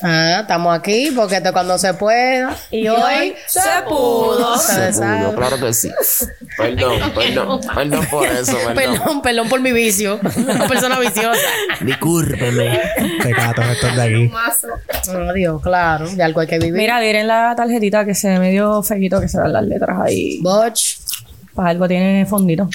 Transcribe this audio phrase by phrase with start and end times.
[0.00, 2.56] Ah, estamos aquí porque esto cuando se pueda.
[2.70, 4.56] Y hoy se pudo.
[4.58, 5.34] Se sabe.
[5.34, 5.90] claro que sí.
[6.56, 7.60] Perdón, perdón.
[7.74, 8.74] Perdón por eso, perdón.
[8.74, 10.20] Perdón, perdón por mi vicio.
[10.36, 11.40] Una persona viciosa.
[11.80, 12.80] Discúlpeme.
[13.22, 14.30] Pecatos estos de aquí.
[15.08, 16.08] Oh, Dios, claro.
[16.08, 16.74] De algo hay que vivir.
[16.74, 20.38] Mira, miren la tarjetita que se ve medio fequito que se dan las letras ahí.
[20.42, 20.98] Botch.
[21.54, 22.68] Para algo tiene fondito.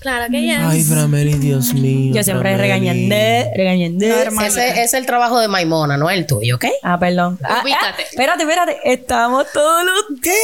[0.00, 0.68] Claro que ya.
[0.68, 2.14] Ay, Frameli, Dios mío.
[2.14, 2.62] Yo siempre Frameli.
[3.08, 4.06] regañando, regañando.
[4.44, 6.66] Ese es el trabajo de Maimona, no el tuyo, ¿ok?
[6.82, 7.38] Ah, perdón.
[7.42, 8.76] Ah, ah, espérate, espérate.
[8.84, 10.36] Estamos todos los días.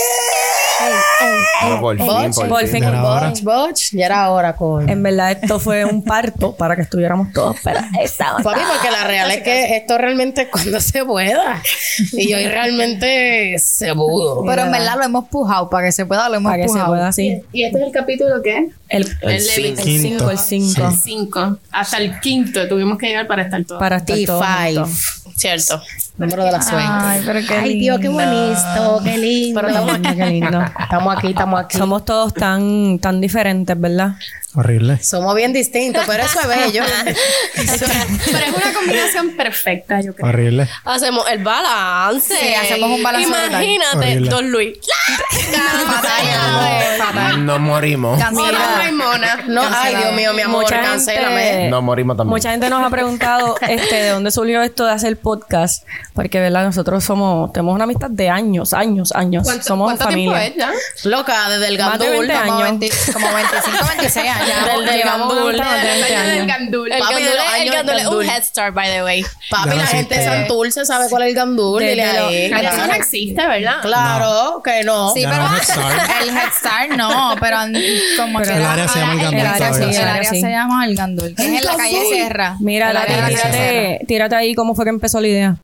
[1.61, 2.83] Ah, por fin, fin.
[2.83, 3.29] Ya era hora.
[3.29, 3.81] Botch, Botch.
[3.93, 4.93] Ya era hora, coño.
[4.93, 8.43] En verdad, esto fue un parto para que estuviéramos todos, pero estamos.
[8.43, 11.63] Papi, porque la real es que esto realmente es cuando se pueda.
[12.13, 14.45] Y hoy realmente se pudo.
[14.45, 15.71] Pero en verdad lo hemos pujado.
[15.71, 16.89] Para que se pueda, lo hemos Para que se pujado.
[16.93, 17.43] pueda así.
[17.53, 18.69] ¿Y este es el capítulo qué?
[18.95, 19.85] El El Leviticus.
[19.85, 20.19] cinco.
[20.19, 20.89] 5, el 5.
[20.89, 21.59] El 5.
[21.73, 23.81] Hasta el quinto tuvimos que llegar para estar todos.
[23.81, 24.75] Para estar todos T5.
[24.77, 25.24] juntos.
[25.37, 25.83] Cierto.
[26.17, 26.87] Número de la suerte.
[26.89, 29.61] Ay, pero qué Ay, Dios, qué bonito, qué lindo.
[29.61, 30.63] Pero estamos aquí, qué lindo.
[30.81, 31.77] Estamos aquí, estamos aquí.
[31.79, 34.13] Somos todos tan, tan diferentes, ¿verdad?
[34.57, 35.03] Horrible.
[35.03, 36.85] Somos bien distintos, pero eso es bello.
[37.57, 37.87] Eso-
[38.27, 40.29] Pero es una combinación perfecta, yo creo.
[40.29, 40.69] Horrible.
[40.85, 42.33] Hacemos el balance.
[42.39, 43.27] Sí, hacemos un balance.
[43.29, 44.31] Imagínate, Horrible.
[44.31, 44.79] Don Luis.
[46.99, 47.45] Fatal.
[47.45, 48.19] Nos morimos.
[48.33, 49.37] Maimona.
[49.49, 51.43] No, ay, Dios mío, mi amor, Mucha cancélame.
[51.43, 52.31] gente- Nos morimos también.
[52.31, 55.87] Mucha gente nos ha preguntado este, de dónde surgió esto de hacer podcast.
[56.15, 56.65] Porque, ¿verdad?
[56.65, 59.45] Nosotros somos, tenemos una amistad de años, años, años.
[59.45, 60.47] ¿Cuánto, Somos cuánto tiempo familia.
[60.49, 60.57] es
[61.03, 61.09] ya?
[61.11, 62.27] Loca, desde el Más de gandul.
[62.29, 62.79] 20 Como, años.
[62.81, 64.85] 20 como 25, 26 años.
[64.87, 65.57] Del Llevamos gandul.
[65.59, 66.93] más de 20 El gandul.
[66.93, 69.25] El Papi, gandul el es- gandul, el gandul es un head start, by the way.
[69.51, 70.25] Papi, Ya la no gente de.
[70.25, 71.81] Santurce sabe cuál es el gandul.
[71.83, 72.47] Desde.
[72.47, 73.81] Eso no existe, ¿verdad?
[73.83, 75.13] Claro que no.
[75.15, 76.23] Sí, Ya pero no es Head Start.
[76.23, 77.57] el Head Start no, pero
[78.17, 80.85] como Pero que el área se llama el Gandul El área, el El se llama
[80.87, 82.57] el Gandul, que es en la calle Sierra.
[82.61, 85.57] Mira, El tírate ahí cómo fue que empezó la idea.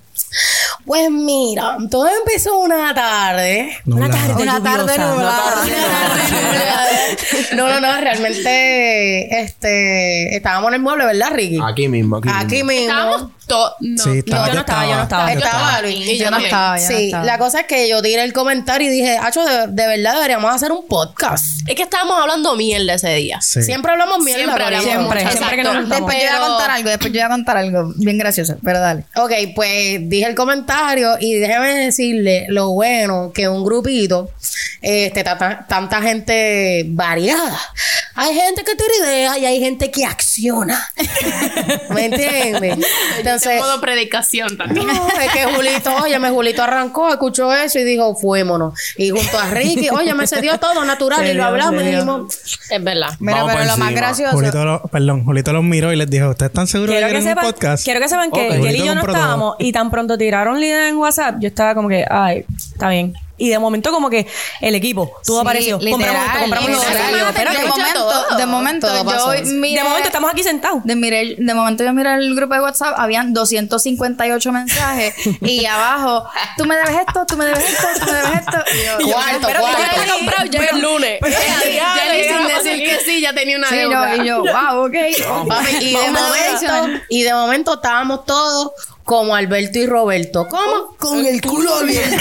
[0.84, 3.74] Pues mira, todo empezó una tarde.
[3.86, 4.38] Nublado.
[4.38, 5.64] Una tarde nublada.
[7.54, 11.58] No, no, no, realmente este, estábamos en el mueble, ¿verdad, Ricky?
[11.64, 12.68] Aquí mismo, aquí, Aquí mismo.
[12.68, 12.88] mismo.
[12.90, 13.30] Estábamos
[13.80, 14.02] No.
[14.04, 15.32] Sí, estaba, yo no estaba, yo no estaba.
[15.32, 15.96] yo Estaba Luis.
[16.08, 17.24] Y yo Yo no estaba, yo no Sí, estaba.
[17.24, 20.54] la cosa es que yo tiré el comentario y dije, Acho, de, de verdad deberíamos
[20.54, 21.44] hacer un podcast.
[21.66, 23.40] Es que estábamos hablando mierda ese día.
[23.40, 23.62] Sí.
[23.62, 24.42] Siempre hablamos mierda.
[24.44, 25.36] Siempre hablamos Siempre, mucho.
[25.36, 25.88] siempre que nos.
[25.88, 28.80] Después yo voy a contar algo, después yo voy a contar algo bien gracioso, pero
[28.80, 29.04] dale.
[29.16, 34.30] Ok, pues dije el comentario y déjeme decirle lo bueno que un grupito,
[34.82, 37.58] este, tanta, tanta gente variada.
[38.14, 40.29] Hay gente que tiene ideas y hay gente que acciona.
[41.90, 42.78] ¿Me entiendes?
[43.18, 44.86] Entonces, En modo predicación también.
[44.86, 48.74] no, es que Julito, oye, me Julito arrancó, escuchó eso y dijo, fuémonos.
[48.96, 52.34] Y junto a Ricky, oye, me se dio todo natural y lo hablamos y dijimos,
[52.70, 53.10] Es verdad.
[53.20, 54.32] Mira, Vamos pero lo más gracioso.
[54.36, 57.16] Julito, lo- perdón, Julito los miró y les dijo, ¿ustedes están seguros de que que,
[57.18, 57.84] un sepan, podcast?
[57.84, 58.48] quiero que sepan que.
[58.48, 61.74] Kelly y yo no estábamos y tan pronto tiraron la idea en WhatsApp, yo estaba
[61.74, 63.14] como que, ay, está bien.
[63.36, 64.26] Y de momento como que
[64.60, 65.78] el equipo, todo Sí, apareció.
[65.78, 67.10] compramos esto, compramos literal.
[67.10, 67.16] Yo,
[67.60, 68.36] de momento, todo.
[68.36, 70.80] de momento Todo yo miré, de momento estamos aquí sentados.
[70.84, 76.28] de, miré- de momento yo miré el grupo de WhatsApp, habían 258 mensajes y abajo,
[76.56, 78.58] tú me debes esto, tú me debes esto, tú me debes esto.
[78.74, 79.80] Y yo, Cuarto, pero- cuarto.
[79.96, 81.18] pero- comprado ya el lunes.
[81.22, 84.16] Ya sin decir que sí, ya tenía una Sí, deuda.
[84.16, 84.94] no, y yo, wow, ok.
[85.48, 88.72] Papi, y, de Vamos a momento, y de momento estábamos todos
[89.10, 90.46] como Alberto y Roberto.
[90.46, 90.94] ¿Cómo?
[90.96, 92.14] Con el culo abierto.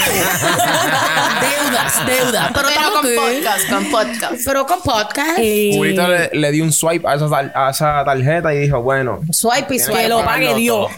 [1.40, 2.50] deudas, deudas.
[2.52, 4.42] Pero, Pero con podcast, con podcast.
[4.44, 5.38] Pero con podcast.
[5.38, 8.82] Y Julito le, le dio un swipe a esa, tar- a esa tarjeta y dijo,
[8.82, 9.20] bueno.
[9.30, 10.00] Swipe y swipe.
[10.02, 10.90] Que lo pague Dios.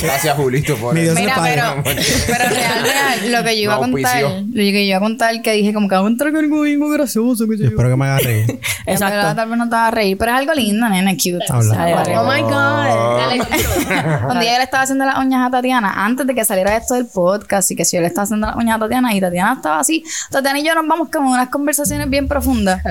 [0.00, 3.78] Gracias, Julito, por Mi Dios Mira, pero, pero real, real, lo que yo iba a
[3.78, 6.44] contar, lo que yo iba a contar que dije como que vamos a entrar con
[6.44, 7.68] algo bien gracioso, que Yo yo.
[7.70, 8.60] espero que me haga reír.
[8.86, 9.34] Exacto.
[9.34, 11.44] tal vez no te va a reír, pero es algo lindo, nena, cute.
[11.48, 12.20] Habla.
[12.20, 14.30] Oh my God.
[14.30, 16.94] Un día yo le estaba haciendo las uñas a Tatiana, antes de que saliera esto
[16.94, 19.54] del podcast, y que si yo le estaba haciendo las uñas a Tatiana, y Tatiana
[19.54, 22.82] estaba así, Tatiana y yo nos vamos como unas conversaciones bien profundas.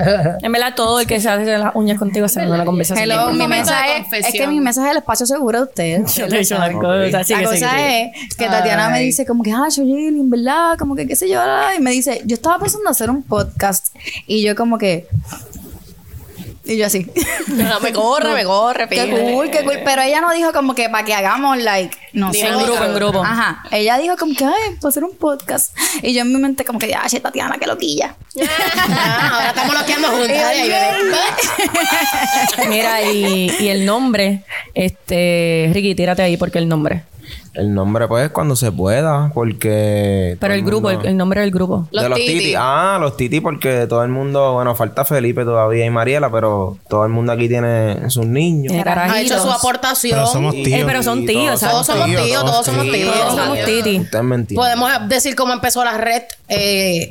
[0.42, 3.10] En verdad, todo el que se hace las uñas contigo se una conversación.
[3.10, 6.14] Hello, mi de es, es que mi mesa es el espacio seguro de ustedes.
[6.14, 7.18] Yo te he dicho una cosa.
[7.18, 8.12] La Sigue, cosa sigue, sigue.
[8.28, 11.28] es que Tatiana me dice como que, ah, Shoyeli, en verdad, como que qué sé
[11.28, 13.94] yo, ah", y me dice, yo estaba pensando hacer un podcast,
[14.26, 15.06] y yo como que,
[16.68, 17.06] y yo así,
[17.48, 20.88] No, me corre, me corre, qué cool, qué cool, pero ella no dijo como que
[20.88, 22.46] para que hagamos, like, no sé.
[22.46, 23.24] En grupo, en grupo.
[23.24, 26.64] Ajá, ella dijo como que, ay, para hacer un podcast, y yo en mi mente
[26.64, 28.14] como que, ah, che, Tatiana, qué loquilla.
[28.90, 30.30] Ah, ahora estamos loqueando juntas.
[30.30, 32.68] Ay, ay, ay.
[32.68, 34.42] Mira, y, y el nombre,
[34.74, 37.04] este, Ricky, tírate ahí porque el nombre.
[37.58, 40.36] El nombre, pues, cuando se pueda, porque.
[40.38, 41.88] Pero el grupo, el, mundo- el nombre del grupo.
[41.90, 42.32] Los de los titi.
[42.38, 42.54] titi.
[42.56, 47.04] Ah, los titi, porque todo el mundo, bueno, falta Felipe todavía y Mariela, pero todo
[47.04, 48.72] el mundo aquí tiene sus niños.
[48.72, 50.18] Tiene Ha hecho su aportación.
[50.20, 50.78] Pero somos Y- tíos.
[50.80, 53.14] Eh, pero son tíos, todos Todos somos tíos, todos somos tíos.
[53.16, 54.54] Todos somos titi.
[54.54, 57.10] Podemos decir cómo empezó la red eh,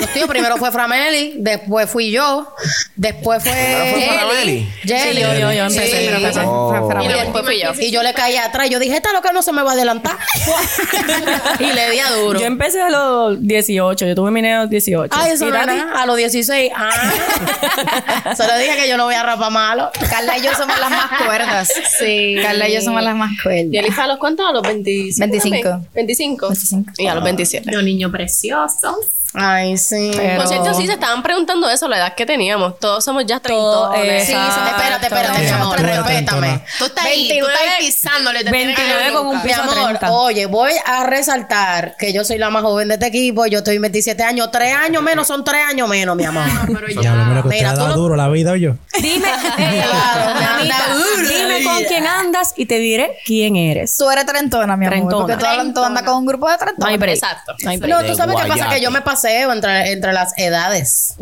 [0.00, 0.28] los tíos.
[0.28, 2.54] Primero fue Frameli, después fui yo,
[2.96, 3.52] después fue.
[3.52, 4.68] ¿Primero fue Frameli?
[4.84, 5.14] Jelly.
[5.16, 6.02] Sí, yo- yo- yo empecé, Sí.
[6.06, 6.40] pero empecé.
[6.44, 7.02] Oh.
[7.02, 7.70] Y después fui yo.
[7.80, 8.68] Y yo le caí atrás.
[8.70, 10.16] Yo dije, esta loca no se me va a adelantar.
[11.60, 12.38] y le di a duro.
[12.40, 14.06] Yo empecé a los 18.
[14.06, 15.14] Yo tuve mi nene a los 18.
[15.16, 15.92] Ay, eso ¿Y no nada.
[16.02, 16.72] A los 16.
[16.74, 16.90] Ah.
[18.36, 19.90] Solo dije que yo no voy a rapar malo.
[20.10, 21.72] Carla y yo somos las más cuerdas.
[21.98, 22.36] Sí.
[22.42, 23.66] Carla y yo somos las más cuerdas.
[23.72, 24.46] ¿Y Elisa a los cuántos?
[24.48, 25.20] A los 25.
[25.20, 25.86] 25.
[25.94, 26.48] 25.
[26.48, 26.92] 25.
[26.98, 27.70] Y a los 27.
[27.72, 28.96] Los niños preciosos.
[29.40, 30.10] Ay, sí.
[30.16, 32.78] Pero- Por cierto, sí, se estaban preguntando eso, la edad que teníamos.
[32.78, 34.26] Todos somos ya Todo, treintones.
[34.26, 36.60] Sí, sí, espérate, espérate, mi amor, respétame.
[36.78, 38.44] Tú estás ahí, tú estás ahí pisándole.
[38.44, 39.44] te tienes que 29 con un nunca.
[39.44, 40.10] Mi piso amor, 30.
[40.12, 43.46] oye, voy a resaltar que yo soy la más joven de este equipo.
[43.46, 44.50] Yo estoy 27 años.
[44.50, 46.44] Tres años menos son tres años menos, mi amor.
[46.66, 48.74] Pero Ya, lo mira que Mira, tú dado no- duro la vida, yo.
[49.00, 50.30] Dime, eh, Claro,
[50.60, 53.96] anda duro dime con quién andas y te diré quién eres.
[53.96, 54.98] Tú eres trentona, mi amor.
[54.98, 55.26] Trentona.
[55.36, 57.02] Porque tú, andas con un grupo de No trentonas.
[57.02, 57.10] hay.
[57.10, 57.54] Exacto.
[57.62, 57.86] No.
[57.88, 61.14] No, tú sabes qué pasa, que yo me paseo entre, entre las edades.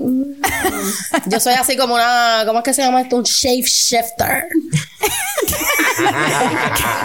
[1.26, 3.17] Yo soy así como una, ¿cómo es que se llama esto?
[3.17, 4.47] Un shape shifter.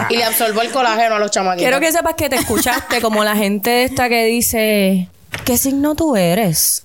[0.09, 1.63] y le absorbo el colágeno a los chamaquitos.
[1.63, 5.07] Quiero que sepas que te escuchaste como la gente esta que dice,
[5.45, 6.83] ¿qué signo tú eres?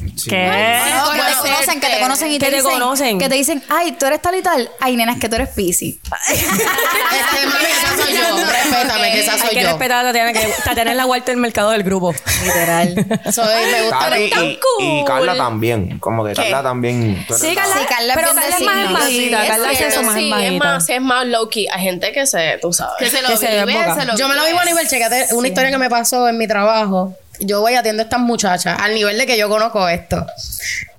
[0.00, 0.30] ¿Qué?
[0.30, 3.18] Que te conocen, que te conocen y Que te, te dicen, conocen.
[3.18, 4.70] Que te dicen, ay, tú eres tal y tal.
[4.80, 5.96] Ay, nenas, que tú eres Pisces.
[6.36, 8.44] Este, mami, esa soy yo.
[8.46, 9.68] Respétame, que esa Hay soy que yo.
[9.68, 12.14] respetar a Tatiana, que Tatiana es la vuelta del mercado del grupo.
[12.44, 12.94] Literal.
[13.32, 13.98] Soy, me gusta.
[14.10, 15.04] Tan y, y cool.
[15.06, 15.98] Carla también.
[15.98, 17.24] Como que Carla también.
[17.26, 18.60] tú eres Sí, la- Carla, Sí, Carla es pero Carla es
[18.92, 19.04] más.
[19.08, 20.64] Sí, Carla es eso más es embajita.
[20.64, 21.66] más, es más low key.
[21.72, 22.94] Hay gente que se, tú sabes.
[22.98, 23.94] Que se lo vive, desboca.
[23.94, 26.38] se lo Yo me lo vivo a nivel, checate, una historia que me pasó en
[26.38, 27.14] mi trabajo.
[27.40, 30.26] Yo voy atiendo a estas muchachas, al nivel de que yo conozco esto.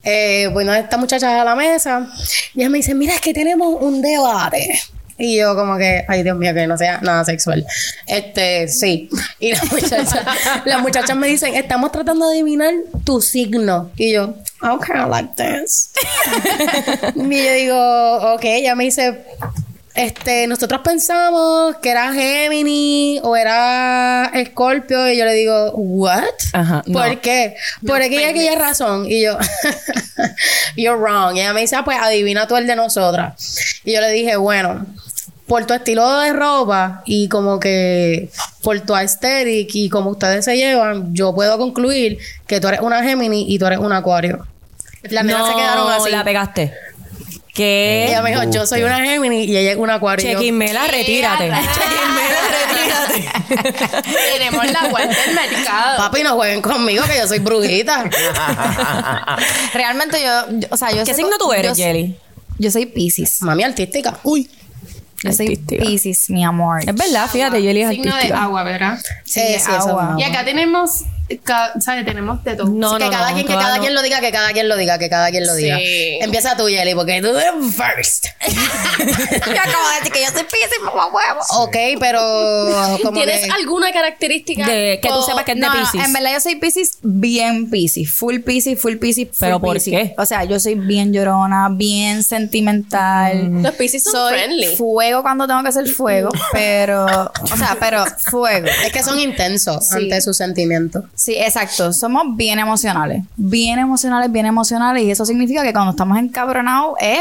[0.04, 2.08] Eh, bueno, estas muchachas a la mesa,
[2.54, 4.80] y ella me dice, mira, es que tenemos un debate.
[5.20, 7.66] Y yo como que, ay Dios mío, que no sea nada sexual.
[8.06, 9.10] Este, sí.
[9.40, 10.20] Y las muchachas,
[10.66, 12.74] las muchachas me dicen, estamos tratando de adivinar
[13.04, 13.90] tu signo.
[13.98, 15.92] Y yo, okay, I like this.
[17.16, 19.26] y yo digo, ok, ella me dice,
[19.98, 26.24] este, nosotros pensamos que era Gemini o era Scorpio y yo le digo, ¿what?
[26.54, 27.00] Ajá, no.
[27.00, 27.56] ¿Por qué?
[27.86, 29.08] Por aquella, aquella razón.
[29.08, 29.40] Y yo,
[30.76, 31.36] you're wrong.
[31.36, 33.82] Y ella me dice, ah, pues adivina tú el de nosotras.
[33.84, 34.86] Y yo le dije, bueno,
[35.48, 38.30] por tu estilo de ropa y como que
[38.62, 43.02] por tu aesthetic y como ustedes se llevan, yo puedo concluir que tú eres una
[43.02, 44.46] Gemini y tú eres un Acuario.
[45.10, 46.12] Las nenas se quedaron así.
[46.12, 46.74] la pegaste.
[47.58, 48.06] ¿Qué?
[48.10, 50.24] Ella me dijo, yo soy una Gemini y ella es un Acuario.
[50.32, 51.46] Chequimela, retírate.
[51.50, 52.40] Chequimela,
[53.18, 54.04] retírate.
[54.38, 55.98] Tenemos la vuelta del mercado.
[55.98, 58.08] Papi, no jueguen conmigo que yo soy brujita.
[59.74, 62.16] Realmente yo, yo- o sea, yo ¿Qué signo tú eres, yo- Jelly?
[62.60, 63.42] Yo soy Pisces.
[63.42, 64.20] Mami artística.
[64.24, 64.50] Uy.
[65.24, 65.84] Yo soy Artística.
[65.84, 66.80] Pisces, mi amor.
[66.88, 68.44] Es verdad, fíjate, Jelly es Signo de artística.
[68.44, 69.00] agua, ¿verdad?
[69.26, 70.10] Sí, sí, eso es agua.
[70.12, 70.16] agua.
[70.20, 71.02] Y acá tenemos,
[71.80, 72.06] ¿sabes?
[72.06, 72.68] Tenemos de todo.
[72.70, 73.82] No, que no, cada no, quien, que todas cada no.
[73.82, 75.78] quien lo diga, que cada quien lo diga, que cada quien lo diga.
[75.78, 76.18] Sí.
[76.22, 78.26] Empieza tú, Yeli, porque tú eres first.
[78.48, 81.40] yo acabo de decir que yo soy Pisces, mamá huevo.
[81.64, 82.20] ok, pero
[83.04, 84.66] como ¿Tienes que- alguna característica?
[84.68, 86.06] De que tú o- sepas que es de Pisces.
[86.06, 89.92] en verdad yo soy Pisces bien Pisces, full Pisces, full Pisces, full ¿Pero por Pisces.
[89.94, 90.16] qué?
[90.18, 93.62] O sea, yo soy bien llorona, bien sentimental.
[93.64, 94.76] Los Pisces son Soy friendly.
[94.76, 98.68] fuego cuando tengo que hacer fuego, pero, o sea, pero fuego.
[98.86, 99.96] es que son intensos Sí.
[99.96, 101.04] ante sus sentimientos.
[101.18, 101.92] Sí, exacto.
[101.94, 103.24] Somos bien emocionales.
[103.36, 105.04] Bien emocionales, bien emocionales.
[105.04, 107.20] Y eso significa que cuando estamos encabronados es.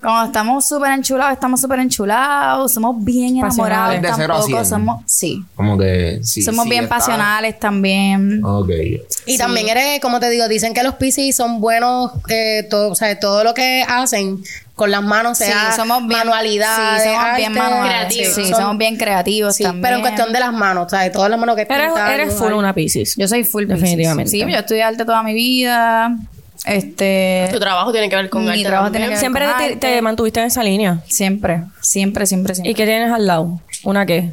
[0.00, 2.72] Cuando estamos súper enchulados, estamos súper enchulados.
[2.72, 3.56] Somos bien enamorados.
[3.56, 4.02] Pasionales.
[4.02, 4.66] De cero a Tampoco cien.
[4.66, 5.02] somos.
[5.06, 5.44] Sí.
[5.56, 6.42] Como que sí.
[6.42, 8.44] somos sí, bien está- pasionales también.
[8.44, 8.70] Ok.
[9.26, 12.94] Y también eres, como te digo, dicen que los Pisces son buenos, eh, todo, o
[12.94, 14.42] sea, todo lo que hacen
[14.74, 16.18] con las manos, Sí, sea somos bien.
[16.18, 17.90] manualidades, sí, somos bien arte, manuales.
[17.94, 18.34] creativos.
[18.34, 19.82] Sí, Son- somos bien creativos sí, también.
[19.82, 21.10] pero en cuestión de las manos, ¿sabes?
[21.12, 22.54] Todas las manos que Eres, pintan, eres full dibujar.
[22.54, 23.14] una Pisces.
[23.16, 23.80] Yo soy full Pisces.
[23.80, 24.30] Definitivamente.
[24.30, 26.16] Sí, yo estudié arte toda mi vida.
[26.66, 27.48] Este.
[27.52, 28.92] Tu trabajo tiene que ver con Mi arte trabajo también.
[28.92, 29.76] tiene que ver Siempre con te, arte.
[29.76, 31.00] te mantuviste en esa línea.
[31.08, 32.70] Siempre, siempre, siempre, siempre.
[32.70, 33.60] ¿Y qué tienes al lado?
[33.84, 34.32] ¿Una qué?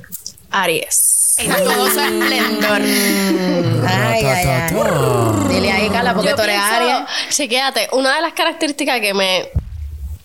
[0.52, 1.36] Aries.
[1.40, 2.82] En todo su esplendor.
[3.88, 5.50] Ay, ay, ay.
[5.50, 6.96] Dile ahí, Carla, porque Yo tú eres pienso- Aries.
[7.30, 9.50] Chequéate, una de las características que me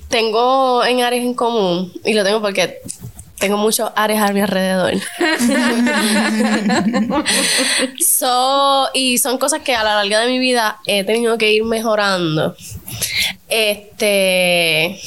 [0.08, 2.80] tengo en Aries en común, y lo tengo porque
[3.38, 4.94] tengo muchos Aries a mi alrededor.
[8.00, 11.64] so, y son cosas que a la larga de mi vida he tenido que ir
[11.64, 12.56] mejorando.
[13.48, 15.00] Este.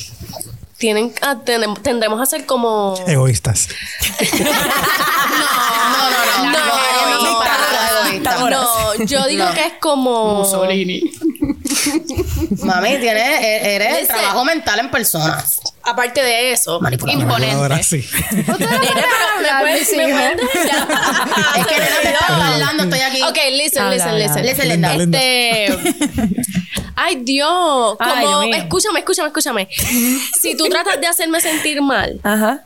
[0.82, 3.70] Tienen a- ten- tendremos a ser como Egoístas.
[5.92, 6.52] No, no, no.
[6.52, 7.44] No, no
[8.10, 8.40] egoístas.
[8.50, 9.54] no, yo digo No.
[9.54, 11.02] que es como Mussolini.
[12.64, 15.44] Mami, tienes, e- eres Ese- trabajo mental en persona.
[15.84, 16.80] aparte de eso.
[17.08, 17.56] Imponente.
[17.56, 18.08] Ahora sí.
[18.32, 18.58] Nene, pero
[19.42, 20.42] me puedes- me puedes?
[21.58, 23.22] Es que nena te está hablando, estoy aquí.
[23.24, 24.46] Ok, listen, listen, listen.
[24.46, 25.14] Listen.
[25.14, 26.61] Este.
[26.95, 27.95] Ay, Dios.
[28.00, 29.67] Ay, Como, Dios escúchame, escúchame, escúchame.
[30.39, 32.63] Si tú tratas de hacerme sentir mal, Ajá.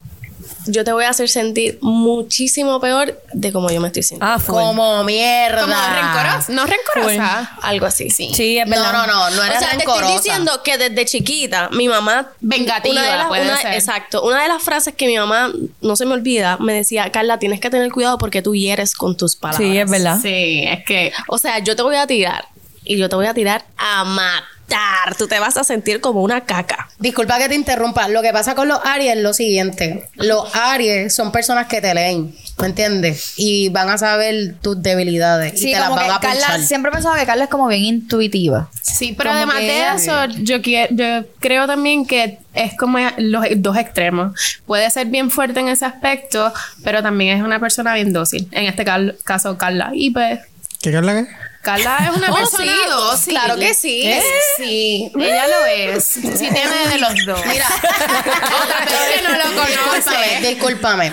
[0.67, 4.33] yo te voy a hacer sentir muchísimo peor de como yo me estoy sintiendo.
[4.35, 4.55] Ah, full.
[4.55, 5.61] Como mierda.
[5.61, 6.45] Como rencorosa.
[6.53, 7.51] No rencorosa.
[7.61, 8.31] Algo así, sí.
[8.33, 8.93] Sí, es No, verdad.
[8.93, 12.93] no, no, no O eres sea, te estoy diciendo que desde chiquita mi mamá Vengativa,
[12.93, 13.73] una de las- puede una- ser.
[13.73, 15.51] exacto una de las frases que mi mamá
[15.81, 19.15] no se me olvida me decía Carla tienes que tener cuidado porque tú hieres con
[19.15, 20.19] tus palabras Sí, es verdad.
[20.21, 22.45] Sí, es que o sea yo te voy a tirar
[22.85, 26.41] y yo te voy a tirar a matar tú te vas a sentir como una
[26.41, 28.07] caca Disculpa que te interrumpa.
[28.07, 30.07] Lo que pasa con los Aries es lo siguiente.
[30.15, 33.33] Los Aries son personas que te leen, ¿me entiendes?
[33.35, 36.47] Y van a saber tus debilidades y Sí, te las como van que a Carla,
[36.47, 36.61] pinchar.
[36.63, 38.69] siempre he pensado que Carla es como bien intuitiva.
[38.81, 42.75] Sí, pero Como además que de ella- eso, yo, quie- yo creo también que es
[42.77, 44.39] como los dos extremos.
[44.65, 46.51] Puede ser bien fuerte en ese aspecto,
[46.83, 48.47] pero también es una persona bien dócil.
[48.51, 49.91] En este cal- caso, Carla.
[49.93, 50.39] Y pues,
[50.81, 51.27] ¿Qué Carla qué?
[51.65, 53.33] Carla es una Oh, persona sí, dócil.
[53.33, 54.01] claro que sí.
[54.05, 54.21] Eh,
[54.57, 56.03] Sí, ella lo es.
[56.05, 57.39] Sí tiene de los dos.
[57.47, 60.47] Mira, Otra vez que no lo discúlpame, conoce.
[60.47, 61.11] discúlpame.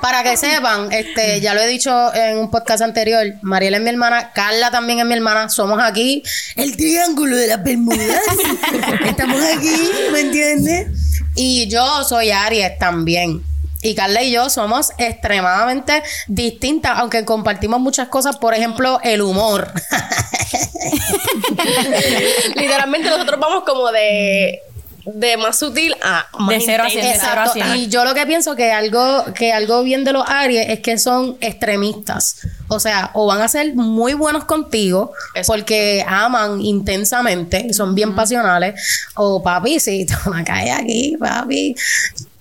[0.00, 3.88] Para que sepan, este, ya lo he dicho en un podcast anterior, Mariela es mi
[3.88, 6.22] hermana, Carla también es mi hermana, somos aquí
[6.56, 8.20] el triángulo de las Bermudas.
[9.06, 10.88] Estamos aquí, ¿me entiendes?
[11.36, 13.42] Y yo soy Aries también.
[13.84, 19.70] Y Carla y yo somos extremadamente distintas, aunque compartimos muchas cosas, por ejemplo, el humor.
[22.56, 24.60] literalmente nosotros vamos como de
[25.04, 27.52] de más sutil a más De cero a cien, de cero a Exacto.
[27.52, 27.76] cien.
[27.76, 30.96] Y yo lo que pienso que algo, que algo bien de los Aries es que
[30.96, 32.38] son extremistas.
[32.68, 35.52] O sea, o van a ser muy buenos contigo Exacto.
[35.52, 38.80] porque aman intensamente, y son bien pasionales,
[39.14, 41.76] o papi, si te van a caer aquí, papi.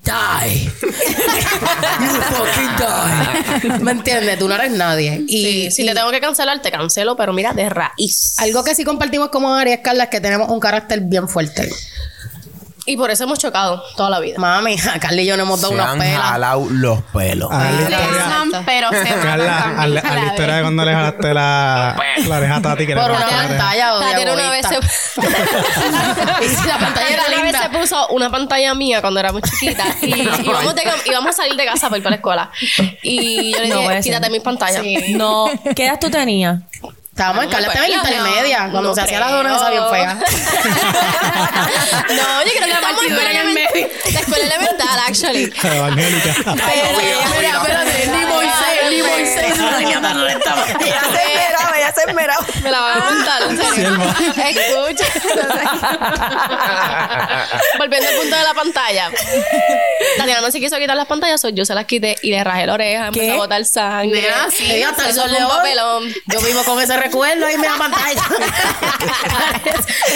[0.03, 0.65] Die.
[0.83, 3.79] you fucking die.
[3.83, 4.37] ¿Me entiendes?
[4.37, 5.23] Tú no eres nadie.
[5.27, 8.35] Y Sí, si y le tengo que cancelar, te cancelo, pero mira, de raíz.
[8.39, 11.69] algo que sí compartimos como Aries, Carla, es que tenemos un carácter bien fuerte.
[12.85, 14.35] Y por eso hemos chocado toda la vida.
[14.37, 16.21] Mami, a Carla y yo nos hemos dado Se unas han pelas.
[16.21, 17.49] jalado los pelos.
[17.51, 21.95] A la historia, pero se Carla, a la, a historia de cuando le jalaste la,
[22.27, 22.85] la oreja a Tati.
[22.85, 24.75] Que le Por una pantalla, o de Tatiana una vez se...
[26.43, 27.79] Y la pantalla era Tatiana una vez se linda.
[27.79, 31.65] puso una pantalla mía cuando era muy chiquita y íbamos, de íbamos a salir de
[31.65, 32.51] casa para ir para la escuela.
[33.01, 34.83] Y yo le dije, quítate mis pantallas.
[35.11, 35.49] No.
[35.75, 36.59] ¿Qué edad tú tenías?
[37.13, 39.37] Estábamos en Carla, estaba en No, intermedia, cuando no se hacía la creo.
[39.37, 40.13] dona esa bien fea.
[42.09, 43.87] no, yo creo que estamos en el medio.
[44.13, 45.53] La escuela elemental, actually.
[45.63, 46.33] Evangélica.
[46.55, 48.12] Mira, espérate, ni
[52.63, 53.97] Me la van a montar, en serio.
[54.37, 55.05] Escucha.
[57.77, 59.11] Volviendo al punto de la pantalla.
[60.17, 62.65] Tatiana no se quiso quitar las pantallas, so yo se las quité y le rajé
[62.65, 63.31] la oreja, empecé ¿Qué?
[63.33, 64.21] a botar sangre.
[64.21, 66.13] Nena, sí, hasta el sol de papelón.
[66.27, 68.21] Yo vivo con ese recuerdo ahí en la pantalla.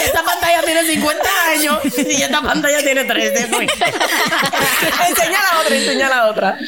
[0.04, 3.68] esta pantalla tiene 50 años y esta pantalla tiene 3 después.
[5.08, 6.58] enseña la otra, enseña la otra.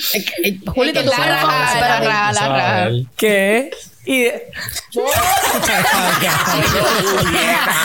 [0.75, 2.89] Julito, tú La raja, la raja.
[3.17, 3.71] ¿Qué?
[4.11, 4.27] Y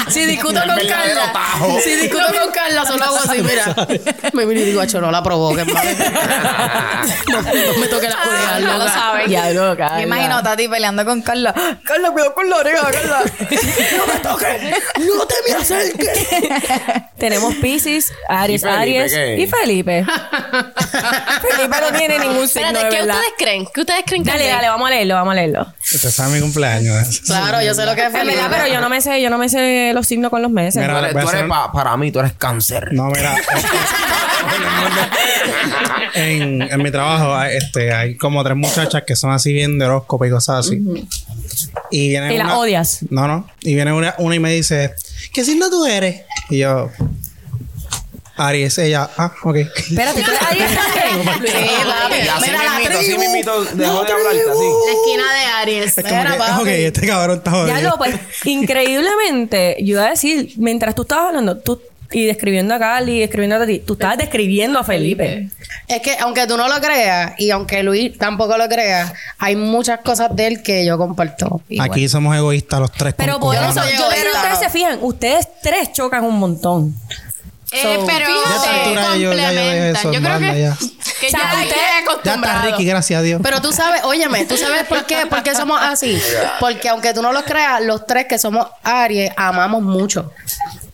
[0.09, 1.31] Si discuto con Carla,
[1.83, 3.75] si discuto con Carla, solo hago así, mira.
[4.33, 5.65] Me miro y digo, acho, no la provoques.
[7.27, 9.29] No, no me toque las orejas, No lo saben.
[9.29, 9.89] ya, loca.
[9.95, 11.53] Me imagino a Tati peleando con Carla.
[11.83, 13.21] Carla, cuidado con la oreja, Carla.
[13.97, 14.61] No me toques,
[14.99, 16.27] no te me acerques.
[17.17, 19.37] Tenemos Pisces, Aries, ¿Y Felipe Aries qué?
[19.37, 20.05] y Felipe.
[21.41, 23.15] Felipe no tiene ningún signo Espérate, de ¿qué verdad.
[23.17, 23.67] ustedes creen?
[23.73, 24.55] ¿Qué ustedes creen que Dale, es?
[24.55, 25.73] dale, vamos a leerlo, vamos a leerlo.
[26.15, 27.21] Sabe mi cumpleaños.
[27.25, 28.39] Claro, yo sé lo que es Felipe.
[28.49, 30.81] pero yo no me sé, yo no me sé los signos con los meses.
[30.81, 32.89] Mira, Tú eres, voy a tú eres hacer- pa- para mí, tú eres cáncer.
[32.93, 33.35] No, mira.
[36.13, 39.85] en, en mi trabajo hay, este, hay como tres muchachas que son así bien de
[39.85, 40.81] horóscopo y cosas así.
[41.91, 42.99] Y viene ¿Y las odias?
[43.09, 43.47] No, no.
[43.61, 44.93] Y viene una, una y me dice,
[45.33, 46.21] ¿qué signo tú eres?
[46.49, 46.91] Y yo,
[48.37, 49.55] Aries, ella, ah, ok.
[49.55, 51.47] Espérate, ¿tú eres Aries también?
[51.47, 52.15] Sí, papi.
[52.29, 53.19] Así Mira la mismito, así tribu.
[53.21, 54.65] mismito dejó de hablarte La así.
[54.93, 55.97] esquina de Aries.
[55.97, 56.61] Es como Mira, que, papi.
[56.61, 57.67] ok, este cabrón está jodido.
[57.77, 58.15] Ya lo, pues,
[58.45, 63.19] increíblemente, yo iba a decir, mientras tú estabas hablando, tú y describiendo a Cali y
[63.21, 65.49] describiendo a ti, tú estabas describiendo a Felipe.
[65.87, 69.99] Es que aunque tú no lo creas y aunque Luis tampoco lo crea, hay muchas
[70.01, 71.61] cosas de él que yo comparto.
[71.67, 71.89] igual.
[71.89, 73.15] Aquí somos egoístas los tres.
[73.17, 76.37] Pero por yo no eso, soy yo egoísta, ustedes se fijan, ustedes tres chocan un
[76.37, 76.95] montón.
[77.75, 80.09] Eh, pero a esta altura yo, ya yo eso.
[80.11, 80.77] creo que, ya.
[81.19, 81.69] que ya que
[82.23, 82.61] ya está.
[82.61, 83.41] Ricky, gracias a Dios.
[83.43, 85.25] Pero tú sabes, óyeme, ¿tú sabes por qué?
[85.27, 86.21] ¿Por qué somos así?
[86.59, 90.31] Porque aunque tú no lo creas, los tres que somos Aries amamos mucho.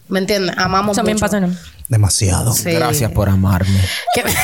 [0.07, 0.55] ¿Me entiendes?
[0.57, 1.25] Amamos También mucho.
[1.25, 1.55] pasa, ¿no?
[1.91, 2.53] Demasiado.
[2.53, 2.71] Sí.
[2.71, 3.77] Gracias por amarme.
[4.15, 4.35] Ustedes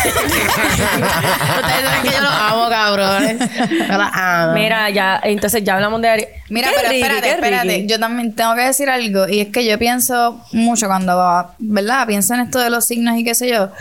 [1.82, 3.40] saben que yo los amo, cabrones.
[3.40, 4.54] Yo los amo.
[4.54, 6.26] Mira, ya, entonces ya hablamos de Ari.
[6.50, 7.02] Mira, ¿Qué pero Ricky?
[7.02, 7.68] espérate, ¿Qué espérate.
[7.70, 7.88] Ricky?
[7.88, 9.30] Yo también tengo que decir algo.
[9.30, 12.06] Y es que yo pienso mucho cuando, ¿verdad?
[12.06, 13.72] Pienso en esto de los signos y qué sé yo.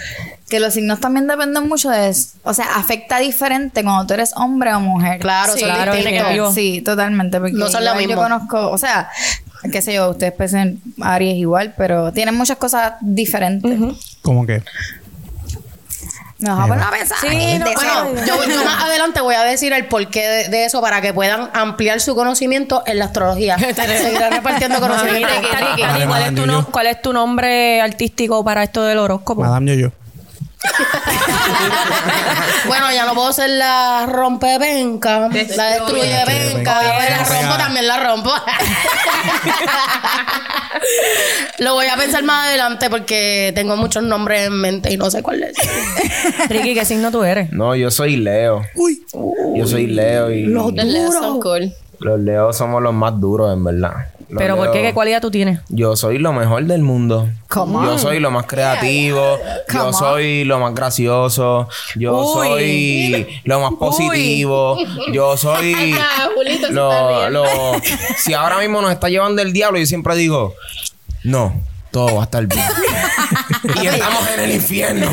[0.49, 2.15] Que los signos también dependen mucho de...
[2.45, 5.19] O sea, afecta diferente cuando tú eres hombre o mujer.
[5.19, 6.53] Claro, sí, claro.
[6.53, 7.41] Sí, totalmente.
[7.41, 8.15] Porque No son lo mismo.
[8.15, 8.71] Yo conozco...
[8.71, 9.11] O sea,
[9.73, 13.79] qué sé yo, ustedes piensan Aries igual, pero tienen muchas cosas diferentes.
[14.23, 14.63] ¿Cómo que?
[16.39, 17.17] Me vas a poner a pensar.
[17.23, 20.83] Sí, no, Bueno, yo, yo más adelante voy a decir el porqué de, de eso
[20.83, 23.57] para que puedan ampliar su conocimiento en la astrología.
[23.75, 25.29] Seguirán repartiendo conocimiento.
[25.51, 26.67] Cari, Cari, Madre ¿cuál, es tu mía, no- yo.
[26.71, 29.41] cuál es tu nombre artístico para esto del horóscopo?
[29.41, 29.93] Madame Yo-Yo.
[32.67, 38.31] Bueno, ya no puedo ser la rompevenca, la destruye venca, la rompo también la rompo.
[41.59, 45.23] Lo voy a pensar más adelante porque tengo muchos nombres en mente y no sé
[45.23, 45.57] cuál es.
[46.49, 47.53] Ricky, ¿qué signo tú eres?
[47.53, 48.63] No, yo soy Leo.
[49.55, 51.73] Yo soy Leo y Los Los leos son cool.
[52.01, 53.93] los Leos somos los más duros, en verdad.
[54.37, 54.83] ¿Pero por qué?
[54.83, 55.61] ¿Qué cualidad tú tienes?
[55.69, 57.29] Yo soy lo mejor del mundo.
[57.49, 59.39] Come Yo soy lo más creativo.
[59.73, 61.69] Yo soy lo más gracioso.
[61.95, 62.33] Yo Uy.
[62.35, 64.77] soy lo más positivo.
[65.13, 67.45] Yo soy Ah, Julito lo, lo-
[68.19, 70.55] Si ahora mismo nos está llevando el diablo, yo siempre digo,
[71.25, 71.55] no,
[71.97, 72.63] todo va a estar bien.
[73.83, 75.11] y estamos en el infierno.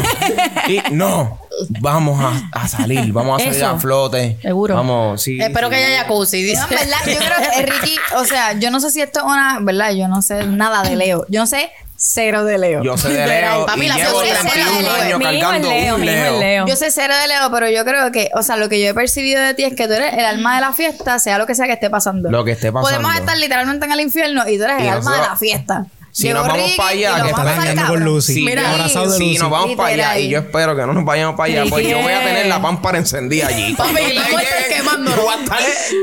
[0.68, 1.40] Y no,
[1.80, 3.70] vamos a, a salir, vamos a salir Eso.
[3.70, 4.38] a flote.
[4.42, 4.76] Seguro.
[4.76, 5.40] Vamos, sí.
[5.40, 6.60] Espero que haya jacuzzi, dice.
[6.60, 9.22] No, en verdad, yo creo que eh, Ricky, o sea, yo no sé si esto
[9.22, 9.92] es una, ¿verdad?
[9.92, 11.26] Yo no sé nada de Leo.
[11.30, 12.84] Yo no sé cero de Leo.
[12.84, 15.02] Yo sé de Leo Papi, y la llevo segunda cena de 31 Leo.
[15.04, 16.68] años cargando un.
[16.68, 18.94] Yo sé cero de Leo, pero yo creo que, o sea, lo que yo he
[18.94, 21.56] percibido de ti es que tú eres el alma de la fiesta, sea lo que
[21.56, 22.30] sea que esté pasando.
[22.30, 22.90] Lo que esté pasando.
[22.90, 25.86] Podemos estar literalmente en el infierno y tú eres Y el alma de la fiesta.
[26.14, 28.04] Si nos vamos para allá, que está dañando con.
[28.04, 28.44] Lucy.
[28.44, 29.38] Mira, abrazado de Lucy.
[29.40, 31.98] nos vamos para allá y yo espero que no nos vayamos para allá, pues yo
[32.00, 33.74] voy a tener la pámpara encendida allí.
[33.78, 35.26] Papi, Cuando vamos a estar lleguen, quemándonos.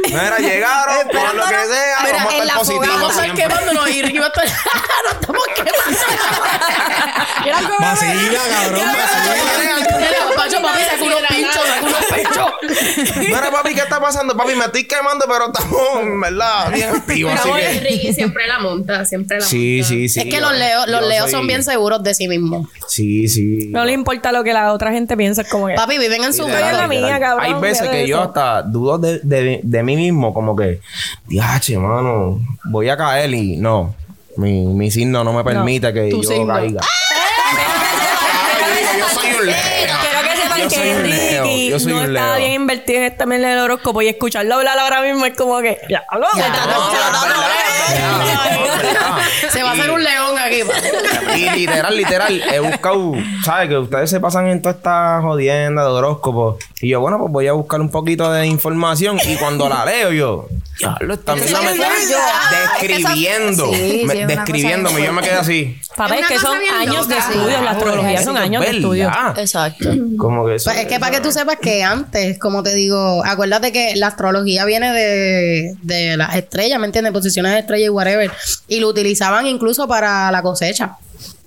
[0.08, 3.00] Mira, llegaron, por lo que sea, Mira, vamos a estar positivos fogata.
[3.00, 3.44] Vamos a estar siempre.
[3.44, 4.44] quemándonos y Ricky va a estar.
[5.04, 5.80] ¡No estamos quemando!
[7.80, 9.34] Vacila, cabrón, vacila.
[9.99, 13.16] Mira, Pacho, papi, saca unos pinchos, saca unos pinchos.
[13.16, 14.36] Mira, papi, ¿qué está pasando?
[14.36, 17.32] Papi, me estoy quemando, pero estamos, en verdad, bien activos.
[17.82, 19.88] Ricky siempre la monta, siempre la Sí, monta.
[20.08, 20.19] Sí, sí.
[20.21, 22.69] Es que yo- los leos, los leos soy- son bien seguros de sí mismos.
[22.89, 23.69] Sí, sí.
[23.71, 25.75] No le importa lo que la otra gente piensa, es como que...
[25.75, 29.21] Papi, viven en su en la mía, cabrón, Hay veces que yo hasta dudo de,
[29.23, 30.80] de, de mí mismo, como que,
[31.26, 33.95] diache, mano, voy a caer y no.
[34.36, 36.54] Mi, mi signo no me permite que tu yo signo.
[36.54, 36.80] caiga.
[38.99, 39.56] yo soy un Leo.
[40.00, 42.39] Quiero que sepan Yo que soy un Leo, Ricky yo soy no un estaba Leo.
[42.49, 45.78] bien invertido en este mes del horóscopo y escucharlo hablar ahora mismo es como que...
[45.89, 46.60] Ya, hablo, No, verdad.
[49.52, 50.61] Se va a hacer un león aquí.
[51.37, 53.69] Y literal, literal, he buscado, ¿sabes?
[53.69, 56.56] Que ustedes se pasan en toda esta jodienda de horóscopos.
[56.80, 59.19] Y yo, bueno, pues voy a buscar un poquito de información.
[59.26, 60.47] Y cuando la leo, yo,
[60.78, 62.80] diablo, también Eso la es me verdad.
[62.80, 63.73] describiendo.
[63.73, 65.02] Sí, sí, me- es una cosa describiéndome.
[65.04, 65.78] Yo me quedé así.
[65.97, 67.28] Papá, es una que cosa son bien años de loca.
[67.30, 68.76] estudios, la astrología son años de verdad.
[68.80, 69.11] estudio.
[69.37, 69.91] Exacto.
[70.17, 70.71] Como que eso.
[70.71, 74.09] Pues es que para que tú sepas que antes, como te digo, acuérdate que la
[74.09, 77.13] astrología viene de, de las estrellas, ¿me entiendes?
[77.13, 78.30] Posiciones de estrellas y whatever.
[78.68, 80.96] Y lo utilizaban incluso para la cosecha.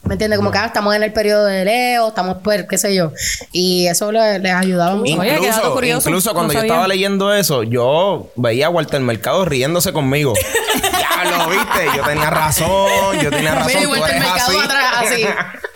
[0.04, 0.38] ¿Me entiendes?
[0.38, 3.13] Como que ah, estamos en el periodo de Leo, estamos, pues, qué sé yo.
[3.54, 5.17] Y eso le- les ayudaba mucho.
[5.17, 6.10] Oye, qué dato Incluso, curioso.
[6.10, 6.73] incluso cuando No yo sabía.
[6.73, 10.34] estaba leyendo eso, yo veía a Walter Mercado riéndose conmigo.
[10.91, 13.67] ya lo viste, yo tenía razón, yo tenía razón.
[13.67, 14.58] Mira, y Walter Mercado así.
[14.58, 15.26] atrás, así.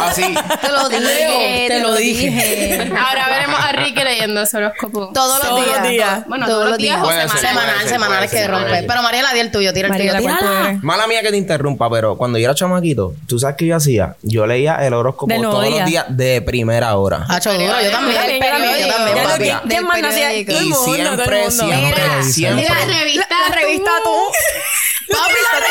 [0.00, 0.34] así.
[0.60, 2.92] Te lo dije, te lo dije.
[2.98, 5.10] Ahora veremos a Ricky leyendo ese horóscopo.
[5.12, 5.88] Todos los Todos los días.
[5.90, 6.26] días.
[6.26, 7.02] Bueno, Todos todos los días días.
[7.02, 8.82] o Puede ser, Semanal, ser, semanal que ser, puede rompe.
[8.86, 10.28] Pero Mariela, di el tuyo, tira el Mariela, tuyo.
[10.30, 10.78] ¿cuál tú Tírala.
[10.82, 14.16] Mala mía que te interrumpa, pero cuando yo era chamaquito, ¿tú sabes qué yo hacía?
[14.22, 15.80] Yo leía el horóscopo todos día.
[15.80, 17.24] los días de primera hora.
[17.28, 18.40] Hacho duro, yo también.
[18.40, 20.44] Yo también, yo también.
[20.44, 21.52] Que- Y siempre,
[22.22, 22.64] siempre.
[22.68, 24.10] La revista, La revista tú.
[25.06, 25.66] Papi, la Ya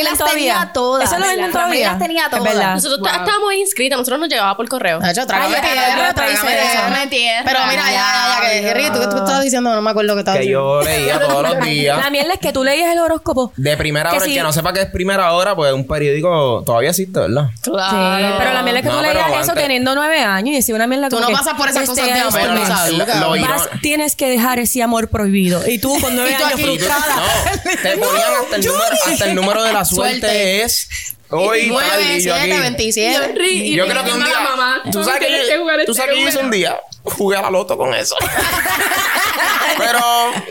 [0.00, 0.52] que venden las todavía.
[0.54, 1.10] tenía todas.
[1.12, 1.88] Eso lo venden todavía.
[1.90, 2.44] las tenía Es todas.
[2.44, 2.74] verdad.
[2.74, 4.98] Nosotros ta- estábamos inscritas, nosotros nos llegaba por correo.
[5.02, 7.42] Hacho, trágame Ay, tierra, trágame tierra.
[7.44, 10.38] Pero mira, ya, ya, ya, que tú, tú estabas diciendo, no me acuerdo que estabas
[10.40, 10.82] Que diciendo.
[10.82, 11.98] yo leía todos los días.
[12.02, 13.52] La mierda es que tú leías el horóscopo.
[13.56, 16.62] De primera Que hora, el que no sepa qué es primera hora, pues un periódico
[16.64, 17.50] todavía existe, ¿verdad?
[17.62, 20.86] Sí, pero la mierda es que tú leías eso teniendo nueve años y decía una
[20.86, 25.08] mierda Tú no que, pasas por esas cosas de amor, tienes que dejar ese amor
[25.08, 25.66] prohibido.
[25.68, 27.16] Y tú con nueve años frustrada.
[27.16, 30.62] No, te ponían hasta el, número, hasta el número de la suerte, Suerte.
[30.62, 30.88] es
[31.30, 32.60] hoy, tal, 9, y yo 7, aquí.
[32.60, 33.72] 27.
[33.74, 34.40] Yo creo que un día.
[34.40, 36.76] mamá, tú sabes que, tienes que jugar tú este sabes que yo hice un día.
[37.02, 38.14] Jugué a la loto con eso.
[39.78, 39.98] Pero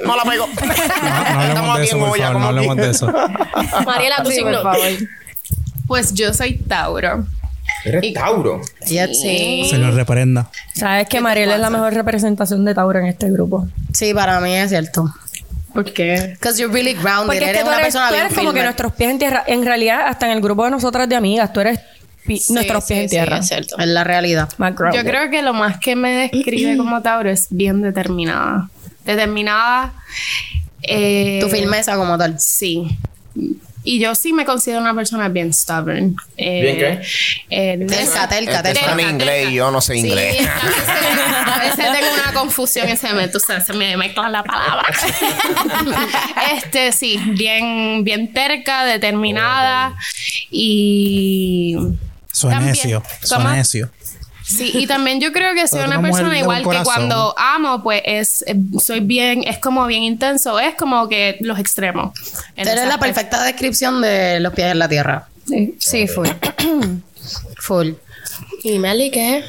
[0.05, 0.47] no la pego.
[0.47, 2.41] No, no de aquí eso, en olla, favor.
[2.41, 3.13] No hablemos de eso.
[3.85, 4.63] Mariela, tu Sí, por signo.
[4.63, 4.87] favor.
[5.87, 7.25] Pues yo soy Tauro.
[7.85, 8.61] Eres Tauro.
[8.87, 9.67] Ya, sí.
[9.69, 10.49] Se lo reprenda.
[10.75, 13.67] Sabes que Mariela es la mejor representación de Tauro en este grupo.
[13.93, 15.05] Sí, para mí es cierto.
[15.73, 16.29] ¿Por qué?
[16.33, 17.25] Because you're really grounded.
[17.27, 19.19] Porque es eres que tú una eres, persona tú eres como que nuestros pies en
[19.19, 19.43] tierra.
[19.47, 21.79] En realidad, hasta en el grupo de nosotras de amigas, tú eres
[22.25, 23.37] pi- nuestros pies Sí, en sí, tierra.
[23.37, 23.77] es cierto.
[23.77, 24.49] Es la realidad.
[24.93, 28.69] Yo creo que lo más que me describe como Tauro es bien determinada.
[29.05, 29.93] Determinada.
[30.81, 32.39] eh, Tu firmeza como tal.
[32.39, 32.97] Sí.
[33.91, 36.15] Y yo sí me considero una persona bien stubborn.
[36.37, 37.01] Eh, ¿Bien qué?
[37.49, 38.79] eh, Terca, terca, Este terca.
[38.91, 40.47] está en inglés y yo no sé Sí, inglés.
[40.47, 44.31] a veces, a veces tengo una confusión y se me, tú sabes, se me mezclan
[44.31, 44.85] la palabra.
[46.55, 49.95] este, sí, bien, bien terca, determinada
[50.51, 51.75] y...
[52.31, 52.73] Soy También.
[52.73, 53.03] necio.
[53.23, 53.49] Soy ¿Cómo?
[53.49, 53.89] necio.
[54.49, 58.43] Sí, y también yo creo que soy una persona igual que cuando amo, pues es,
[58.47, 62.13] eh, soy bien, es como bien intenso, es como que los extremos.
[62.55, 65.27] Eres la perfecta descripción de los pies en la tierra.
[65.47, 65.75] Sí.
[65.77, 66.35] Sí, fue.
[67.59, 67.91] Full.
[68.63, 69.43] ¿Y Meli qué?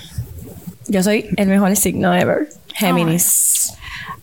[0.87, 2.49] Yo soy el mejor signo ever.
[2.75, 3.73] Géminis.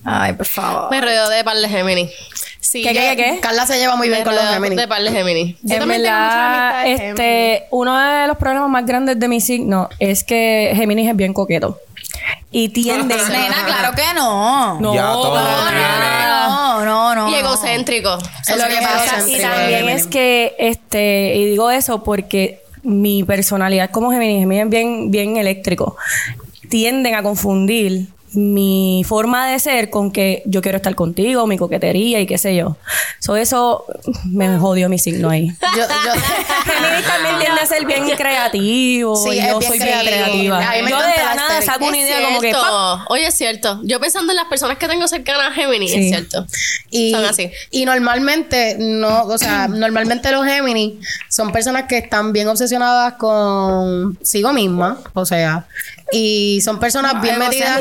[0.03, 0.91] Ay, por favor.
[0.91, 2.11] Me rodeo de par de Géminis.
[2.59, 3.39] Sí, ¿Qué, qué, qué?
[3.39, 4.77] Carla se lleva muy bien con los Géminis.
[4.77, 5.55] de par de Géminis.
[5.61, 9.89] Yo en también tengo verdad, este, uno de los problemas más grandes de mi signo
[9.99, 11.79] es que Géminis es bien coqueto.
[12.51, 13.15] Y tiende...
[13.29, 14.79] Nena, claro que no.
[14.81, 15.79] No, Ya todo para tiene.
[15.81, 16.47] nada.
[16.47, 17.29] No, no, no.
[17.29, 18.17] Y egocéntrico.
[18.47, 23.89] Es lo que pasa y también es que este y digo eso porque mi personalidad
[23.91, 25.95] como Géminis, Géminis es bien bien eléctrico.
[26.69, 32.19] Tienden a confundir mi forma de ser con que yo quiero estar contigo, mi coquetería
[32.19, 32.77] y qué sé yo.
[33.19, 33.85] So, eso
[34.25, 35.47] me jodió mi signo ahí.
[35.75, 36.11] Yo, yo,
[36.65, 39.15] Géminis también tiende a ser bien creativo.
[39.15, 40.59] Sí, y yo bien soy bien creativa.
[40.59, 42.53] Me yo de nada saco una idea como que.
[43.09, 43.79] Oye, es cierto.
[43.83, 45.99] Yo pensando en las personas que tengo cercanas a Géminis, Sí.
[45.99, 46.45] es cierto.
[46.89, 47.51] y, Son así.
[47.71, 50.95] y normalmente, no, o sea, normalmente los Géminis
[51.29, 55.67] son personas que están bien obsesionadas con sigo misma, o sea,
[56.11, 57.79] y son personas bien metidas.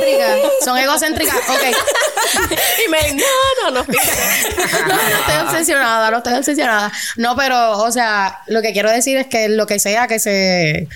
[0.65, 1.37] Son egocéntricas.
[1.49, 2.51] Ok.
[2.85, 3.87] y Meli, no, no, no.
[3.87, 6.93] no, no estoy obsesionada, no estoy obsesionada.
[7.17, 10.89] No, pero, o sea, lo que quiero decir es que lo que sea que se,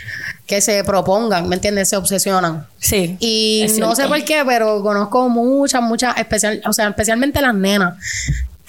[0.47, 1.89] que se propongan, ¿me entiendes?
[1.89, 2.67] Se obsesionan.
[2.79, 3.17] Sí.
[3.21, 7.95] Y no sé por qué, pero conozco muchas, muchas, especial, o sea, especialmente las nenas,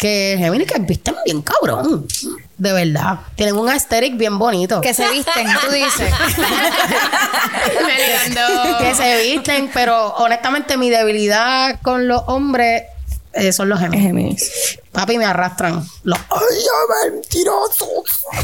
[0.01, 2.07] que Géminis que visten bien cabrón.
[2.57, 3.19] De verdad.
[3.35, 4.81] Tienen un aesthetic bien bonito.
[4.81, 6.11] Que se visten, tú dices.
[8.79, 12.83] Que se visten, pero honestamente mi debilidad con los hombres
[13.33, 14.03] eh, son los Géminis.
[14.03, 14.79] Géminis.
[14.91, 15.86] Papi, me arrastran.
[16.04, 17.88] Los ¡Ay, mentirosos!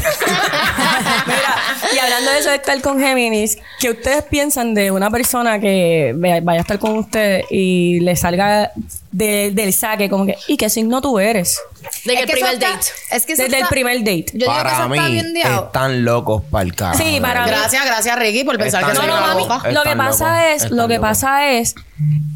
[1.26, 1.56] Mira,
[1.94, 6.14] y hablando de eso de estar con Géminis, ¿qué ustedes piensan de una persona que
[6.16, 8.72] vaya a estar con ustedes y le salga
[9.12, 11.58] de- del saque como que, ¿y qué signo tú eres?
[12.04, 12.86] De que Es el que primer date.
[13.10, 14.26] Es que Desde el está- primer date.
[14.32, 17.02] Yo digo que para eso mí, está bien están locos para el carajo.
[17.02, 17.50] Sí, para mí.
[17.50, 19.58] Gracias, gracias, Ricky, por pensar que Están soy No, no, boca.
[19.58, 19.74] mami.
[19.74, 21.08] Lo que pasa locos, es, lo que locos.
[21.08, 21.74] pasa es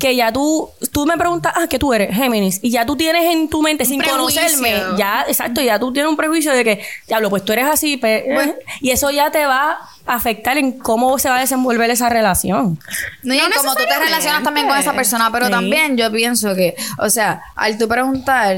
[0.00, 3.24] que ya tú, tú me preguntas, ah, que tú eres Géminis, y ya tú tienes
[3.32, 4.01] en tu mente, sin.
[4.10, 7.96] Conocerme, ya, exacto, ya tú tienes un prejuicio de que, diablo, pues tú eres así,
[7.96, 11.90] pe- eh, y eso ya te va a afectar en cómo se va a desenvolver
[11.90, 12.78] esa relación.
[13.22, 15.52] No, y No como tú te relacionas también con esa persona, pero Sí.
[15.52, 18.56] también yo pienso que, o sea, al tú preguntar,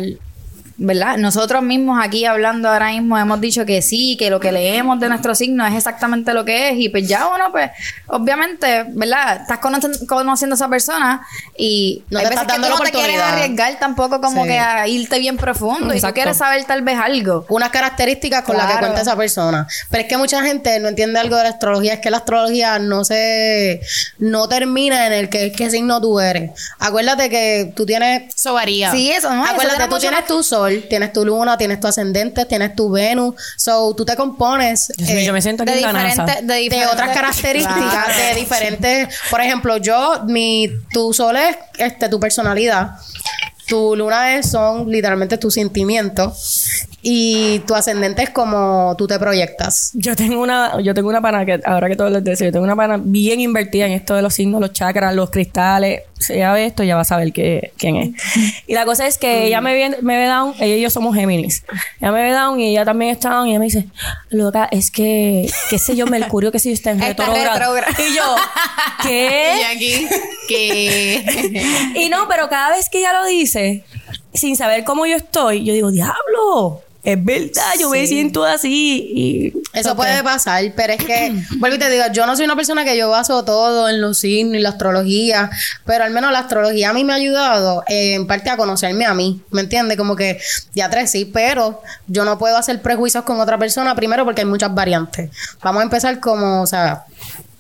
[0.77, 1.17] ¿verdad?
[1.19, 5.09] Nosotros mismos aquí hablando ahora mismo hemos dicho que sí, que lo que leemos de
[5.09, 7.71] nuestro signo es exactamente lo que es y pues ya uno, pues,
[8.09, 9.43] obviamente, ¿verdad?
[9.43, 12.73] Estás conocen- conociendo a esa persona y No hay te veces estás que dando tú
[12.73, 13.43] la no te quieres oportunidad.
[13.45, 14.49] arriesgar tampoco como Sí.
[14.49, 17.47] que a irte bien profundo y tú quieres saber tal vez algo.
[17.49, 18.87] unas características con las que Claro.
[18.89, 19.67] cuenta esa persona.
[19.91, 22.79] Pero es que mucha gente no entiende algo de la astrología, es que la astrología
[22.79, 23.81] no se
[24.19, 26.51] no termina en el que qué signo tú eres.
[26.79, 28.91] Acuérdate que tú tienes Eso varía.
[28.91, 29.45] Sí, eso, ¿no?
[29.45, 32.90] Eso Acuérdate, tiene tú tienes tu sol, tienes tu luna, tienes tu ascendente, tienes tu
[32.90, 33.35] Venus.
[33.57, 38.12] So, tú te compones eh, yo me siento aquí de diferentes, de otras características, Claro.
[38.35, 39.09] de diferentes.
[39.31, 42.92] Por ejemplo, yo, mi, tu sol es este, tu personalidad.
[43.66, 46.87] Tu luna es, son literalmente tus sentimientos.
[47.07, 49.90] Y tu ascendente es como tú te proyectas.
[49.93, 52.64] Yo tengo una, yo tengo una pana que, ahora que todos les decía, yo tengo
[52.64, 56.01] una pana bien invertida en esto de los signos, los chakras, los cristales.
[56.19, 58.11] Si ella ve esto, ya va a saber qué- quién es.
[58.67, 61.14] Y la cosa es que ella me ve, me ve down, ella y yo somos
[61.14, 61.64] Géminis.
[62.01, 63.85] Ella me ve down y ella también está down y ella me dice,
[64.31, 67.75] loca, es que, qué sé yo, Mercurio, que si está en retrógrado.
[67.99, 68.35] Y yo,
[69.03, 69.53] ¿qué?
[69.61, 70.07] Y aquí,
[70.49, 71.62] que...
[71.97, 73.85] Y no, pero cada vez que ella lo dice,
[74.33, 76.81] sin saber cómo yo estoy, yo digo, diablo.
[77.05, 79.11] Es verdad, yo me siento así.
[79.14, 82.57] Y Eso puede pasar, pero es que, vuelvo y te digo, yo no soy una
[82.57, 85.51] persona que yo baso todo en los signos y la astrología,
[85.85, 89.05] pero al menos la astrología a mí me ha ayudado eh, en parte a conocerme
[89.05, 89.99] a mí, ¿me entiendes?
[89.99, 90.40] Como que
[90.75, 94.47] ya tres sí, pero yo no puedo hacer prejuicios con otra persona primero porque hay
[94.47, 95.31] muchas variantes.
[95.62, 97.05] Vamos a empezar como, o sea,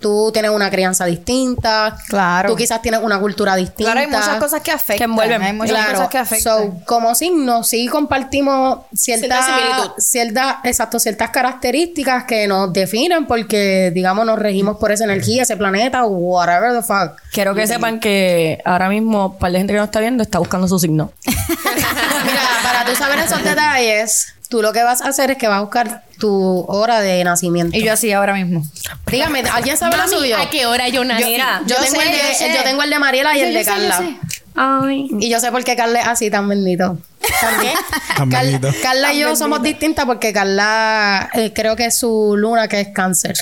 [0.04, 2.50] tú tienes una crianza distinta, Claro.
[2.50, 3.92] tú quizás tienes una cultura distinta.
[3.92, 4.98] Claro, hay muchas cosas que afectan.
[4.98, 5.40] Que envuelven.
[5.40, 5.92] Hay muchas Claro.
[5.92, 6.52] cosas que afectan.
[6.62, 13.92] So, como signo, sí compartimos ciertas, Cierta ciertas, exacto, ciertas características que nos definen porque,
[13.94, 17.18] digamos, nos regimos por esa energía, ese planeta, whatever the fuck.
[17.32, 20.38] quiero que sepan que ahora mismo, un par de gente que nos está viendo está
[20.38, 21.12] buscando su signo.
[21.24, 25.58] Mira, para tú saber esos detalles, tú lo que vas a hacer es que vas
[25.58, 27.76] a buscar tu hora de nacimiento.
[27.76, 28.62] y yo así ahora mismo.
[29.10, 30.38] Dígame, ¿alguien sabe la suyo?
[30.38, 31.24] ¿a qué hora yo nací?
[31.24, 32.54] Mira, Yo, Yo tengo sé, el de, yo sé.
[32.56, 33.98] yo tengo el de Mariela y el de Carla.
[33.98, 34.16] sé.
[34.54, 35.08] Ay.
[35.18, 36.98] Y yo sé por qué Carla es así tan bendito.
[37.40, 37.72] También.
[38.16, 38.68] Tan bendito.
[38.80, 42.88] Carla y yo somos distintas porque Carla eh, creo que es su luna que es
[42.94, 43.34] cáncer.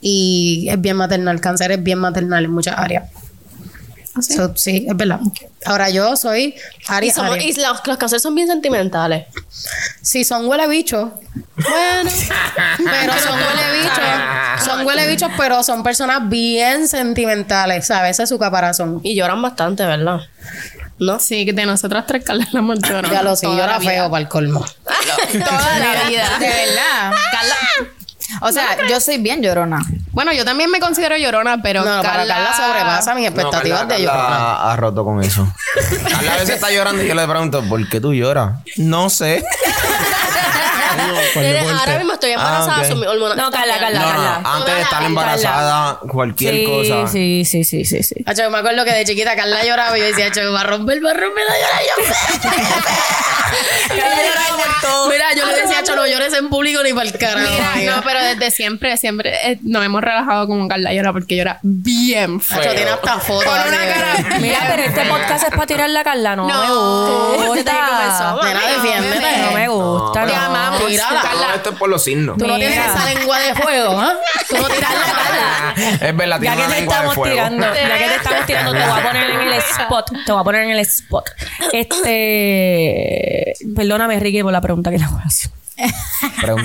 [0.00, 1.40] Y es bien maternal.
[1.40, 3.04] Cáncer es bien maternal en muchas áreas.
[4.20, 5.20] So, sí, es verdad.
[5.64, 6.54] Ahora yo soy Y,
[6.88, 7.14] Aries.
[7.14, 7.56] somos- Aries.
[7.56, 9.26] y los, los cánceres son bien sentimentales.
[10.02, 11.10] Si son huele bichos,
[11.56, 12.10] bueno,
[12.78, 18.12] pero son huele bichos, son huele bichos, pero son personas bien sentimentales, ¿sabes?
[18.12, 19.00] Ese es su caparazón.
[19.04, 20.20] Y lloran bastante, ¿verdad?
[20.98, 21.20] ¿No?
[21.20, 23.12] Sí, que de nosotras tres Carla la llorona.
[23.12, 23.78] Ya lo sé, vida.
[23.80, 24.66] feo para el colmo.
[24.84, 26.38] Toda la vida.
[26.40, 27.12] De verdad.
[28.42, 29.78] O sea, yo soy bien llorona.
[30.12, 33.94] Bueno, yo también me considero llorona, pero No, para Carla sobrepasa mis expectativas No, de
[33.94, 34.28] Carla- llorona.
[34.36, 35.48] Carla ha roto con eso.
[36.10, 38.60] Carla a veces está llorando y yo le pregunto, ¿por qué tú lloras?
[38.76, 39.44] No sé.
[41.78, 42.86] Ahora mismo estoy embarazada, Ah, ok.
[42.88, 43.36] son mis hormonas.
[43.36, 44.40] No, Carla, Carla, No, no, Carla.
[44.44, 47.06] antes de estar embarazada, cualquier sí, cosa.
[47.08, 48.14] sí, sí, sí, sí, sí.
[48.26, 50.64] Hacho, yo me acuerdo que de chiquita Carla lloraba y yo decía, Hacho, va a
[50.64, 52.14] romper, va a romper, va a llorar yo.
[53.88, 55.08] Carla lloraba por todo.
[55.10, 57.50] Mira, yo le decía, Hacho, no llores en público ni para el carajo.
[57.50, 57.96] Mira, amiga".
[57.96, 62.40] no, pero desde siempre, siempre eh, nos hemos relajado como Carla llora porque llora bien
[62.40, 62.60] feo.
[62.60, 63.44] Hacho, tiene hasta fotos.
[63.44, 67.36] Con una cara- Mira, pero este podcast es para tirar la Carla, no, No.
[67.38, 68.36] me gusta.
[68.76, 69.38] defiéndete.
[69.38, 70.80] No me gusta, Te amamos.
[70.96, 72.36] No, esto es por los signos.
[72.38, 74.14] Tú no tienes esa lengua de fuego, ¿ah?
[74.48, 75.74] Tú no tiras la cara.
[76.08, 77.34] Es verdad, Ya tiene que una te lengua de estamos fuego.
[77.34, 80.10] tirando, ya que te estamos tirando, te voy a poner en el spot.
[80.26, 81.24] Te voy a poner en el spot.
[81.72, 83.52] Este.
[83.74, 85.50] Perdóname, Ricky, por la pregunta que le voy a hacer.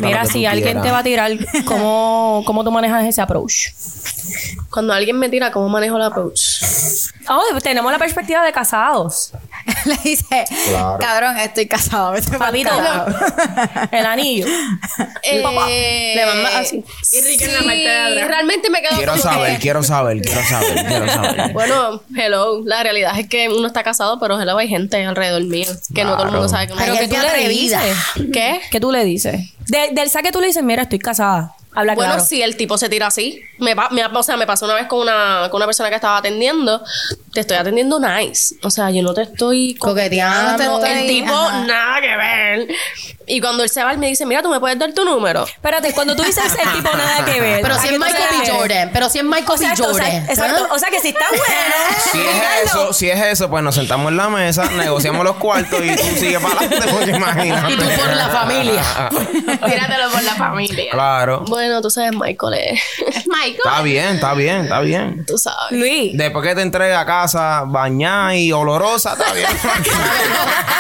[0.02, 0.84] Mira, que si alguien quieras.
[0.84, 1.32] te va a tirar,
[1.66, 3.70] ¿cómo, cómo tú manejas ese approach?
[4.70, 6.42] Cuando alguien me tira, ¿cómo manejo la approach?
[7.30, 9.32] Oh, tenemos la perspectiva de casados.
[9.86, 10.44] Le dice,
[11.00, 12.12] cabrón, estoy casado.
[12.12, 13.88] vete pa'l Papito, carajo".
[13.92, 14.46] el anillo.
[15.24, 16.84] Eh, Le manda así.
[17.12, 18.28] Y Ricky en la parte de atrás.
[18.28, 21.34] realmente me quedo Quiero que- saber, quiero saber, quiero saber, quiero saber.
[21.54, 22.62] Bueno, hello.
[22.66, 25.68] La realidad es que uno está casado, pero hello, hay gente alrededor mío.
[25.94, 27.80] Que no todo el mundo sabe que uno Pero que tú le dices.
[28.34, 28.62] ¿Qué?
[28.72, 29.54] ¿Qué tú le dices?
[29.68, 31.54] De- del saque tú le dices, mira, estoy casada.
[31.76, 32.26] Habla Bueno, claro.
[32.28, 34.76] si el tipo se tira así, me, pa- me, ha- o sea, me pasó una
[34.76, 36.84] vez con una, con una persona que estaba atendiendo,
[37.34, 38.56] te estoy atendiendo nice.
[38.62, 40.84] O sea, yo no te estoy Coqueteando.
[40.86, 41.66] El tipo, Ajá.
[41.66, 42.68] nada que ver.
[43.26, 45.44] Y cuando él se va, él me dice, mira, tú me puedes dar tu número.
[45.46, 47.62] Espérate, cuando tú dices el tipo nada que ver.
[47.62, 48.52] Pero ¿a si es Michael B.
[48.52, 48.90] Jordan.
[48.94, 49.66] Pero si es Michael B.
[49.66, 50.30] Exacto, o sea, Jordan.
[50.30, 50.68] exacto.
[50.70, 50.74] ¿ah?
[50.74, 51.44] O sea que si está bueno.
[52.14, 55.80] Si es eso, si es eso, pues nos sentamos en la mesa, negociamos los cuartos
[55.84, 57.74] y tú sigues para adelante, porque imagínate.
[57.74, 58.84] Y tú por la familia.
[59.66, 60.92] Tíratelo por la familia.
[60.92, 61.46] Claro.
[61.48, 62.82] Bueno, tú sabes, Michael es.
[63.28, 63.56] Michael.
[63.66, 65.26] Está bien, está bien, está bien.
[65.26, 65.72] tú sabes.
[65.72, 69.48] Luis, Después que te entregue a casa bañada y olorosa, está bien.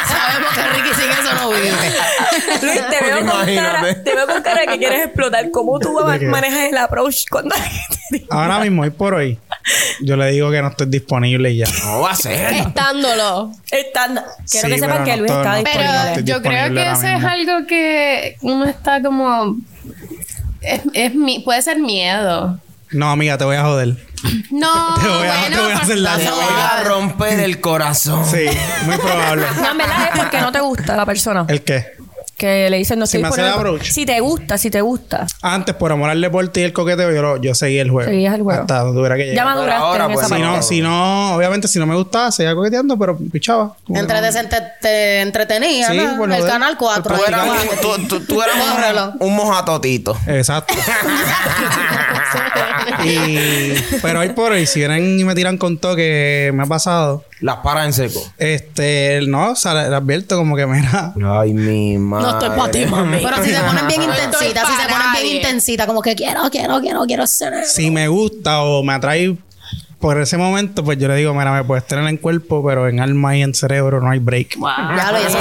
[0.07, 1.71] Sabemos que Ricky sin eso no vive.
[2.61, 5.49] Luis, te veo, con cara, te veo con cara que quieres explotar.
[5.51, 5.93] ¿Cómo tú
[6.29, 9.39] manejas el approach cuando alguien te dice- Ahora mismo, hoy por hoy,
[10.01, 11.65] yo le digo que no estoy disponible y ya.
[11.85, 12.53] No va a ser.
[12.53, 13.51] Estándolo.
[13.71, 15.91] Están- Quiero Sí, que sepan que no Luis está disponible.
[16.15, 19.57] Pero yo creo que eso es algo que uno está como.
[20.61, 22.59] Es, es mi- puede ser miedo.
[22.91, 23.95] No, amiga, te voy a joder.
[24.51, 27.39] No, Te voy a- bueno, te voy a hacer pues, daño, Te voy a romper
[27.39, 28.23] el corazón.
[28.25, 28.45] Sí,
[28.85, 29.45] muy probable.
[29.61, 31.45] No, en verdad es porque no te gusta la persona.
[31.49, 31.93] ¿El qué?
[32.37, 33.93] Que le dicen no Si estoy me hace.
[33.93, 35.27] Si te gusta, si te gusta.
[35.41, 38.09] Antes, por amor al deporte y el coqueteo, yo, lo- yo seguí el juego.
[38.09, 38.61] Seguías el juego.
[38.61, 39.35] Hasta donde tuviera que llegar.
[39.37, 40.57] Ya maduraste ahora, en pues, esa Si parte.
[40.57, 43.75] no, si no, obviamente, si no me gustaba, seguía coqueteando, pero pichaba.
[43.85, 44.29] Como que Entre no.
[44.31, 46.17] te, te- te entretenía, Sí, ¿no?
[46.17, 47.15] por lo El de- canal 4.
[47.15, 49.13] Tú eras, un, tú, tú- tú eras un- Bórralo.
[49.19, 50.17] un mojatotito.
[50.27, 50.73] Exacto.
[53.05, 56.65] y, pero hoy por hoy, si vienen y me tiran con todo que me ha
[56.65, 58.25] pasado, Las paras en seco.
[58.37, 62.25] este, no, o sea, le advierto como que, mira, Ay, mi madre.
[62.25, 63.17] No estoy para ti, mami.
[63.21, 66.49] Pero si se ponen bien intensitas, si se para ponen bien intensitas, como que quiero,
[66.49, 67.53] quiero, quiero, quiero ser.
[67.55, 67.75] eso.
[67.75, 69.35] si me gusta o me atrae
[69.99, 73.01] por ese momento, pues yo le digo, mira, me puedes tener en cuerpo, pero en
[73.01, 74.55] alma y en cerebro no hay break.
[74.57, 75.37] Ya lo, y eso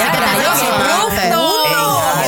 [1.06, 1.50] profundo.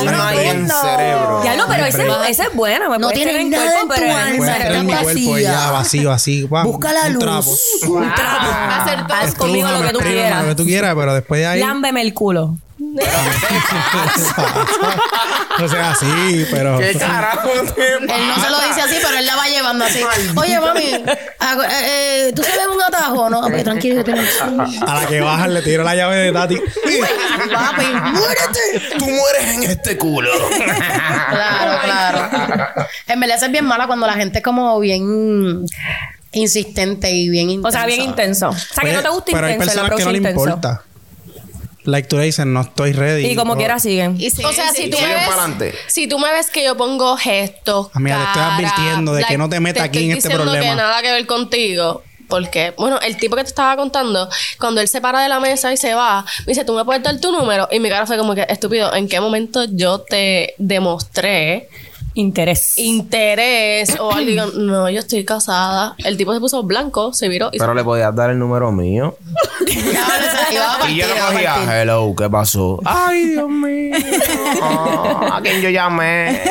[0.02, 1.33] En alma en cerebro.
[1.54, 2.90] Ya no, pero ese, ese es bueno.
[2.90, 4.46] Me No tiene en nada cuerpo, en tu pero en alma.
[4.46, 6.46] Está tener mi cuerpo ya vacío así.
[6.46, 7.22] pam, Busca la un luz.
[7.22, 7.50] trapo.
[7.92, 8.50] Un trapo.
[8.70, 8.98] Hacer.
[9.10, 10.42] Haz conmigo lo que tú quieras.
[10.42, 11.60] Lo que tú quieras, pero después de ahí.
[11.60, 12.56] Lámbeme el culo.
[15.58, 16.78] No sea así, pero.
[16.78, 20.00] ¿Qué carajo te Él no se lo dice así, pero él la va llevando así.
[20.36, 21.04] Oye, mami, eh,
[21.70, 23.28] eh, ¿tú sabes un atajo?
[23.30, 24.20] No, papi, tranquilo, yo tengo...
[24.86, 26.56] A la que baja le tiro la llave de Tati.
[26.56, 28.96] Papi, muérete.
[28.98, 30.30] Tú mueres en este culo.
[31.30, 32.86] Claro, claro.
[33.08, 35.64] En verdad, es bien mala cuando la gente es como bien
[36.32, 37.68] insistente y bien intensa.
[37.68, 38.48] O sea, bien intenso.
[38.48, 40.18] O sea, que no te gusta Pero hay intenso, el personas approach que no le
[40.18, 40.44] intenso.
[40.44, 40.82] importa.
[41.84, 43.26] Like tú le dices, no estoy ready.
[43.26, 44.16] Y como Bro, quiera siguen.
[44.18, 46.76] Y sí, O sea, si tú, siguen me ves, si tú me ves que yo
[46.76, 50.30] pongo gestos, Amiga, te estoy advirtiendo de que no te metas aquí estoy en este
[50.30, 50.66] problema.
[50.66, 52.02] que nada que ver contigo.
[52.26, 55.72] Porque, bueno, el tipo que te estaba contando, cuando él se para de la mesa
[55.72, 57.68] y se va, me dice, ¿tú me puedes dar tu número?
[57.70, 61.68] Y mi cara fue como que, estúpido, ¿en qué momento yo te demostré
[62.14, 62.78] Interés.
[62.78, 65.94] interés o yo, no, yo estoy casada.
[65.98, 69.16] El tipo se puso blanco, se viró y Pero le podías dar el número mío.
[70.88, 72.78] Y yo no cogía, hello, ¿qué pasó?
[72.84, 73.96] Ay, Dios mío.
[75.32, 76.42] ¿A quién yo llamé?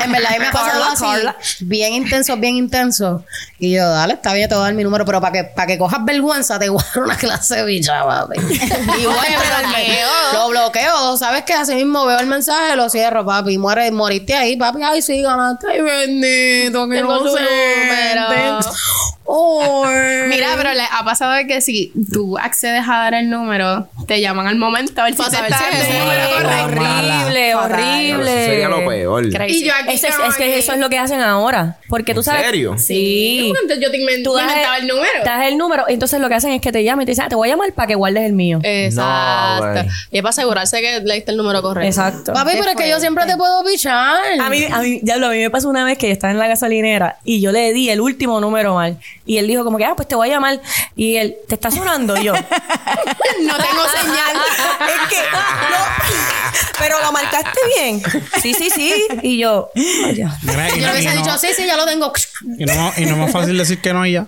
[0.00, 1.36] En verdad, a mí me ha pasado así, Carla.
[1.60, 3.24] bien intenso, bien intenso.
[3.58, 5.66] Y yo, dale, está bien, te voy a dar mi número, pero para que, para
[5.66, 8.38] que cojas vergüenza, te voy a dar una clase de bicha, papi.
[8.40, 10.08] Y voy a bloqueo.
[10.34, 11.54] Lo bloqueo, ¿sabes qué?
[11.54, 13.58] Así mismo veo el mensaje, lo cierro, papi.
[13.58, 14.82] Muere, moriste ahí, papi.
[14.82, 15.66] Ay, sí, ganaste.
[15.68, 17.36] Ay, bendito, que Tengo no tu
[20.28, 24.20] Mira, pero le ha pasado de que si tú accedes a dar el número, te
[24.20, 28.30] llaman al momento a ver si te está el horrible, horrible.
[28.32, 29.26] Eso sería lo peor.
[29.26, 30.00] Y yo aquí es,
[30.36, 31.78] que eso es lo que hacen ahora.
[31.88, 32.42] Porque tú ¿En sabes.
[32.46, 32.78] serio?
[32.78, 33.52] Sí.
[33.60, 35.24] Entonces yo te inven- Tú das inventaba el número.
[35.24, 35.84] Das el número.
[35.88, 37.52] Entonces lo que hacen es que te llaman y te dicen, ah, te voy a
[37.52, 38.60] llamar para que guardes el mío.
[38.62, 39.82] Exacto.
[39.82, 41.86] No, y es para asegurarse que le diste el número correcto.
[41.88, 42.32] Exacto.
[42.32, 44.18] Papi, pero es que yo siempre te puedo pichar.
[44.40, 46.38] A mí, a mí, diablo, a mí me pasó una vez que yo estaba en
[46.38, 48.98] la gasolinera y yo le di el último número mal.
[49.30, 50.60] Y él dijo como que, ah, pues te voy a llamar.
[50.96, 52.32] Y él, ¿te está sonando yo?
[53.42, 54.36] No tengo señal.
[54.80, 55.78] es que, no.
[56.80, 58.02] Pero lo marcaste bien.
[58.42, 58.92] Sí, sí, sí.
[59.22, 60.36] Y yo, ay, ya.
[60.42, 62.12] Mira, y, Yo le no, y, hubiese no, dicho, sí, sí, ya lo tengo.
[62.58, 64.26] y no- y no es más fácil decir que no y ya.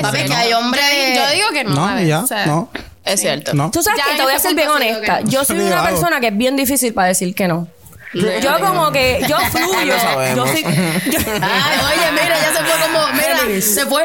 [0.00, 0.84] Papi, que hay hombres.
[1.16, 1.70] Yo digo que no.
[1.84, 2.20] a No, ver, y ya.
[2.20, 2.70] o sea, No.
[3.04, 3.52] Es cierto.
[3.52, 3.72] No.
[3.72, 5.20] Tú sabes Ya que te voy a ser bien honesta.
[5.22, 5.28] no.
[5.28, 7.66] Yo soy una persona que es bien difícil para decir que no.
[8.14, 9.94] Yo como que, yo fluyo.
[10.36, 10.70] Yo soy, yo-
[11.42, 14.04] Ay, oye, mira, ya se fue como, mira, se fue.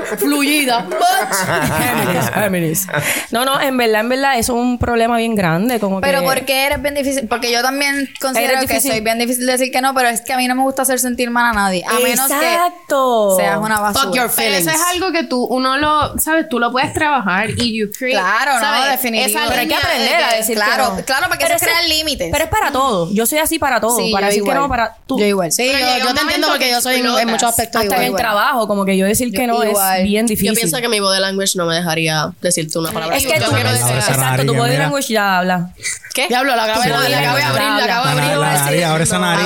[1.80, 2.88] Géminis, Géminis.
[3.32, 5.80] No, no, en verdad, en verdad, eso es un problema bien grande.
[5.80, 7.28] Como Pero que, ¿por qué eres bien difícil?
[7.28, 10.34] Porque yo también considero que soy bien difícil de decir que no, pero es que
[10.34, 11.84] a mí no me gusta hacer sentir mal a nadie.
[11.88, 13.36] A menos Exacto.
[13.38, 14.06] que seas una basura.
[14.06, 14.67] Fuck your Pero feelings.
[14.67, 16.48] eso es algo que tú, uno lo, ¿sabes?
[16.50, 18.17] Tú lo puedes trabajar y you create.
[18.19, 18.91] Claro, no, ¿sabes?
[18.91, 19.39] definitivo.
[19.39, 21.06] Esa Pero hay que de aprender a decir claro, que no.
[21.06, 22.30] claro, porque Pero eso es crear ese- límites.
[22.32, 23.10] Pero es para todo.
[23.13, 23.98] Yo soy así para todo.
[24.05, 24.57] Sí, para yo decir que igual.
[24.63, 25.19] no, para tú.
[25.19, 25.51] Yo igual.
[25.51, 28.01] Sí, Pero yo, yo te entiendo porque que yo soy en, muchos aspectos Hasta igual.
[28.01, 29.99] en el trabajo, como que yo decir que no igual.
[29.99, 30.49] es bien difícil.
[30.49, 33.17] Yo pienso que mi body language no me dejaría decirte una palabra.
[33.17, 35.69] es que Yo tú, quiero decir- Ahora exacto, tu body language ya habla.
[36.13, 36.27] ¿Qué?
[36.27, 39.45] Diablo, la acabo de abrir, la acabo de abrir, a abre esa nariz,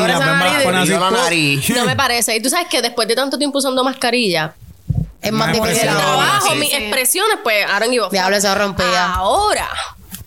[0.97, 1.67] la nariz.
[1.67, 1.75] Yo.
[1.75, 2.35] No me parece.
[2.35, 4.53] Y tú sabes que después de tanto tiempo usando mascarilla,
[5.21, 5.83] Es más difícil.
[5.83, 6.75] en el trabajo, sí, mis sí.
[6.75, 9.13] expresiones, pues, ahora en Diablo, se rompía.
[9.13, 9.69] Ahora,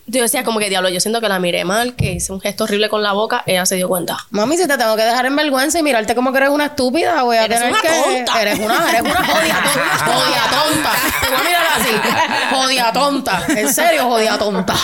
[0.07, 2.63] yo decía como que diablo, yo siento que la miré mal, que hice un gesto
[2.63, 4.17] horrible con la boca, ella se dio cuenta.
[4.29, 7.21] Mami, si te tengo que dejar en vergüenza y mirarte como que eres una estúpida,
[7.23, 7.89] voy a Eres tener una que...
[7.89, 8.41] tonta.
[8.41, 10.91] Eres una, eres una jodida tonta.
[11.21, 12.55] Te voy a mirar así.
[12.55, 13.43] Jodida tonta.
[13.49, 14.75] En serio, jodida tonta.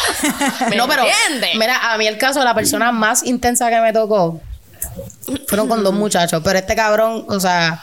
[0.70, 1.06] ¿Me no, pero...
[1.58, 4.42] Mira, a mí el caso de la persona más intensa que me tocó
[5.48, 6.42] fueron con dos muchachos.
[6.44, 7.82] Pero este cabrón, o sea...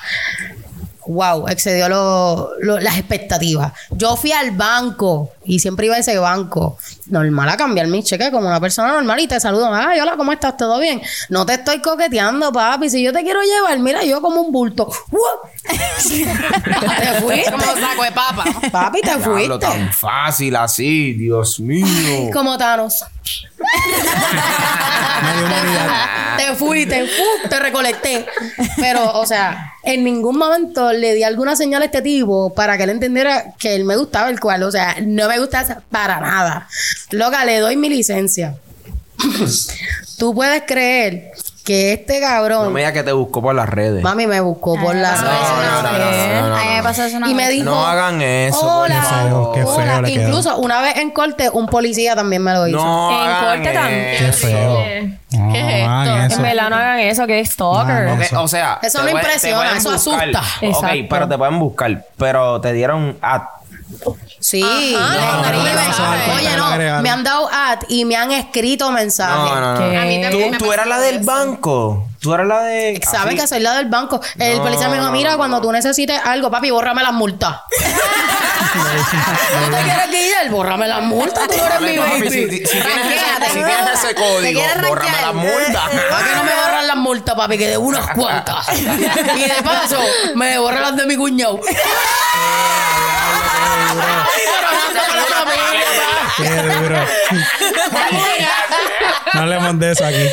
[1.12, 3.72] Wow, excedió lo- lo- las expectativas.
[3.90, 6.78] Yo fui al banco y siempre iba a ese banco.
[7.06, 9.74] Normal a cambiar mi cheque como una persona normal y te saludo.
[9.74, 10.56] Ay, hola, ¿cómo estás?
[10.56, 11.02] ¿Todo bien?
[11.28, 12.88] No te estoy coqueteando, papi.
[12.90, 14.88] Si yo te quiero llevar, mira, yo como un bulto.
[15.70, 17.50] Te fuiste.
[17.50, 18.44] Como saco de papa.
[18.70, 19.58] Papi, te fuiste.
[19.58, 22.30] tan fácil así, Dios mío.
[22.32, 23.04] Como Thanos.
[25.22, 26.36] Medio humanidad.
[26.36, 27.48] te fuiste, ¡fu!
[27.48, 28.26] te recolecté.
[28.76, 32.84] Pero, o sea, en ningún momento le di alguna señal a este tipo para que
[32.84, 34.62] él entendiera que él me gustaba el cual.
[34.62, 36.68] O sea, no me gusta para nada.
[37.10, 38.56] Loca, le doy mi licencia.
[40.18, 41.32] Tú puedes creer
[41.70, 44.02] que este No cabrón, me digas que te buscó por las redes.
[44.02, 45.40] mami, me buscó por las No, redes.
[45.48, 46.82] no, no, no, no, A mí me no.
[46.82, 49.50] pasó eso una Y me dijo, No hagan eso, por Hola.
[49.54, 50.02] Qué feo, hola.
[50.08, 50.22] quedó.
[50.22, 52.76] Incluso una vez en corte, un policía también me lo hizo.
[52.76, 54.00] No En hagan corte también.
[54.24, 54.26] eso.
[54.26, 54.70] Qué feo.
[55.38, 56.26] No, ¿Qué es hagan esto?
[56.26, 56.36] eso.
[56.36, 58.04] En verdad no hagan eso, que es stalker.
[58.06, 58.22] No, no.
[58.22, 60.28] Ok, o sea, Eso no impresiona, eso buscar.
[60.28, 60.40] asusta.
[60.40, 61.06] Ok, Exacto.
[61.08, 62.04] pero te pueden buscar.
[62.16, 63.50] Pero te dieron a.
[64.40, 65.74] Sí, Ajá, me no, escriben.
[65.74, 69.36] no, no, no, Oye, no, me han dado ad y me han escrito mensajes.
[69.52, 69.78] No, no, no.
[69.90, 69.96] ¿Qué?
[69.98, 71.26] A mí también me Tú, tú eras la del eso.
[71.26, 72.06] banco.
[72.20, 73.00] Tú eras la de.
[73.04, 73.36] Saben así.
[73.36, 74.20] que soy la del banco.
[74.38, 77.56] El No, policía me dijo, mira, no, cuando tú necesites algo, papi, bórrame las multas.
[78.74, 80.50] ¿No te quieres guiar?
[80.50, 82.30] Bórrame las multas, tú no eres mi baby.
[82.30, 83.46] si, si tienes ese, Ranquéate.
[83.46, 85.22] si tienes ese ¿Te código, bórrame ranquear?
[85.22, 85.82] la multa.
[86.10, 87.58] ¿Para qué no me borran las multas, papi?
[87.58, 88.66] Que de unas cuantas.
[88.78, 89.98] y de paso,
[90.34, 91.58] me borran las de mi cuñado.
[93.70, 95.89] Llorando por la familia.
[96.36, 96.48] Qué
[96.80, 96.96] duro.
[99.34, 100.24] no hablemos de eso aquí.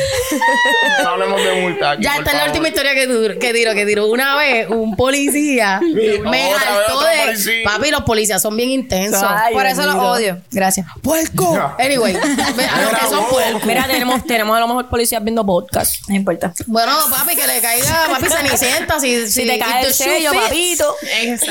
[1.02, 1.90] No hablemos de multa.
[1.92, 4.06] aquí, Ya esta es la última historia que tiro, que tiro, que tiro.
[4.06, 7.18] Una vez, un policía me saltó de...
[7.26, 7.54] policía.
[7.64, 9.22] Papi, los policías son bien intensos.
[9.26, 10.40] Ay, Por eso los odio.
[10.50, 10.86] Gracias.
[11.02, 11.74] ¡Puerco!
[11.78, 13.64] Anyway, a los que son puercos.
[13.64, 16.08] Mira, tenemos, tenemos a lo mejor policías viendo podcast.
[16.08, 16.52] No importa.
[16.66, 18.98] Bueno, papi, que le caiga, papi, cenicienta.
[18.98, 20.96] Si, Si te cae el sello, papito.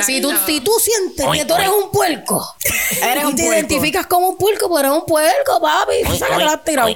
[0.06, 2.56] Si tú, si tú sientes que tú eres un puerco,
[3.02, 3.54] Eres y un te puerco.
[3.54, 5.94] identificas como un puerco, pues eres un puerco, papi.
[6.08, 6.90] Tú sabes que lo has tirado.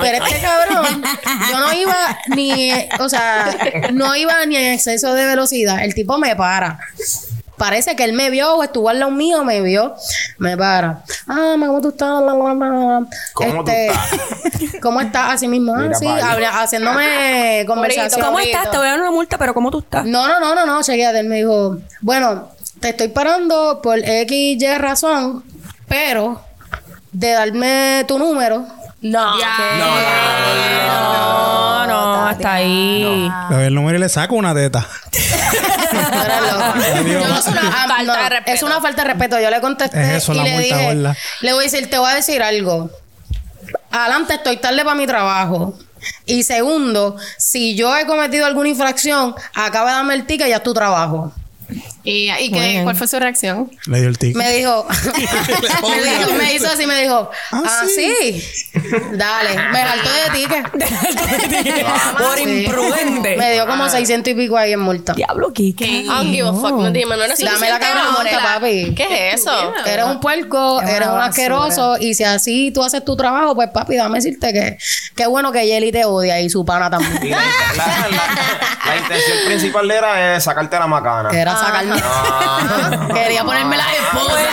[0.00, 1.02] Pero este cabrón,
[1.50, 2.70] yo no iba ni,
[3.00, 3.56] o sea,
[3.92, 5.82] no iba ni en exceso de velocidad.
[5.84, 6.78] El tipo me para.
[7.56, 9.96] Parece que él me vio o estuvo al lado mío, me vio,
[10.38, 11.02] me para.
[11.26, 12.08] Ah, ¿cómo tú estás?
[13.34, 13.98] ¿Cómo tú estás?
[14.80, 15.34] ¿Cómo estás?
[15.34, 16.32] Así mismo, Mira sí, pa' allá.
[16.32, 18.24] habla- haciéndome conversación.
[18.24, 18.70] ¿Cómo estás?
[18.70, 20.04] Te voy a dar una multa, pero ¿cómo tú estás?
[20.04, 21.18] No, no, no, no, no, chequeate.
[21.18, 25.42] Él me dijo, bueno, te estoy parando por X, Y razón,
[25.88, 26.40] pero
[27.12, 28.66] de darme tu número.
[29.00, 29.36] No.
[30.86, 33.30] No, no, hasta ahí.
[33.50, 34.86] Le doy el número y le saco una teta.
[35.12, 37.40] Yo no una,
[37.86, 38.52] Falta no, de respeto.
[38.52, 39.40] es una falta de respeto.
[39.40, 41.16] Yo le contesté Es eso, y la le multa dije, gorda.
[41.40, 42.90] le voy a decir, te voy a decir algo.
[43.90, 45.74] Adelante, estoy tarde para mi trabajo.
[46.26, 50.56] Y segundo, si yo he cometido alguna infracción, acaba de darme el ticket y ya
[50.56, 51.32] es tu trabajo.
[52.04, 53.70] ¿Y, y qué, cuál fue su reacción?
[53.86, 54.36] Le dio el ticket.
[54.36, 54.86] Me dijo,
[55.88, 58.42] me, dijo- me hizo así, me dijo, ah, sí.
[59.12, 60.66] Dale, me saltó de ticket.
[62.18, 63.36] Por imprudente.
[63.36, 65.12] Me dio como 600 y pico ahí en multa.
[65.12, 66.72] Diablo, don't give a fuck.
[66.72, 68.94] No, dime, no eres Dame la cabrón multa, papi.
[68.94, 69.74] ¿Qué es eso?
[69.84, 73.68] Eres un puerco, Es eres un asqueroso y si así tú haces tu trabajo, pues
[73.70, 74.78] papi, dame decirte que
[75.14, 77.30] qué bueno que Jelly te odia y su pana también.
[77.30, 81.28] la, intención principal era es sacarte la macana.
[81.28, 81.96] Que era sacarme.
[82.02, 83.08] Ah.
[83.14, 84.48] Quería ponerme la esposa.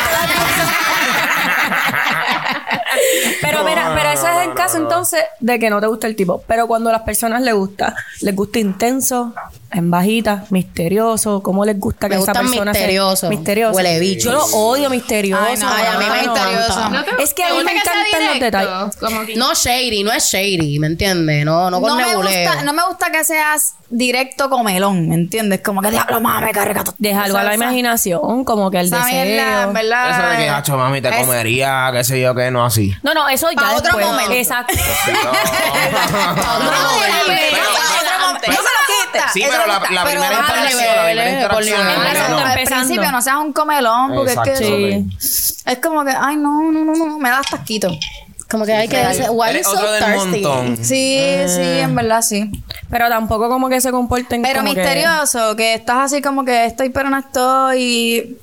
[3.42, 6.44] Pero mira, pero eso es en caso entonces de que no te gusta el tipo.
[6.48, 9.34] Pero cuando a las personas les gusta, les gusta intenso,
[9.76, 13.76] en bajita, misterioso, ¿cómo les gusta que Me esa persona sea misterioso, misterioso?
[13.76, 14.32] huele bicho.
[14.32, 15.44] Yo lo odio misterioso.
[15.46, 16.32] Ay, no, Ay, a mí me mano.
[16.36, 16.90] encanta.
[16.90, 18.96] ¿No te- Es que a mí me que encantan los detalles.
[18.98, 21.46] Como que- No shady, no es shady, ¿me entiendes?
[21.46, 25.62] No, no con No me, gusta, no me gusta que seas directo comelón, ¿me entiendes?
[25.62, 29.72] Como que diablo, mami, carga tu- Deja algo a la imaginación, como que el deseo.
[29.74, 30.10] verdad.
[30.20, 32.96] Eso de que, hacho, mami, te Es- comería, qué sé yo, qué, no así.
[33.04, 34.32] No, no, eso ya otro momento.
[34.32, 34.74] Exacto.
[34.74, 35.22] Otro
[36.92, 37.16] momento.
[39.16, 39.34] No.
[39.34, 39.94] Sí, pero la, gusta.
[39.94, 42.12] la Pero primera interacción, la primera por interacción.
[42.12, 42.46] Claro, no.
[42.46, 45.04] al principio no seas un comelón, porque es que
[45.66, 47.90] es como que, ay, no, no, no, no, me das tasquito.
[48.50, 50.42] Como que hay que decir, why you Eres so otro del thirsty?
[50.42, 50.78] montón.
[50.78, 52.50] Sí, sí, en verdad sí.
[52.92, 55.74] Pero tampoco como que se comporten Pero como misterioso, que...
[55.74, 58.38] estás así como que estoy pero no estoy.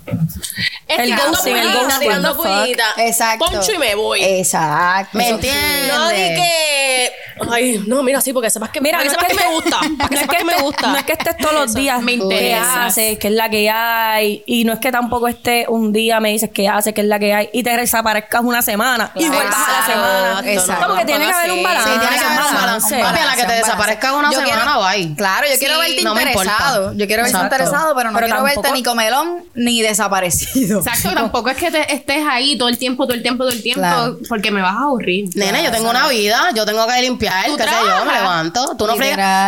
[0.88, 2.76] El Tirando ghosting, el ghosting.
[2.98, 3.44] Exacto.
[3.46, 4.22] Poncho y me voy.
[4.22, 5.16] Exacto.
[5.16, 5.92] ¿Me entiendes?
[5.94, 7.12] No di que.
[7.50, 9.78] Ay, no, mira, sí, porque sepas que, Mira, no que es que, que, me gusta.
[9.80, 10.86] Que no es sepas que que me gusta.
[10.88, 12.86] No es que estés todos los días Me interesa.
[12.86, 14.42] haces, que es la que hay.
[14.46, 17.18] Y no es que tampoco esté un día me dices que haces, que es la
[17.18, 17.48] que hay.
[17.52, 20.42] Y te desaparezcas una semana y vuelvas a la Exacto, semana.
[20.52, 20.86] exacto.
[20.86, 21.92] Como que tiene que haber un balance.
[21.92, 25.14] Sí, tiene que haber un balance, Papi, a la que te desaparezca una semana, bye.
[25.16, 26.50] Claro, yo quiero verte no me importa.
[26.50, 26.92] interesado.
[26.94, 30.80] Yo quiero verte interesado, pero no Pero quiero verte ni comelón ni desaparecido.
[30.80, 33.62] Exacto, tampoco es que te estés ahí todo el tiempo, todo el tiempo, todo el
[33.62, 34.18] tiempo, Claro.
[34.28, 35.28] porque me vas a aburrir.
[35.34, 38.76] Nene, yo tengo una vida, yo tengo que limpiar, qué sé yo, me levanto.
[38.76, 38.96] Tú no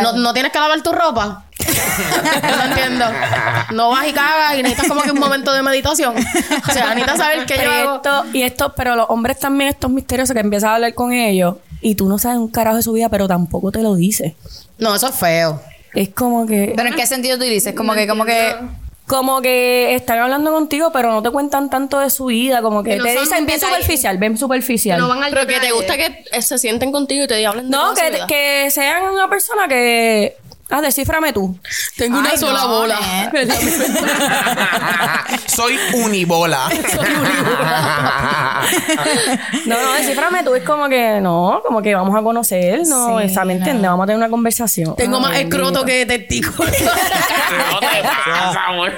[0.02, 1.43] no, no tienes que lavar tu ropa.
[2.42, 3.04] No entiendo.
[3.72, 6.14] No vas y cagas y necesitas como que un momento de meditación.
[6.16, 7.96] O sea, necesitas saber qué yo hago.
[7.96, 11.56] esto, y esto, pero los hombres también, estos misteriosos que empiezas a hablar con ellos
[11.80, 14.34] y tú no sabes un carajo de su vida, pero tampoco te lo dices.
[14.78, 15.60] No, eso es feo.
[15.94, 16.72] Es como que.
[16.76, 18.54] Pero en qué sentido tú dices, como que, como que.
[19.06, 22.62] Como que están hablando contigo, pero no te cuentan tanto de su vida.
[22.62, 24.98] Como que no te dicen bien superficial, bien superficial.
[24.98, 27.70] No van al Pero que te gusta que eh, se sienten contigo y te hablen
[27.70, 28.26] de No, su vida.
[28.26, 30.38] que sean una persona que
[30.70, 31.58] Ah, descíframe tú.
[31.96, 32.98] Tengo una Ay, sola no, bola.
[33.34, 33.48] eh.
[35.46, 36.68] Soy unibola.
[39.66, 40.54] No, no, descíframe tú.
[40.54, 43.58] Es como que no, como que vamos a conocer, no, Sí, esa, ¿me no.
[43.58, 43.88] entiendes?
[43.90, 44.96] Vamos a tener una conversación.
[44.96, 45.86] Tengo Ay, más escroto bendito.
[45.86, 46.70] que testículo.
[46.70, 48.92] no te pasa, amor.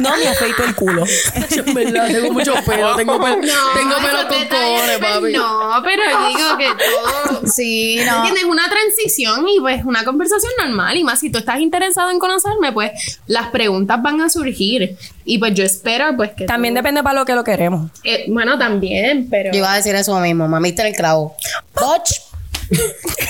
[0.00, 1.04] No, me afeito el culo.
[1.50, 2.94] en verdad, tengo mucho pelo.
[2.96, 3.40] Tengo, pel-
[3.74, 5.32] tengo esos pelos con detalles, cojones, pues, papi.
[5.32, 7.46] No, pero digo que todo.
[7.46, 8.22] Sí, no.
[8.22, 10.89] Tienes una transición y pues una conversación normal.
[10.96, 14.96] Y más si tú estás interesado en conocerme, pues las preguntas van a surgir.
[15.24, 16.46] Y pues yo espero pues que.
[16.46, 17.90] También tú- depende para lo que lo queremos.
[18.04, 19.52] Eh, bueno, también, pero.
[19.52, 20.48] Yo iba a decir eso mismo.
[20.48, 21.34] Mamita en el clavo.
[21.74, 22.10] Poch.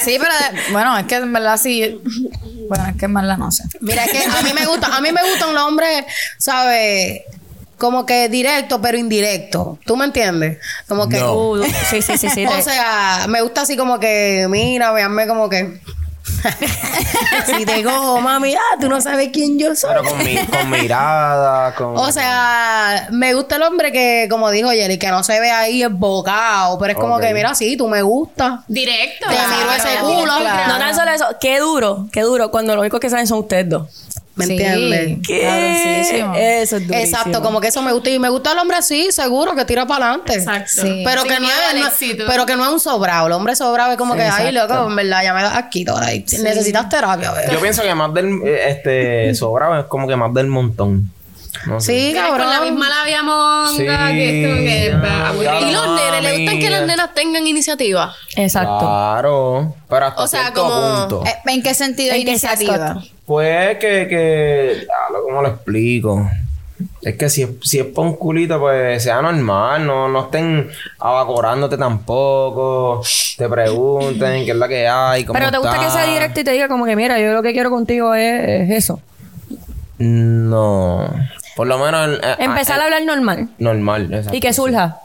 [0.05, 0.33] Sí, pero
[0.73, 1.99] bueno, es que en verdad sí.
[2.69, 3.65] Bueno, es que en verdad no sé.
[3.81, 6.07] Mira, es que a mí me gusta, a mí me gusta un hombre,
[6.39, 7.23] ¿sabes?
[7.79, 9.79] Como que directo, pero indirecto.
[9.87, 10.59] ¿Tú me entiendes?
[10.87, 11.19] Como que.
[11.19, 11.35] No.
[11.35, 12.45] Uh, sí, sí, sí, sí.
[12.47, 15.81] o sea, me gusta así como que, mira, veanme como que.
[17.47, 19.91] Si te cojo, mami, ah, tú no sabes quién yo soy.
[19.91, 21.97] Pero con, mi, con mirada, con.
[21.97, 25.83] O sea, me gusta el hombre que, como dijo Jerry, que no se ve ahí
[25.83, 28.64] esbocado, pero es como que, mira, sí, tú me gusta.
[28.68, 29.26] Directo.
[29.28, 30.39] Te miro ese culo.
[30.68, 33.68] No tan solo eso, qué duro, qué duro, cuando lo único que saben son ustedes
[33.68, 33.89] dos.
[34.41, 34.53] ¿Me Sí.
[34.53, 35.18] entiendes?
[35.26, 35.41] ¿Qué?
[35.43, 36.34] Cabroncísimo.
[36.36, 36.95] Eso es durísimo.
[37.18, 38.11] Exacto, como que eso me gusta.
[38.11, 40.34] Y me gusta el hombre así, seguro, que tira para adelante.
[40.34, 40.82] Exacto.
[40.82, 41.03] Sí.
[41.05, 41.80] Pero que, no es,
[42.18, 43.26] no- pero que no es un sobrado.
[43.28, 46.07] El hombre sobrado es como que, ay, loco, en verdad, ya me da aquí ahora.
[46.09, 47.53] Necesitas terapia, ¿verdad?
[47.53, 48.41] Yo pienso que más del.
[48.45, 49.34] eh, Este.
[49.41, 51.12] Sobrado es como que más del montón.
[51.66, 51.93] No sé.
[52.11, 52.38] Sí, cabrón.
[52.38, 53.70] con la misma labia monga,
[54.09, 54.14] Sí.
[54.14, 55.66] que es como que.
[55.68, 58.14] Y los nenes, ¿le gustan que las nenas tengan iniciativa?
[58.36, 58.78] Exacto.
[58.78, 59.74] Claro.
[59.88, 61.22] Pero hasta O sea, cierto como- punto.
[61.26, 63.03] Eh, ¿En qué sentido ¿En iniciativa?
[63.31, 64.87] Pues que, que
[65.24, 66.28] ¿cómo lo explico?
[67.01, 70.68] Es que si es, si es pa' un culito, pues sea normal, no, no estén
[70.99, 73.05] abacorándote tampoco,
[73.39, 76.03] te pregunten qué es la que hay, cómo Pero te gusta que está.
[76.03, 78.70] sea directo y te diga como que, mira, yo lo que quiero contigo es, es
[78.70, 79.01] eso.
[79.99, 81.09] No,
[81.57, 82.18] por lo menos...
[82.22, 83.38] eh, Empezar ah, a hablar normal.
[83.40, 84.36] eh, Normal, exacto.
[84.36, 84.98] Y que surja.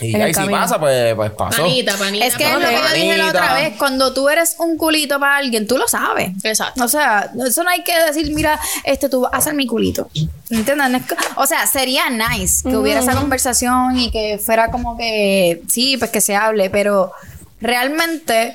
[0.00, 1.62] Y ahí si pasa, pues, pues pasó.
[1.62, 2.26] Panita, panita.
[2.26, 3.74] Es que es lo que yo dije la otra vez.
[3.78, 6.32] Cuando tú eres un culito para alguien, tú lo sabes.
[6.44, 6.84] Exacto.
[6.84, 10.10] O sea, eso no hay que decir, mira, este tú vas a ser mi culito.
[10.50, 11.02] ¿Entiendes?
[11.36, 16.10] O sea, sería nice que hubiera esa conversación y que fuera como que, sí, pues
[16.10, 17.12] que se hable, pero
[17.60, 18.54] realmente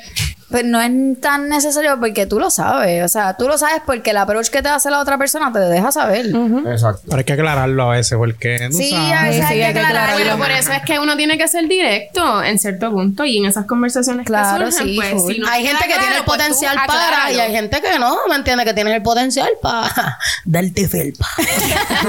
[0.49, 3.03] pues no es tan necesario porque tú lo sabes.
[3.03, 5.59] O sea, tú lo sabes porque el approach que te hace la otra persona te
[5.59, 6.27] deja saber.
[6.27, 7.01] Exacto.
[7.05, 9.11] Pero hay que aclararlo a veces porque Sí, sabes.
[9.13, 10.17] a veces Sí, hay hay que que aclararlo.
[10.23, 13.45] Pero por eso es que uno tiene que ser directo en cierto punto y en
[13.45, 16.23] esas conversaciones Claro, que surgen, sí, pues si no hay te gente que tiene el
[16.23, 18.65] pues potencial para y hay gente que no, ¿me entiendes?
[18.65, 21.27] Que tiene el potencial para darte felpa.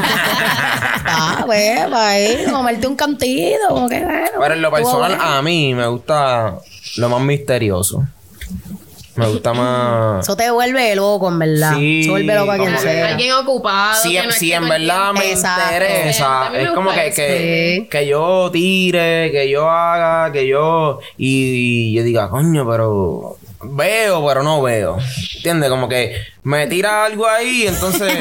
[1.07, 4.29] ah, pues, para ahí, comerte un cantito, como que bueno.
[4.41, 6.55] Pero en lo personal, a mí me gusta
[6.99, 8.07] lo más misterioso.
[9.17, 10.25] Me gusta más...
[10.25, 11.75] Eso te vuelve loco, en verdad.
[11.75, 13.09] Sí, Se vuelve loco a quien sea.
[13.09, 14.01] Alguien ocupado.
[14.01, 15.33] Si, que no si esté en verdad me.
[15.33, 15.63] Exacto.
[15.75, 17.17] Interesa, me es como que, eso.
[17.17, 21.01] que, que yo tire, que yo haga, que yo.
[21.17, 23.37] Y yo diga, coño, pero.
[23.61, 24.99] Veo, pero no veo.
[25.35, 25.69] ¿Entiendes?
[25.69, 28.17] Como que me tira algo ahí, entonces.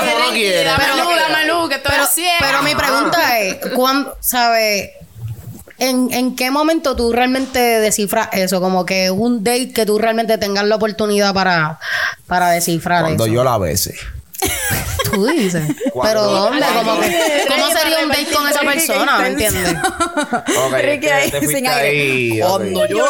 [0.00, 0.70] Pero no quiere.
[1.90, 2.04] Pero-
[2.38, 4.90] pero mi pregunta es, ¿cuándo, sabes?
[5.80, 8.60] ¿En, ¿En qué momento tú realmente descifras eso?
[8.60, 11.78] Como que un date que tú realmente tengas la oportunidad para,
[12.26, 13.32] para descifrar Cuando eso.
[13.34, 13.96] yo la bese.
[15.12, 15.62] Tú dices.
[16.02, 16.64] Pero ¿dónde?
[16.74, 19.18] Como que, ¿Cómo sería un date con esa persona?
[19.18, 19.74] ¿Me entiendes?
[19.76, 21.88] Ok, Ricky te- ahí, te fuiste sin aire.
[21.88, 22.48] ahí, ok.
[22.50, 23.06] Cuando yo.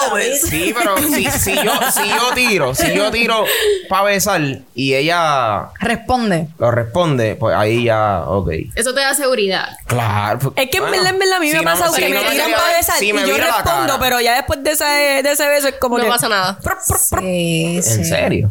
[0.48, 3.44] Sí, pero si, si yo, si yo tiro, si yo tiro
[3.88, 4.40] para besar
[4.74, 6.48] y ella Responde.
[6.58, 8.50] lo responde, pues ahí ya, ok.
[8.74, 9.68] Eso te da seguridad.
[9.86, 10.38] Claro.
[10.38, 12.02] pues, Es que en bueno, verdad, en verdad, a mí si me no- pasa si
[12.02, 14.70] que no me tiran tira- para besar si y yo respondo, pero ya después de
[14.72, 16.10] ese, de ese beso es como No que...
[16.10, 16.58] pasa nada.
[17.20, 18.04] Sí, ¿En sí.
[18.04, 18.50] serio?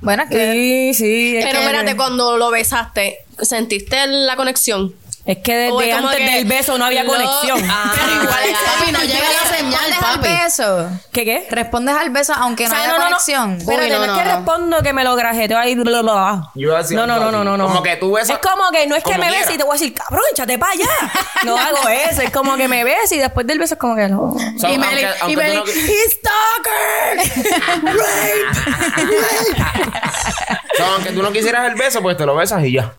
[0.00, 1.36] Bueno, es que Sí, sí.
[1.36, 4.94] Es Pero que, espérate, cuando lo besaste, ¿sentiste la conexión?
[5.24, 7.58] es que O desde es antes que del beso no había lo- conexión.
[7.68, 8.44] Ah, Pero igual,
[8.78, 10.28] papi, no llega la señal, papi.
[10.28, 10.88] al beso.
[11.12, 11.48] ¿Qué qué?
[11.50, 13.08] Respondes al beso aunque O no sea, haya no, no, no.
[13.10, 13.56] conexión.
[13.56, 15.74] Espérate, Uy, no, no, es que respondo que me lo grajeteo ahí.
[15.74, 16.50] Bla, bla, bla.
[16.54, 17.44] Yo hacía no, no, no, no, así.
[17.44, 17.66] no, no.
[17.66, 19.76] Como que tú besas- Es como que no es que me beses y te voy
[19.76, 20.86] a decir, cabrón, échate para allá.
[21.42, 22.22] No hago eso.
[22.22, 24.20] Es como que me ves y después del beso es como que no.
[24.22, 24.36] O
[24.68, 25.64] y me aunque- y aunque me tú no-
[26.12, 27.18] ¡Stalker!
[27.82, 27.86] o
[30.76, 32.94] sea, aunque tú no quisieras el beso, pues te lo besas y ya.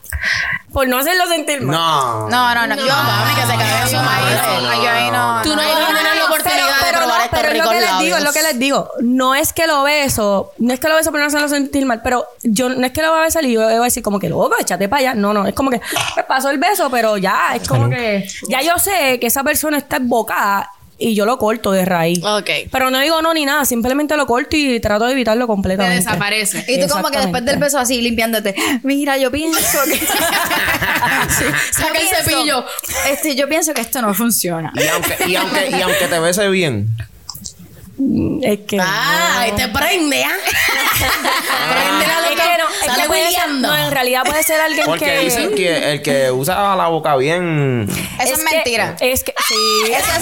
[0.72, 1.76] Por no hacerlo sentir mal.
[1.76, 2.30] No.
[2.30, 2.76] No, no, no.
[2.76, 4.40] Yo, mami, que se cague en su madre.
[4.40, 5.42] Ay, yo ahí no.
[5.42, 8.00] Tú no ibas a tener la oportunidad de pero probar pero es lo que les
[8.00, 8.92] digo, es lo que les digo.
[9.02, 12.02] No es que lo beso, no es que lo beso por no hacerlo sentir mal,
[12.04, 14.20] pero yo no es que lo voy a besar y yo voy a decir como
[14.20, 15.14] que loco, échate para allá.
[15.14, 15.82] No, no, es como que
[16.16, 19.78] me pasó el beso, pero ya, es como que ya yo sé que esa persona
[19.78, 22.24] está embocada y yo lo corto de raíz.
[22.24, 22.50] Ok.
[22.72, 25.96] Pero no digo no ni nada, simplemente lo corto y trato de evitarlo Te completamente.
[26.04, 26.66] desaparece.
[26.68, 28.56] Y tú como que después del beso así limpiándote.
[28.84, 30.00] Mira, yo pienso que...
[31.30, 31.44] Sí.
[31.72, 32.66] Saca Yo el pienso- cepillo.
[33.12, 34.72] Este, yo pienso que esto no funciona.
[34.76, 36.88] Y aunque, y aunque, y aunque te bese bien.
[38.44, 38.80] Es que.
[38.80, 40.32] Ah, ahí te prende, ¿ah?
[41.72, 42.44] prende la Es loca.
[42.44, 43.68] que no, es Sale que puede ser- hueleando.
[43.70, 45.20] no, en realidad puede ser alguien Porque que.
[45.20, 47.88] dicen que el que usa la boca bien.
[48.20, 48.96] Eso es, mentira.
[49.00, 49.92] Es que sí.
[49.92, 50.22] Eso es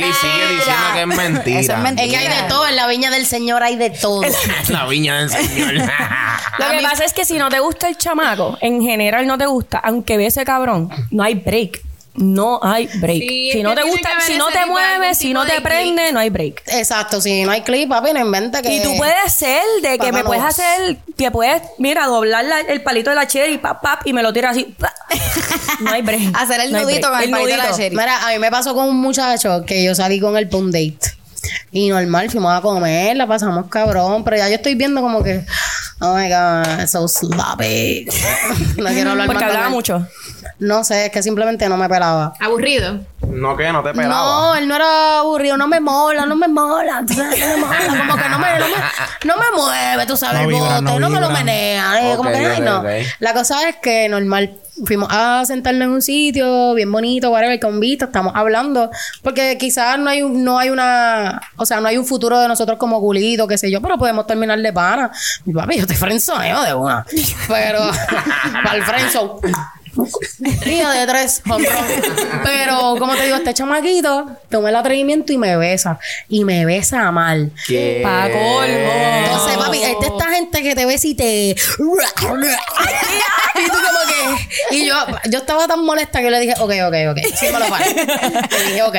[0.00, 1.60] Yeli sigue diciendo que es mentira.
[1.60, 2.06] Eso es mentira.
[2.06, 4.22] Es que hay de todo, en la viña del Señor hay de todo.
[4.68, 5.74] La viña del Señor.
[6.58, 9.46] Lo que pasa es que si no te gusta el chamaco, en general no te
[9.46, 11.80] gusta, aunque ve ese cabrón, no hay break.
[12.18, 13.20] No hay break.
[13.20, 16.18] Sí, si no te gusta, si no te mueves, si no te de prende, no
[16.20, 16.62] hay break.
[16.66, 18.74] Exacto, si no hay clip, papi, no inventa que.
[18.74, 20.24] Y tú puedes ser de que Papá me no.
[20.26, 24.12] puedes hacer, que puedes, mira, doblar la- el palito de la cherry, pap, pap, y
[24.12, 24.64] me lo tiras así.
[24.78, 24.92] pa.
[25.80, 26.20] No hay break.
[26.34, 27.12] Hacer el No nudito break.
[27.12, 27.96] con el palito de la cherry.
[27.96, 30.72] Mira, a mí me pasó con un muchacho que yo salí con él para un
[30.72, 30.98] date.
[31.70, 35.44] Y normal, fuimos a comer, la pasamos cabrón, pero ya yo estoy viendo como que,
[36.00, 38.06] oh my god, so sloppy.
[38.76, 40.06] no quiero hablar Porque más hablaba mucho.
[40.58, 42.32] No sé, es que simplemente no me pelaba.
[42.40, 43.00] Aburrido.
[43.30, 44.14] No, que no te pelaba.
[44.14, 48.16] No, él no era aburrido, no me mola, no me mola, no me mola, como
[48.16, 48.74] que no me, no me,
[49.24, 52.16] no me mueve, tú sabes, No el vibra, bote, no no, me lo menea, eh,
[52.16, 52.82] como que, ay, no.
[53.20, 54.56] La cosa es que normal,
[54.86, 58.90] fuimos a sentarnos en un sitio bien bonito, whatever, con vista, estamos hablando,
[59.22, 62.48] porque quizás no hay, un- no hay una, o sea, no hay un futuro de
[62.48, 65.10] nosotros como culitos, qué sé yo, pero podemos terminar de pana.
[65.44, 67.04] Mi papi, yo te frenzoneo de una,
[67.48, 67.80] pero,
[68.64, 69.40] para el frenzo.
[70.66, 71.86] Hija de tres, home run.
[72.44, 75.98] Pero, como te digo, este chamaquito toma el atrevimiento y me besa.
[76.28, 77.50] Y me besa mal.
[77.66, 78.00] ¿Qué?
[78.02, 78.92] Pa' colmo.
[79.24, 81.50] Entonces, papi, esta esta gente que te besa y te.
[81.50, 81.98] y tú como
[84.08, 84.76] que.
[84.76, 84.94] Y yo,
[85.30, 87.18] yo estaba tan molesta que le dije, ok, ok, ok.
[87.34, 87.66] Sí me lo.
[87.68, 88.96] Le dije, ok.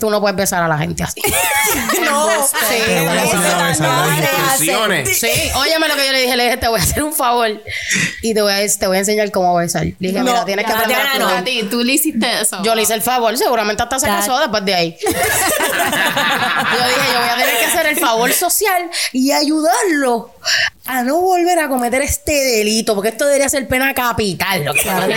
[0.00, 1.20] Tú no puedes besar a la gente así.
[2.04, 2.28] no.
[2.42, 3.24] Sí, Te voy a.
[4.16, 5.18] Instrucciones.
[5.18, 6.36] Sí, óyeme lo que yo le dije.
[6.36, 7.62] Le dije, te voy a hacer un favor.
[8.22, 9.84] Y te voy a, te voy a enseñar cómo besar.
[9.84, 11.28] Le dije, mira, tienes que aprender a no.
[11.28, 12.62] A ti, tú le hiciste eso.
[12.62, 14.96] Yo le hice el favor, seguramente hasta se casó después de ahí.
[15.02, 15.20] yo dije,
[17.12, 20.32] yo voy a tener que hacer el favor social y ayudarlo
[20.90, 24.64] a no volver a cometer este delito, porque esto debería ser pena capital.
[24.64, 25.12] Lo que papi.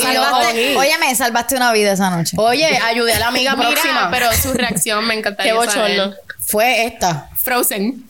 [0.00, 0.76] Salvaste, cogí.
[0.76, 2.36] óyeme, salvaste una vida esa noche.
[2.38, 4.10] Oye, ayudé a la amiga Mira, próxima.
[4.10, 6.04] pero su reacción me encantaría Qué bochorno.
[6.04, 6.20] saber.
[6.38, 7.28] Fue esta.
[7.36, 8.04] Frozen.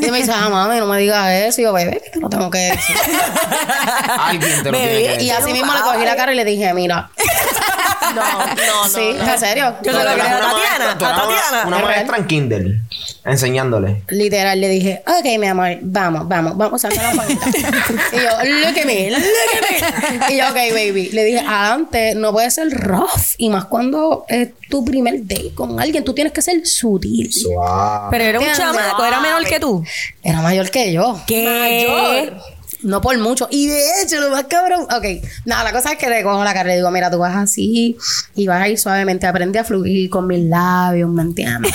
[0.00, 1.60] Y me dice, ah, mami, no me digas eso.
[1.60, 2.96] Y yo, bebé, que te lo tengo que decir.
[4.18, 6.44] Alguien te lo Bebé, tiene que Y así mismo le cogí la cara y le
[6.46, 7.10] dije, mira.
[8.14, 8.88] No, no, no.
[8.94, 9.74] sí, en serio.
[9.82, 11.64] Yo se lo creo a una Tatiana, a una- Tatiana.
[11.66, 12.80] Una Es maestra en Kindle.
[13.24, 14.02] Enseñándole.
[14.08, 17.46] Literal, le dije, ok, mi amor, vamos, vamos, vamos, salta la panita.
[18.12, 20.34] y yo, look at me, look at me.
[20.34, 21.10] Y yo, ok, baby.
[21.12, 23.34] Le dije, antes no puede ser rough.
[23.38, 27.30] Y más cuando es tu primer date con alguien, tú tienes que ser sutil.
[28.10, 29.84] Pero era un chamaco, era menor que tú.
[30.22, 31.20] Era mayor que yo.
[31.26, 32.32] ¿Qué?
[32.82, 33.46] No por mucho.
[33.50, 34.82] Y de hecho, lo más cabrón.
[34.94, 35.24] Ok.
[35.44, 37.36] Nada, la cosa es que le cojo la cara y le digo, mira, tú vas
[37.36, 37.96] así
[38.34, 39.26] y vas a ir suavemente.
[39.26, 41.72] Aprende a fluir con mis labios, ¿me entiendes?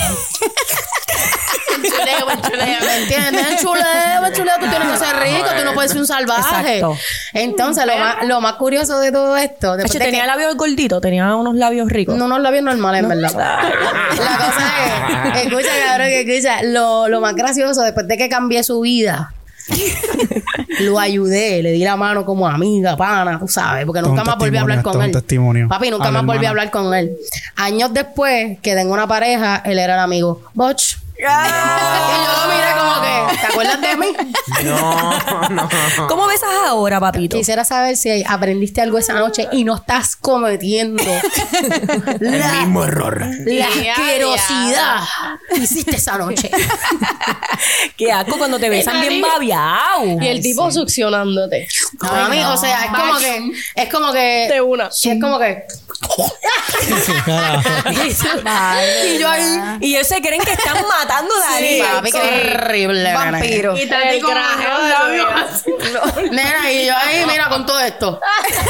[1.78, 2.80] Chuleo, chuleo.
[2.82, 3.62] ¿Me entiendes?
[3.62, 6.80] Chuleo, chuleo, tú tienes que ser rico, tú no puedes ser un salvaje.
[6.80, 6.98] Exacto.
[7.34, 11.34] Entonces, lo más, lo más curioso de todo esto, de tenía que- labios gorditos, tenía
[11.36, 12.18] unos labios ricos.
[12.18, 13.32] no unos labios normales, en verdad.
[13.34, 18.64] La cosa es, escucha, cabrón, que escucha, lo, lo más gracioso, después de que cambié
[18.64, 19.34] su vida,
[20.82, 24.58] lo ayudé, le di la mano como amiga, pana, tú sabes, porque nunca más volví
[24.58, 25.12] a hablar con él.
[25.12, 25.68] testimonio.
[25.68, 27.16] Papi, nunca más volví a hablar con él.
[27.56, 30.42] Años después, que tengo una pareja, él era el amigo.
[31.20, 34.08] Y yo lo miré como que, ¿te acuerdas de mí?
[34.64, 35.70] No, no.
[36.08, 37.38] ¿Cómo besas ahora, papito?
[37.38, 41.04] Quisiera saber si aprendiste algo esa noche y no estás cometiendo
[42.20, 43.20] El la, mismo error.
[43.46, 45.00] la asquerosidad
[45.50, 46.50] que hiciste esa noche.
[47.98, 50.22] Qué asco cuando te besan bien babiao.
[50.22, 51.68] Y el tipo succionándote.
[52.02, 54.92] A mí, o sea, es como que, es como que, De una.
[54.92, 55.64] sí, es como que,
[59.08, 59.78] y yo ahí.
[59.82, 61.82] Y ellos se creen que están matando a Dani.
[61.82, 63.14] papi, qué horrible.
[63.14, 63.78] Vampiro.
[63.78, 64.22] Y te.
[66.32, 68.20] Nena, y yo ahí, mira, con todo esto.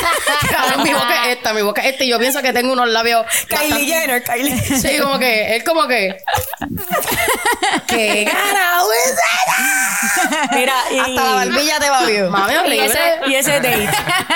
[0.51, 2.03] Cabrón, mi boca es esta, mi boca es esta.
[2.03, 3.25] Y yo pienso que tengo unos labios.
[3.47, 6.17] Kylie Jenner, Kylie Sí, como que, es como que.
[7.87, 9.15] ¿Qué carajo es
[10.53, 12.29] Mira, y, Hasta la barbilla te va bien.
[12.29, 13.89] Mami, y ese, y ese date,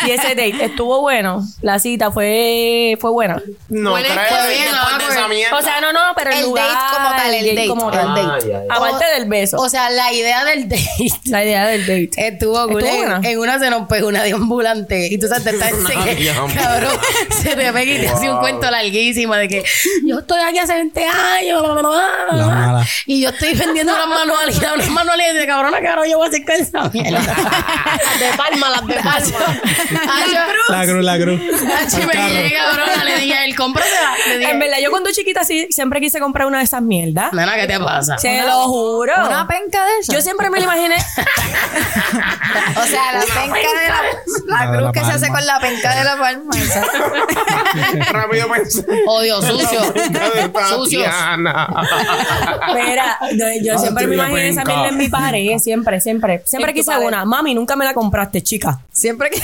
[0.08, 1.42] y ese date estuvo bueno.
[1.62, 3.42] La cita fue, fue buena.
[3.70, 5.12] No fue bien, después de awkward.
[5.12, 5.58] esa mierda.
[5.58, 8.08] O sea, no, no, pero el, El lugar, date como tal, el date, como tal.
[8.16, 8.22] date.
[8.22, 8.76] Ah, ya, ya.
[8.76, 9.58] Aparte del beso.
[9.58, 10.82] O sea, la idea del date
[11.26, 12.28] la idea del date.
[12.28, 12.84] estuvo cool.
[12.84, 13.30] Estuvo En, buena.
[13.30, 15.08] en una se nos pegó una de ambulante.
[15.12, 15.72] Y tú sabes, te estás
[16.56, 16.92] cabrón,
[17.42, 19.64] se te pega y te hace un cuento larguísimo de que
[20.04, 21.64] yo estoy aquí hace 20 años.
[23.06, 25.32] Y yo estoy vendiendo unas manualidades, unas manualidades.
[25.32, 27.20] De cabrona, ahora yo voy a hacer con esa mierda.
[28.20, 29.62] De palma, las de palma.
[30.70, 31.40] La cruz, la cruz.
[31.42, 33.04] Hacho, me llegué, cabrona.
[33.04, 34.12] Le dije, él cómprasela.
[34.30, 37.34] Le dije, En verdad, yo cuando chiquita sí, siempre quise comprar una de esas mierdas.
[37.34, 38.18] nena, ¿qué te pasa?
[38.18, 39.14] Se lo juro.
[39.26, 40.14] Una penca de eso.
[40.14, 40.96] Yo siempre me lo imaginé.
[42.76, 44.02] O sea, la penca de la,
[44.48, 45.38] la La de cruz la que se hace palma.
[45.38, 46.54] con la penca de la palma.
[46.58, 46.82] esa.
[48.12, 48.86] Rápido pensé.
[49.08, 49.94] Odio, sucio.
[50.70, 51.04] Sucio.
[51.04, 51.68] Tatiana.
[52.74, 54.74] Mira, no, yo siempre me tuya imaginé esa penca.
[54.74, 55.58] mierda en mi pared.
[55.72, 56.42] Siempre, siempre.
[56.46, 57.24] Siempre quise una.
[57.24, 58.78] Mami, nunca me la compraste, chica.
[58.92, 59.42] Siempre que.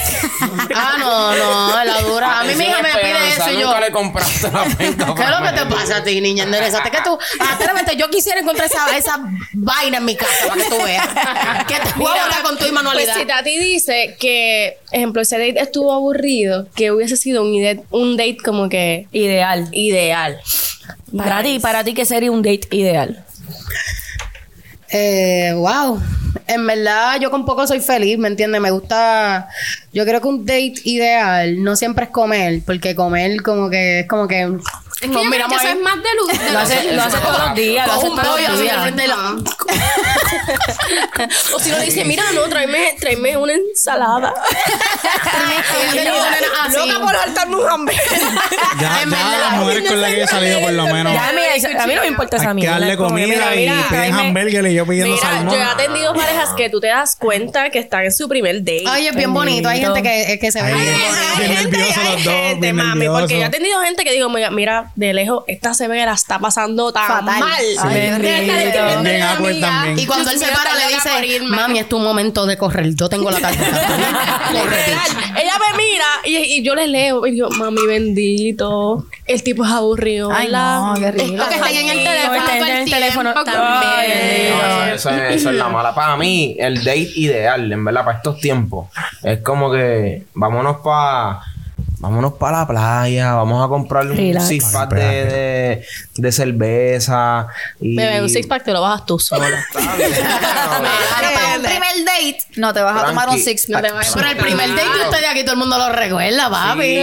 [0.76, 2.40] Ah, no, no, la dura.
[2.42, 3.68] A mí mi hija me pide eso y yo.
[3.68, 5.16] Nunca le compraste la penca.
[5.16, 6.44] ¿Qué es lo que te pasa a ti, niña?
[6.44, 7.18] Enderezate que tú.
[7.40, 9.20] Atrévete, yo quisiera encontrar esa, esa
[9.54, 11.08] vaina en mi casa para que tú veas.
[11.66, 13.16] Que te voy a con tu Pues manualidad.
[13.16, 18.18] si Tati dice que, ejemplo, ese date estuvo aburrido, que hubiese sido un date, un
[18.18, 19.70] date como que Ideal.
[19.72, 20.40] ideal.
[21.18, 23.24] Para ti, para ti, ¿qué sería un date ideal?
[24.90, 26.02] Eh, wow.
[26.48, 28.62] En verdad, yo con poco soy feliz, ¿me entiendes?
[28.62, 29.50] Me gusta.
[29.92, 34.08] Yo creo que un date ideal no siempre es comer, porque comer como que es
[34.08, 34.58] como que.
[35.00, 36.40] Es que yo creo que eso es más de luz.
[36.40, 37.86] de Lo hace, lo hace todos los días.
[37.88, 38.82] Lo hace un todos los así días.
[38.82, 39.36] frente de la.
[41.56, 44.34] o si no dice, mira, no, tráeme, tráeme una ensalada.
[45.94, 46.78] Y yo tengo una nena así.
[46.78, 48.06] Loca por saltarme un hamburguesa.
[48.80, 51.14] Ya, En ya verdad, las mujeres con las que he salido, por lo menos.
[51.14, 52.80] Ya, mira, a mí no me importa esa Hay que mierda.
[52.80, 55.54] darle comida mira, y piden hamburger y yo pidiendo Mira, salmón.
[55.54, 58.84] yo he atendido parejas que tú te das cuenta que están en su primer date.
[58.88, 59.68] Ay, es bien bonito.
[59.70, 60.96] Hay gente que, que se ve bien.
[61.38, 64.52] ay, bien hay los dos, bien mami, porque yo he tenido gente que digo, mira,
[64.52, 67.26] mira, de lejos, esta se ve la está pasando tan Fatal.
[67.26, 67.44] mal.
[67.52, 68.28] Ay, Deja de bendito.
[68.34, 69.68] estar escribiendo Bien a la awkward amiga.
[69.70, 70.00] también.
[70.00, 71.40] Y cuando él se para, le dice.
[71.46, 72.96] Mami, es tu momento de correr.
[72.96, 73.82] Yo tengo la tarjeta.
[75.38, 79.06] Ella me mira y, y yo le leo y yo, mami, bendito.
[79.26, 81.08] El tipo es aburrido, Ay, no, qué.
[81.10, 82.34] Está que estén en el teléfono.
[82.34, 84.58] No, está en el el teléfono también.
[84.58, 85.94] No, eso, eso es, eso es la mala.
[85.94, 88.88] Para mí, el date ideal, en verdad, para estos tiempos,
[89.24, 91.42] es como que vámonos para.
[92.00, 94.48] Vámonos para la playa, vamos a comprar un Relax.
[94.48, 95.86] six pack de, de,
[96.16, 97.48] de cerveza.
[97.82, 97.96] Y...
[97.96, 102.82] Bebé, un six pack te lo bajas tú Ahora, para un primer date, no te
[102.82, 103.82] vas a tomar un six pack.
[104.14, 106.82] Pero el primer date de ustedes aquí todo el mundo lo recuerda, papi.
[106.84, 106.98] Sí,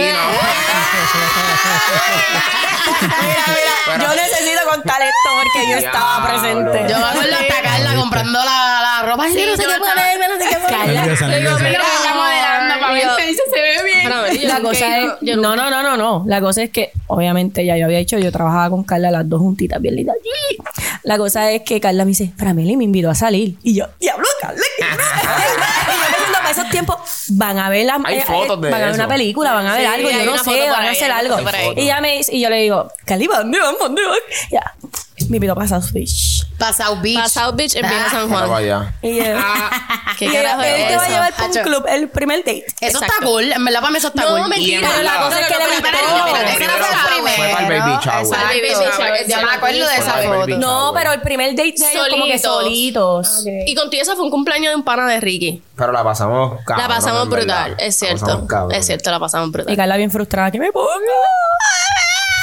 [3.85, 6.85] Pero- Yo necesito contar esto porque yo estaba presente.
[6.89, 9.27] Yo me acuerdo hasta Carla comprando la, la ropa.
[9.27, 10.93] Yo no sé qué ponerme, no sé qué ponerme.
[10.93, 11.63] Nerviosa, nerviosa.
[11.63, 11.83] Mira,
[12.15, 12.54] modelando para
[12.95, 14.41] se ve bien.
[14.41, 16.23] Yo La cosa es, yo no, no, no, no, no.
[16.27, 19.39] La cosa es que, obviamente, ya yo había dicho, yo trabajaba con Carla las dos
[19.39, 20.15] juntitas, bien lindas.
[21.03, 23.57] La cosa es que Carla me dice, Frameli me invitó a salir.
[23.63, 24.61] Y yo, diablo, Carla.
[24.79, 24.87] y yo
[26.15, 26.97] pensando, para esos tiempos
[27.29, 29.03] van a ver la, Hay eh, fotos de van a ver eso.
[29.03, 31.37] una película, van a ver Sí, algo, yo no sé, van a hacer algo.
[31.75, 33.79] Y ya me dice, y yo le digo, Carla, ¿para dónde vamos?
[33.79, 34.19] ¿Dónde vamos?
[34.51, 34.73] Ya,
[35.29, 36.45] me invitó a South Beach.
[36.57, 37.17] Pa' South Beach.
[37.17, 38.63] Pa' South Beach en Viejo San Para Juan.
[38.63, 38.93] allá.
[39.01, 39.23] Y yo,
[40.19, 41.13] ¿Qué y carajo él te va a eso?
[41.13, 41.61] llevar para un Hacho.
[41.63, 42.65] club el primer date.
[42.81, 43.25] Eso está Exacto.
[43.25, 43.51] cool.
[43.51, 44.49] En verdad, para mí eso está No, cool.
[44.49, 44.67] mentira.
[44.67, 45.81] Y en Pero la cosa es que le gustó.
[45.91, 46.27] no
[47.35, 48.29] fue para el baby shower.
[48.29, 49.27] Para el baby shower.
[49.27, 50.57] Yo me acuerdo de esa foto.
[50.57, 53.43] No, pero el primer date de ellos como que Solitos.
[53.65, 55.61] Y contigo ese fue un cumpleaños de un pana de Ricky.
[55.75, 56.87] Pero la pasamos cabrón.
[56.87, 58.47] la pasamos brutal, es cierto.
[58.71, 59.75] Es cierto, la pasamos Y brutal.
[59.75, 60.87] Carla bien frustrada, que me ponga.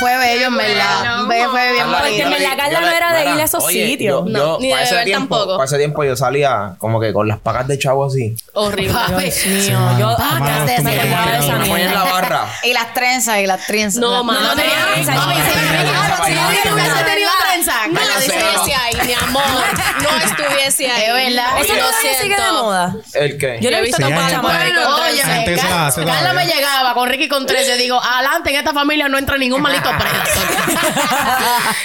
[0.03, 1.16] Fue bello, en verdad.
[1.26, 2.24] Fue, fue bien Carla, Porque bonito.
[2.26, 4.24] en verdad Carla le- no era de ir a esos oye, sitios.
[4.24, 5.57] Yo, No, yo, ni de para ese beber tiempo, tampoco.
[5.59, 8.34] Para ese tiempo yo salía como que con las pagas de chavo así.
[8.55, 8.92] Horrible.
[9.18, 12.46] Dios mío, yo Pacas de esa Me ponía en la barra.
[12.62, 14.00] Y las trenzas, y las trenzas.
[14.00, 14.40] No, mano.
[14.40, 15.14] no tenía trenza.
[15.14, 19.42] Mami, No, no, me no, dijera, no, no, no, no, No estuviese ahí, mi amor.
[20.03, 21.03] No estuviese ahí.
[21.05, 21.59] Es verdad.
[21.61, 22.62] Eso Lo todavía sigue de siento.
[22.64, 22.96] moda.
[23.14, 23.59] ¿El qué?
[23.61, 24.46] Yo lo he visto hay- chamaco.
[25.03, 27.66] Oye, Carla me llegaba con Ricky con tres.
[27.68, 29.62] Yo digo, adelante, en esta familia no entra ningún
[29.99, 30.40] maldito preso.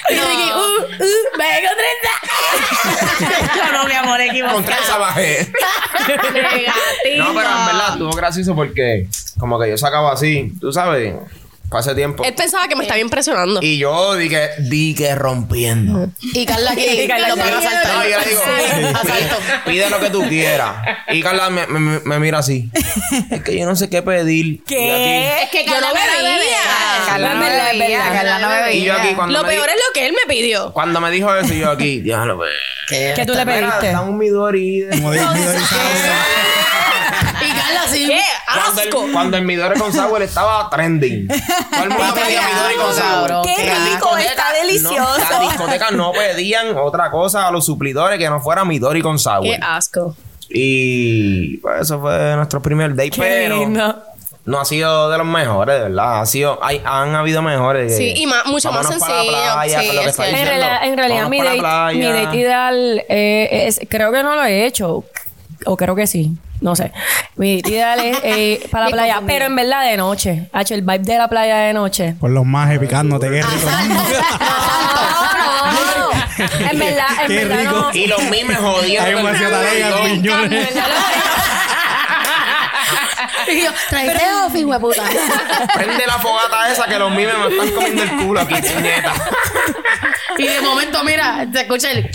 [0.09, 2.13] y Ricky, uh, uh, vengo trenza.
[3.73, 4.61] no, mi amor, Con equivocado.
[4.63, 5.51] trenza bajé.
[6.33, 7.17] Negativo.
[7.17, 9.07] No, pero en verdad estuvo gracioso porque
[9.39, 11.13] como que yo sacaba así, tú sabes,
[11.79, 12.23] Ese tiempo.
[12.23, 13.59] Él pensaba que me estaba impresionando.
[13.61, 16.07] Y yo di que, di que rompiendo.
[16.21, 17.43] Y Carla aquí Y Carla lo aquí.
[17.43, 17.93] van a saltar.
[17.97, 18.41] No, yo digo,
[18.97, 19.35] Asalto.
[19.65, 20.75] pide lo que tú quieras.
[21.09, 22.69] Y Carla me, me- me mira así.
[23.31, 24.63] Es que yo no sé qué pedir.
[24.65, 25.43] ¿Qué?
[25.43, 27.05] Es que Yo no Carla bebía.
[27.05, 27.39] Carla no
[27.79, 27.99] bebía.
[28.13, 28.71] Carla no bebía.
[28.73, 30.73] Y yo aquí cuando Lo me peor di- es lo que él me pidió.
[30.73, 32.51] Cuando me dijo eso, yo aquí, diablo, pues.
[32.89, 33.91] ¿Qué tú le pediste?
[33.91, 34.85] dame un Midori.
[34.91, 35.51] Como digo, digo,
[37.41, 38.07] Y Carla así.
[38.07, 38.21] ¡Qué
[38.77, 39.05] Cuando asco!
[39.07, 41.27] el, cuando el Midori con sour estaba trending.
[41.71, 43.41] Todo el mundo pedía Midori con sour.
[43.45, 44.17] ¡Qué rico!
[44.17, 45.17] Está No, delicioso.
[45.29, 49.43] las discotecas no pedían otra cosa a los suplidores que no fuera Midori con sour.
[49.43, 50.15] ¡Qué asco!
[50.49, 54.03] Y pues eso fue nuestro primer date, Qué pero lindo.
[54.45, 56.21] no ha sido de los mejores, de verdad.
[56.21, 57.95] Ha sido, hay, han habido mejores.
[57.97, 59.27] Sí, y más- mucho más sencillo.
[59.27, 59.99] playa, Sí, que.
[59.99, 64.43] En realidad, en realidad mi, date, mi date ideal eh, es, creo que no lo
[64.45, 65.03] he hecho.
[65.65, 66.37] O creo que sí.
[66.61, 66.91] No sé.
[67.35, 69.21] Mi ideal es eh, para la playa.
[69.25, 70.49] Pero en verdad de noche.
[70.53, 72.15] Hacho, el vibe de la playa de noche.
[72.19, 73.69] Por los majes picándote, qué rico.
[75.67, 76.69] No, no, no.
[76.71, 77.71] En verdad, en Qué verdad rico.
[77.75, 77.91] no.
[77.93, 79.03] Y los mimes jodiendo.
[79.07, 80.69] Hay un vacío talega, piñones.
[83.49, 85.03] Y yo, tráete ofi, hueputa.
[85.73, 89.13] Prende la fogata esa que los mimes me están comiendo el culo aquí, puñeta.
[90.37, 92.09] Y de momento, mira, te escucha el...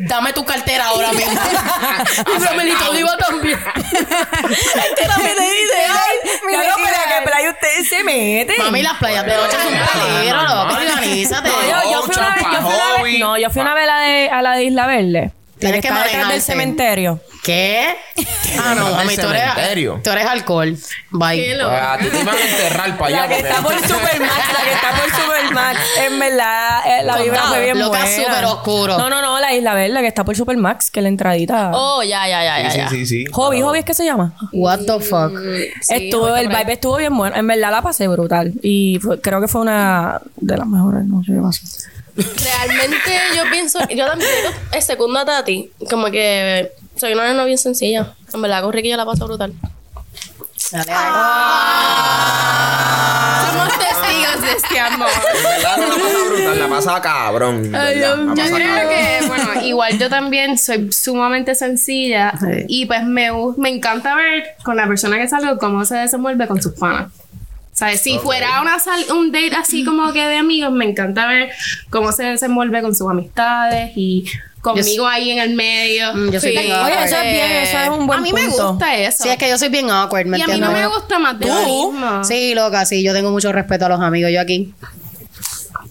[0.00, 1.32] Dame tu cartera ahora mismo.
[2.36, 3.58] y Flamelito digo también.
[3.58, 6.96] Te la metí de Mira, Claro, pero.
[6.96, 8.56] ¿a qué playa ustedes se meten?
[8.58, 10.74] Mami, las playas de noche son peligro, loco.
[10.74, 11.48] Organízate.
[11.48, 13.18] No, yo, yo fui una vez, yo fui una vez, Hobby.
[13.18, 15.32] no, yo fui una vez a la de, a la de Isla Verde.
[15.60, 17.20] La Tienes que que está detrás del cementerio.
[17.42, 17.96] ¿Qué?
[18.62, 20.00] Ah, no, mami, tú eres, cementerio.
[20.04, 20.76] tú eres alcohol.
[21.10, 21.54] Bye.
[21.56, 23.20] Pues a ti te iban a enterrar para allá.
[23.22, 25.80] La que está por Supermax, la que está por Supermax.
[26.06, 28.06] En verdad, eh, la vibra fue bien Loca, buena.
[28.24, 28.98] súper oscuro.
[28.98, 31.70] No, no, no, la Isla Verde, que está por Supermax, que la entradita.
[31.74, 32.70] Oh, ya, ya, ya, ya.
[32.70, 32.88] Sí, ya.
[32.90, 33.24] sí, sí.
[33.32, 34.34] Hobby, Hobby es que se llama.
[34.52, 35.32] What the fuck.
[35.88, 37.34] estuvo, el vibe estuvo bien bueno.
[37.36, 38.52] En verdad la pasé brutal.
[38.62, 41.88] Y fue- creo que fue una de las mejores noches que pasé.
[42.18, 44.30] Realmente yo pienso, yo también
[44.72, 48.14] es segunda a Tati, como que soy una nena bien sencilla.
[48.34, 49.52] En verdad, con Ricky yo la paso brutal.
[50.72, 50.92] Dale,
[53.46, 55.08] Somos testigos de este amor.
[55.36, 57.74] En verdad no la pasa brutal, la pasa cabrón.
[57.74, 58.88] Ay, yo, creo cabrón.
[58.88, 62.64] que, bueno, igual yo también soy sumamente sencilla Sí.
[62.68, 66.60] y pues me, me encanta ver con la persona que salgo cómo se desenvuelve con
[66.60, 67.12] sus panas.
[67.78, 68.00] ¿Sabes?
[68.00, 71.50] Si fuera una sal- un date así como que de amigos, me encanta ver
[71.90, 74.24] cómo se desenvuelve con sus amistades y
[74.60, 76.12] conmigo ahí en el medio.
[76.12, 78.48] Mm, yo soy bien Oye, eso es bien, eso es un buen A mí me
[78.48, 79.22] gusta eso.
[79.22, 81.38] Sí, es que yo soy bien awkward, ¿me y a mí no me gusta más
[81.38, 82.24] de lo mismo.
[82.24, 84.32] Sí, loca, sí, yo tengo mucho respeto a los amigos.
[84.32, 84.74] Yo aquí.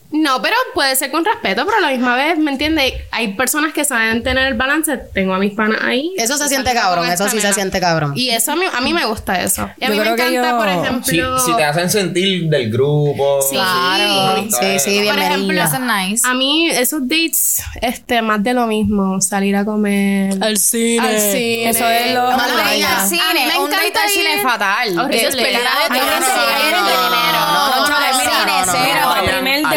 [0.10, 2.94] No, pero puede ser con respeto, pero a la misma vez, ¿me entiendes?
[3.12, 4.96] Hay personas que saben tener el balance.
[5.14, 6.14] Tengo a mis panas ahí.
[6.18, 8.14] Eso se siente cabrón, eso sí se siente cabrón.
[8.16, 9.70] Y eso a mí, a mí me gusta eso.
[9.78, 11.40] Y a Yo mí me encanta, yo- por ejemplo...
[11.40, 13.42] si te hacen sentir del grupo.
[13.42, 13.56] Sí.
[13.56, 15.66] Claro, sí, sí, Por ejemplo, bienvenida.
[15.66, 16.28] Eso es nice.
[16.28, 19.20] A mí esos dates, este, más de lo mismo.
[19.20, 20.36] Salir a comer.
[20.42, 21.06] Al cine.
[21.06, 21.70] Al cine.
[21.70, 22.36] Eso es lo- Un
[22.78, 23.00] mía.
[23.02, 25.00] al cine, A mí me un date encanta al cine fatal.
[25.00, 25.18] Horrible.
[25.18, 27.47] Eso es pelea de Hay gente que de dinero.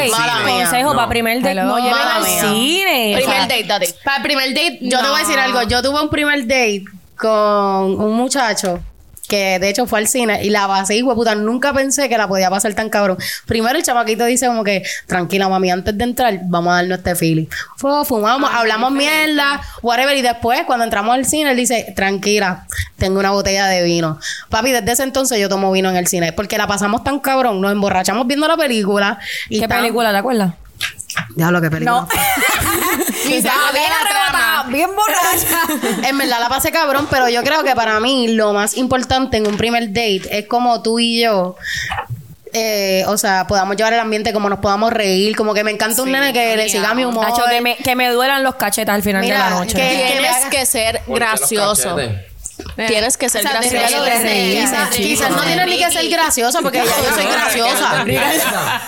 [0.09, 0.97] Date, consejo, No.
[0.97, 2.41] para primer date, no lleven al mía.
[2.53, 3.13] cine.
[3.17, 3.87] Primer date, Tati.
[4.05, 5.63] Para el primer date, Yo te voy a decir algo.
[5.63, 6.85] Yo tuve un primer date
[7.17, 8.81] con un muchacho
[9.31, 12.29] que de hecho fue al cine y la pasé y puta, nunca pensé que la
[12.29, 13.17] podía pasar tan cabrón.
[13.47, 17.15] Primero el chamaquito dice como que, tranquila mami, antes de entrar vamos a darnos este
[17.15, 17.47] feeling.
[17.77, 22.67] Fue, fumamos, hablamos mierda, whatever, y después cuando entramos al cine él dice, tranquila,
[22.99, 24.19] tengo una botella de vino.
[24.51, 27.61] Papi, desde ese entonces yo tomo vino en el cine porque la pasamos tan cabrón,
[27.61, 29.19] nos emborrachamos viendo la película.
[29.49, 30.55] Y ¿Qué tan- película, te acuerdas?
[31.35, 32.07] Diablo, qué película.
[32.11, 33.41] Sabía
[33.73, 36.09] Bien arrebatada, bien borracha.
[36.09, 39.47] En verdad la pasé cabrón, pero yo creo que para mí lo más importante en
[39.47, 41.57] un primer date es como tú y yo.
[42.53, 46.03] eh, o sea, podamos llevar el ambiente como nos podamos reír, como que me encanta
[46.03, 47.25] un nene que le siga mi humor.
[47.27, 49.77] Hacho, que, me, que me duelan los cachetas al final Mira, de la noche.
[49.77, 51.97] que- Tienes haga- que ser gracioso.
[52.89, 54.05] Tienes que ser O sea, de gracioso.
[54.93, 58.05] Quizás, no tiene ni que ser graciosa porque ya yo soy graciosa.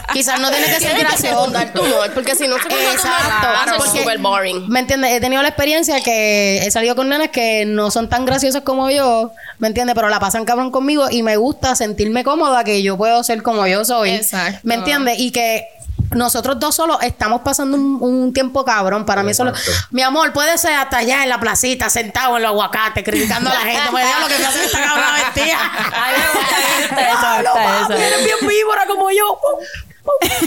[0.13, 1.73] quizás no tiene que ser graciosa.
[2.15, 4.69] porque si no Exacto, porque- súper boring.
[4.69, 5.13] ¿Me entiendes?
[5.13, 8.91] He tenido la experiencia que he salido con nenas que no son tan graciosas como
[8.91, 9.95] yo, ¿me entiendes?
[9.95, 13.67] Pero la pasan cabrón conmigo y me gusta sentirme cómoda que yo puedo ser como
[13.67, 14.11] yo soy.
[14.11, 14.61] Exacto.
[14.63, 15.19] ¿Me entiendes?
[15.19, 15.67] Y que
[16.15, 19.05] nosotros dos solos estamos pasando un, un tiempo cabrón.
[19.05, 19.53] Para mí solo...
[19.91, 23.55] Mi amor, puede ser hasta allá en la placita, sentado en los aguacates, criticando a
[23.55, 23.91] la gente.
[23.93, 25.59] Me lo que me hace esta cabrona vestida.
[25.95, 27.97] Ay, me gusta.
[27.97, 29.39] Eres bien víbora como yo.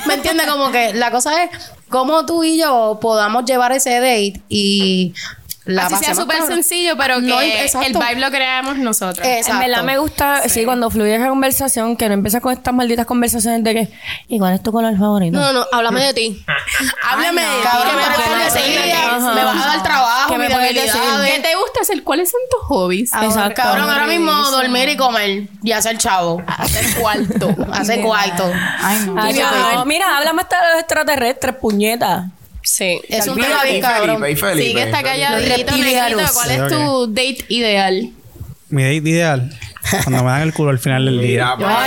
[0.06, 0.48] ¿Me entiendes?
[0.48, 1.50] Como que la cosa es
[1.90, 5.14] cómo tú y yo podamos llevar ese date y
[5.66, 9.26] la Así sea súper sencillo, pero que No, el vibe lo creamos nosotros.
[9.26, 9.54] Exacto.
[9.54, 10.64] En verdad me gusta, sí.
[10.64, 13.94] cuando fluye esa conversación, que no empieza con estas malditas conversaciones de que,
[14.28, 15.38] ¿y cuál es tu color favorito?
[15.38, 16.46] No, no, háblame de ti.
[17.04, 18.84] Háblame de ti, Cabrón, que me
[19.36, 20.48] que vas a dar trabajo, ¿Qué me.
[20.48, 22.04] ¿Qué te gusta hacer?
[22.04, 23.12] ¿Cuáles son tus hobbies?
[23.14, 23.62] Exacto.
[23.62, 26.42] Cabrón, ahora mismo dormir y comer y hacer chavo.
[26.48, 27.56] Hacer cuarto.
[27.72, 28.52] Hacer cuarto.
[28.80, 29.86] Ay, no.
[29.86, 32.30] Mira, háblame hasta de los extraterrestres, puñeta.
[32.66, 33.00] Sí.
[33.08, 34.20] Es un tema bien cabrón.
[34.22, 34.68] Felipe, y Felipe.
[34.68, 36.34] Sí, que está calladito, negrito.
[36.34, 38.10] ¿Cuál es tu date ideal?
[38.70, 39.60] Mi date ideal.
[40.04, 41.56] Cuando me dan el culo al final del día.
[41.60, 41.86] Pa-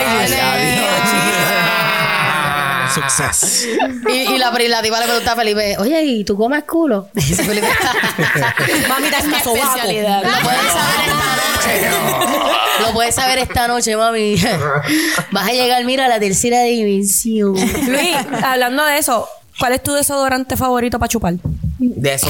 [2.95, 3.67] Success.
[4.09, 7.09] Y, y la, la tipa le pregunta a Felipe, oye, ¿y tú comes culo?
[7.15, 7.67] Dice Felipe,
[8.89, 9.67] Mamita, está sobaco.
[9.67, 10.23] especialidad.
[10.25, 12.81] lo puedes saber esta noche.
[12.81, 14.37] Lo puedes saber esta noche, mami.
[15.33, 17.55] Vas a llegar, mira, a la tercera dimensión.
[17.55, 19.29] Luis, hablando de eso,
[19.59, 21.35] ¿cuál es tu desodorante favorito para chupar?
[21.81, 22.27] De eso.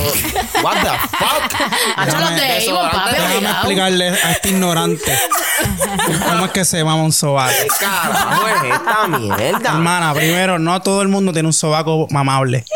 [0.63, 2.07] What the fuck?
[2.21, 3.57] Los de eso, papi, Déjame obligado.
[3.57, 5.19] explicarle a este ignorante
[6.29, 7.51] cómo es que se mama un sobaco.
[7.63, 9.71] ¿Qué carajo es esta mierda?
[9.71, 12.67] Hermana, primero, no todo el mundo tiene un sobaco mamable.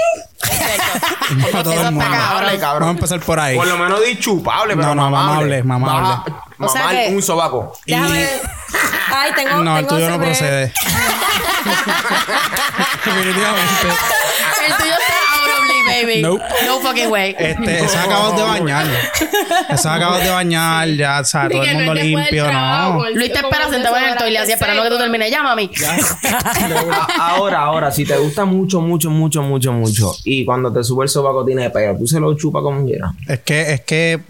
[1.52, 2.08] No todo Eso el mundo.
[2.10, 2.80] Mamable, cabrón.
[2.80, 3.54] Vamos a empezar por ahí.
[3.56, 5.62] Por lo menos di chupable, pero No, no, mamable.
[5.62, 6.08] mamable, mamable.
[6.08, 6.24] Baja-
[6.58, 7.72] O sea mamar que- un sobaco.
[7.84, 8.26] Y- Déjame.
[9.14, 9.56] Ay, tengo.
[9.62, 10.72] no, el tuyo no procede.
[13.04, 13.88] Definitivamente.
[14.66, 15.12] El tuyo está
[15.86, 16.22] baby.
[16.22, 16.42] Nope.
[16.66, 17.34] No fucking way.
[17.38, 18.86] Este, se ha acabado de bañar.
[19.76, 23.10] Se ha acabado de bañar, ya, o sea, todo el mundo limpio, no.
[23.10, 25.30] Luis te espera sentado en el toile así esperando que tú termines.
[25.30, 25.70] Ya, mami.
[26.92, 31.04] A- ahora, ahora, si te gusta mucho, mucho, mucho, mucho, mucho, y cuando te sube
[31.04, 33.12] el sobaco tiene pega, tú se lo chupas como quieras.
[33.28, 34.20] Es que, es que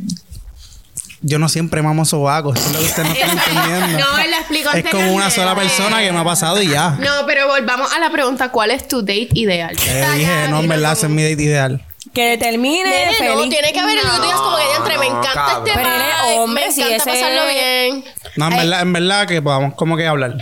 [1.22, 3.98] yo no siempre mamo sobacos, eso es lo que ustedes no están entendiendo.
[4.06, 6.90] No, él la explicó es como una sola persona que me ha pasado y ya.
[7.00, 9.76] No, pero volvamos a la pregunta, ¿cuál es tu date ideal?
[9.76, 11.84] Te dije, no, en verdad, ese es mi date ideal.
[12.12, 13.50] Que termine Nene, no, feliz.
[13.50, 15.66] tiene que haber tú digas como que entre me encanta cabrón.
[15.68, 18.04] este Pero él es vibe, hombre, me si encanta ese- pasarlo bien.
[18.36, 20.36] No, en verdad, en verdad que podamos como que hablar.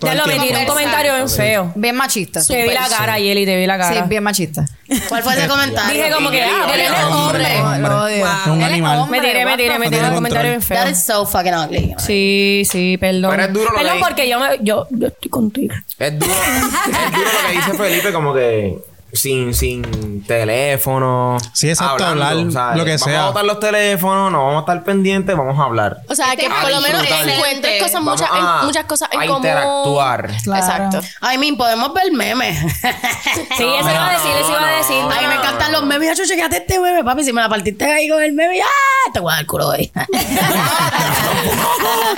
[0.00, 1.72] Ya lo me tiró un comentario bien feo.
[1.74, 2.44] Bien machista.
[2.44, 4.06] Te vi la cara, Yeli, te vi la Sí, cara.
[4.06, 4.64] bien machista.
[5.08, 5.94] ¿Cuál fue ese comentario?
[6.02, 7.60] Dije como que, ah, pero él es hombre.
[7.62, 8.26] Hombre, Lo odio.
[8.26, 9.08] es un animal.
[9.10, 10.90] Me tiré, me tiré, me tiré un comentario bien That feo.
[10.90, 11.94] is so fucking ugly.
[11.98, 13.30] Sí, sí, perdón.
[13.32, 15.74] Pero es duro lo Perdón que- porque yo, me, yo, yo estoy contigo.
[15.98, 18.78] Es duro, es duro lo que dice Felipe, como que
[19.12, 21.38] sin, sin teléfono.
[21.52, 23.24] Sí, exacto, hablar lo que vamos sea.
[23.24, 25.98] a botar los teléfonos, no vamos a estar pendientes, vamos a hablar.
[26.08, 29.20] O sea, que por lo menos encuentres cosas, Vamos muchas, a- en- muchas cosas en
[29.20, 29.36] a común.
[29.38, 30.30] interactuar.
[30.30, 31.00] Exacto.
[31.20, 32.58] Ay, min, podemos ver memes.
[33.56, 34.96] Sí, eso iba a decir, eso iba a decir.
[35.02, 36.16] A mí me encantan los memes.
[36.16, 37.24] Yo, chequeate este meme, papi.
[37.24, 39.10] Si me la partiste ahí con el meme, ¡ah!
[39.12, 39.90] Te voy a dar el culo hoy.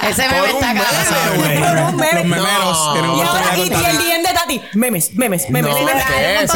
[0.09, 1.61] Ese meme Por está meme.
[1.81, 3.17] Los memeros No.
[3.17, 3.69] Y ahora, y, el.
[3.71, 4.61] DM de Tati.
[4.75, 5.73] Memes, memes, memes.
[5.75, 6.51] No, memes.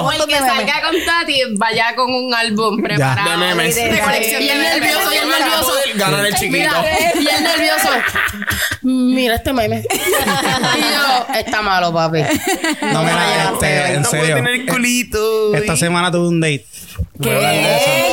[0.00, 3.30] O el que salga con Tati, vaya con un álbum preparado.
[3.30, 3.74] De memes.
[3.74, 4.74] De colección Y el memes.
[4.80, 5.72] nervioso, y el nervioso.
[5.94, 6.74] Ganar el chiquito.
[7.20, 7.88] Y el nervioso.
[8.82, 9.82] Mira este meme.
[9.92, 12.20] y yo, está malo, papi.
[12.22, 14.36] No, me mira, vayas a este, en No puede serio.
[14.36, 15.54] tener culito.
[15.54, 16.66] Esta semana tuve un date.
[17.22, 18.07] ¿Qué?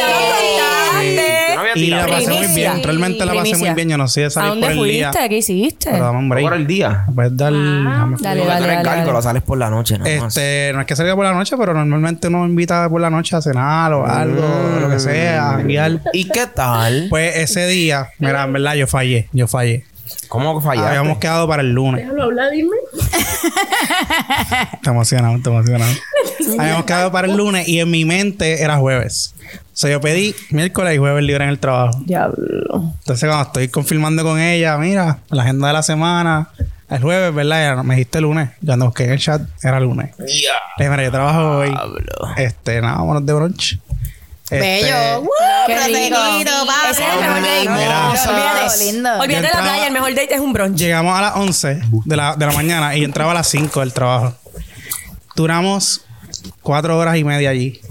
[1.76, 2.84] Y la pasé muy bien.
[2.84, 3.68] Realmente la pasé Primicia.
[3.68, 3.90] muy bien.
[3.90, 5.12] Yo no sé de ¿A salir dónde por el día.
[5.12, 5.30] fuiste?
[5.30, 5.90] ¿Qué hiciste?
[5.92, 6.44] Pero dame un break.
[6.44, 7.06] Por el día.
[7.14, 7.54] Puedes dar.
[7.54, 9.24] Dale, Porque tú dale, eres dale, cálculo, dale.
[9.24, 10.38] sales por la noche, nada más.
[10.38, 13.36] Este, no es que salga por la noche, pero normalmente uno invita por la noche
[13.36, 14.42] a cenar o algo,
[14.82, 16.02] lo que sea, a guiar.
[16.14, 17.08] ¿Y qué tal?
[17.10, 19.84] Pues ese día, mira, en verdad yo fallé, yo fallé.
[20.28, 20.90] ¿Cómo fallaste?
[20.90, 22.04] Habíamos quedado para el lunes.
[22.04, 22.76] Déjalo hablar, dime.
[24.84, 25.92] Te emocionado, te emocionado.
[26.60, 29.34] Habíamos quedado para el lunes y en mi mente era jueves.
[29.76, 32.00] O sea, yo pedí miércoles y jueves libre en el trabajo.
[32.06, 32.94] Diablo.
[33.00, 36.48] Entonces, cuando estoy confirmando con ella, mira, la agenda de la semana,
[36.90, 37.84] el jueves, ¿verdad?
[37.84, 38.52] Me dijiste lunes.
[38.62, 40.12] Yo cuando busqué en el chat, era lunes.
[40.18, 41.76] Le dije, mira, yo trabajo hoy.
[42.38, 43.78] Este, nada, vámonos de brunch.
[44.44, 45.24] Este, Bello.
[45.68, 46.18] Qué rico.
[46.90, 47.70] Ese es el mejor date.
[47.70, 48.12] Mira.
[48.12, 48.86] Olvídate.
[48.86, 49.20] Lindo.
[49.20, 50.78] Olvídate de la playa, el mejor date es un brunch.
[50.78, 53.78] Llegamos a las 11 de la, de la mañana y yo entraba a las 5
[53.82, 54.34] del trabajo.
[55.36, 56.06] Duramos
[56.62, 57.82] cuatro horas y media allí.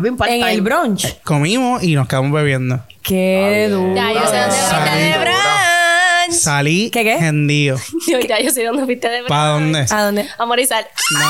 [0.00, 1.20] Un En el brunch.
[1.22, 2.80] Comimos y nos quedamos bebiendo.
[3.02, 3.94] Qué duro.
[3.94, 5.02] Ya, yo sé dónde fuiste Salí.
[5.02, 5.36] de brunch.
[6.30, 7.14] Salí ¿Qué, qué?
[7.16, 7.76] hendido.
[8.06, 9.28] Yo, ya, yo sé dónde fuiste de brunch.
[9.28, 9.86] ¿Para dónde?
[9.90, 10.28] ¿A dónde?
[10.38, 10.86] Amor y sal.
[11.12, 11.20] No.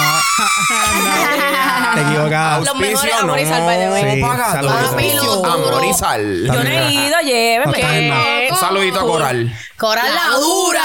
[2.02, 2.64] Equivocado.
[2.64, 3.48] Los mejores Auspicio, amor y no.
[3.50, 4.14] sal, by the way.
[4.14, 5.94] Sí, saludito.
[5.94, 6.44] sal.
[6.46, 8.08] Yo no he ido, lléveme.
[8.08, 8.20] No no.
[8.54, 9.52] Un saludito a Coral.
[9.78, 10.82] Coral la dura.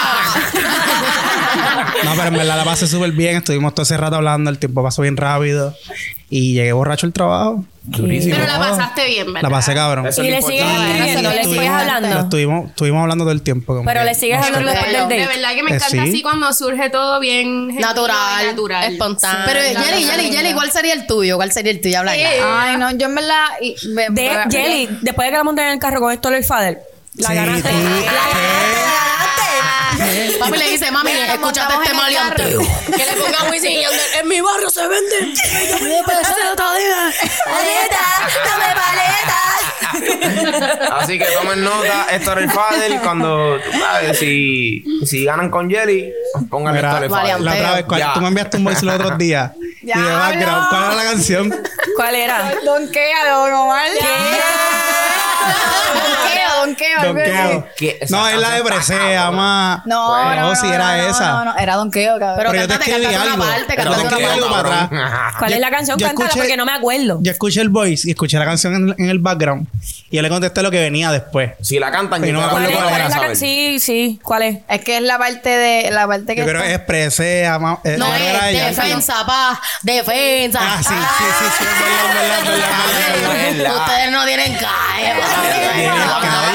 [2.04, 3.38] No, pero en verdad la pasé súper bien.
[3.38, 4.50] Estuvimos todo ese rato hablando.
[4.50, 5.76] El tiempo pasó bien rápido.
[6.30, 7.66] Y llegué borracho al trabajo.
[7.88, 8.36] Durísimo.
[8.36, 9.42] Pero la pasaste bien, ¿verdad?
[9.50, 10.08] La pasé cabrón.
[10.08, 12.20] Eso Y le sigues escribiendo, le sigues Lo hablando.
[12.22, 13.74] estuvimos, estuvimos hablando todo el tiempo.
[13.76, 15.28] como Pero que- le sigues hablando después del De date.
[15.38, 16.00] verdad que me Eh, encanta sí.
[16.00, 18.92] así cuando surge todo bien Natural, natural.
[18.92, 19.46] espontáneo.
[19.46, 19.52] Sí.
[19.54, 20.32] Pero La Jelly, Jelly.
[20.36, 21.36] Jelly, ¿cuál sería el tuyo?
[21.36, 22.00] ¿Cuál sería el tuyo?
[22.00, 22.14] Habla.
[22.14, 23.46] Ay, no, yo en verdad.
[24.10, 26.82] De Jelly, después de que la monté en el carro con esto el father,
[27.16, 27.70] la Sí, ganaste.
[30.40, 32.62] Papi le dice, mami, Mira, escúchate este maleanteo.
[32.86, 34.00] Que le ponga Wisin y Yandel.
[34.20, 35.34] En mi barrio se vende.
[40.92, 43.00] Así que tomen nota, esto era el Fadel.
[43.02, 46.12] Cuando, tú sabes, si, si ganan con Jelly,
[46.52, 47.46] Mira, esto era el Vale, Fadel.
[47.46, 48.14] La otra vez, Ya.
[48.14, 49.52] tú me enviaste un voice los otros días.
[49.82, 51.64] y de background, ¿cuál era la canción?
[51.96, 52.54] ¿Cuál era?
[52.66, 53.88] Donkea, Don Omar.
[53.90, 54.10] Donkeo.
[55.46, 55.94] algo así.
[55.94, 56.55] Donkeo.
[56.74, 57.98] ¿Qué?
[58.02, 59.82] Esa No, es la de Presea, más.
[59.86, 61.32] No, Bueno, no, no, si no, era no, esa.
[61.32, 62.36] No, no, era donkeo, cabrón.
[62.38, 63.38] Pero Pero yo te escribí algo.
[63.46, 65.34] parte, Pero te escribí algo para atrás.
[65.38, 66.00] ¿Cuál es la canción?
[66.00, 67.20] Cántala escuché- porque no me acuerdo.
[67.22, 69.68] Yo escuché el voice y escuché la canción en, en el background.
[70.10, 71.52] Y yo le contesté lo que venía después.
[71.62, 73.36] Si la cantan, yo no me te la ¿Cuál acuerdo cuál es la?
[73.36, 74.20] Sí, sí.
[74.24, 74.58] ¿Cuál es?
[74.70, 75.92] Es que es la parte de.
[75.92, 76.42] La parte que.
[76.42, 77.80] Yo creo que es Presea, más.
[77.84, 80.60] eh, No era es defensa, pa, defensa.
[80.62, 81.66] Ah, sí, sí, sí, sí,
[83.58, 83.76] verdad.
[83.78, 85.14] Ustedes no tienen calle,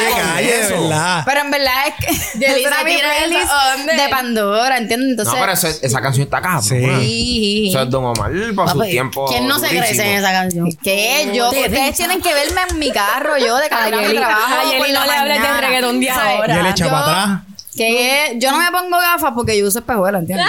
[0.05, 0.81] Calle, calle, de Eso.
[0.83, 1.23] verdad.
[1.27, 2.15] Pero en verdad es que.
[2.41, 3.51] Se mi playlist
[3.97, 5.11] de Pandora, ¿entiendes?
[5.11, 5.35] Entonces.
[5.35, 6.61] No, pero eso- esa canción está acá.
[6.63, 7.69] Sí.
[7.71, 9.27] Eso es Don Omar para su Papi, tiempo.
[9.27, 9.87] ¿Quién no se durísimo.
[9.87, 10.73] crece en esa canción?
[10.83, 11.31] ¿Qué?
[11.35, 14.55] Yo, ustedes tienen que verme en mi carro, yo de camino a mi Jelly- trabajo.
[14.55, 15.61] a Jelly por no la le hables de mañana.
[15.61, 16.37] reggaetón de ¿Sabes?
[16.37, 16.55] ahora.
[16.55, 17.41] Y él echa Yo- para atrás.
[17.77, 20.47] Que yo no me pongo gafas porque yo uso espejuelas, ¿entiendes?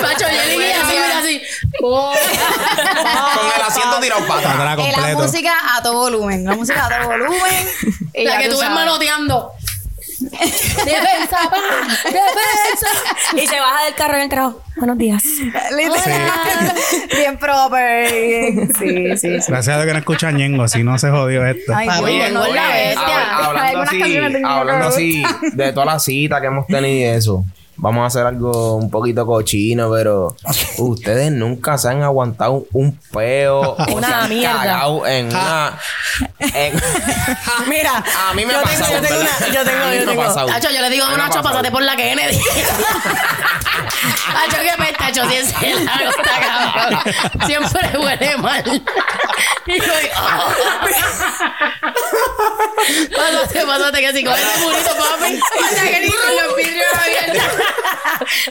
[0.00, 1.42] Pacho, Jelly, mira, así, mira, así.
[1.80, 4.78] Con el asiento tirado para atrás.
[4.78, 5.18] Y la completo.
[5.22, 6.44] música a todo volumen.
[6.44, 7.68] La música a todo volumen.
[8.14, 8.74] Y La ya que tú tú ves sabes.
[8.84, 9.52] manoteando.
[10.30, 11.56] Defensa, pa,
[12.04, 13.36] defensa.
[13.36, 14.62] Y se baja del carro en el trabajo.
[14.76, 15.22] Buenos días.
[15.24, 16.74] Literal.
[17.16, 18.12] Bien proper.
[18.12, 19.44] bien- Sí, sí, sí.
[19.48, 21.72] Gracias a Dios que no escucha Ñengo, si no se jodió esto.
[21.74, 23.36] Ay, Dios, no la oye, bestia.
[23.36, 25.22] hablando algunas así, hablando así
[25.52, 27.44] de todas las citas que hemos tenido y eso.
[27.78, 30.34] Vamos a hacer algo un poquito cochino, pero
[30.78, 34.58] ustedes nunca se han aguantado un peo o Una se han mierda.
[34.58, 35.78] cagado en una.
[36.38, 36.72] en-
[37.68, 38.94] Mira, a mí me ha tengo- pasado.
[38.94, 39.22] yo tengo
[39.52, 40.46] yo tengo- yo tengo.
[40.46, 42.38] Tacho, yo le digo a A Nacho, pásate por la Kennedy.
[44.32, 47.00] Tacho, qué peste, Tacho, si es el largo está cabrón.
[47.46, 48.82] Siempre huele mal.
[49.66, 50.52] Y yo, oh.
[53.16, 55.40] Pásate, pásate, que si con ese burrito, papi.
[55.90, 57.42] Que ni con los vidrios abiertos.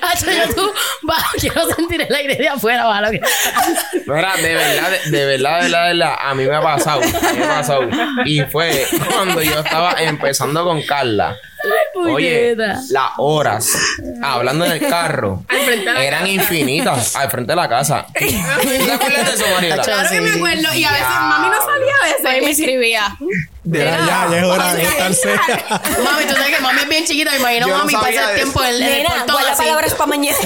[0.02, 0.74] Tacho, yo tú,
[1.04, 3.12] bajo, quiero sentir el aire de afuera, bajo.
[3.12, 7.02] Mira, de verdad, de, de verdad, de verdad, de verdad, a mí me ha pasado,
[7.02, 7.90] me ha pasado.
[8.26, 11.38] Y fue cuando yo estaba empezando con Carla.
[11.96, 13.70] Oye, las horas
[14.22, 15.44] hablando en el carro
[16.00, 18.06] eran infinitas al frente de la casa.
[18.08, 19.84] ¿Tú te acuerdas de eso, Mariela?
[19.84, 20.74] Claro que me acuerdo.
[20.74, 22.26] Y a veces mami no salía a veces.
[22.26, 23.18] Ahí me escribía.
[23.66, 25.30] Ya, ya, ya es hora de estarse.
[26.04, 28.30] Mami, tú sabes que mami es bien chiquita, me imagino Yo no mami sabía pasa
[28.30, 29.64] el de tiempo en el, Nena, portón guarda así.
[29.64, 30.38] palabras para mañana.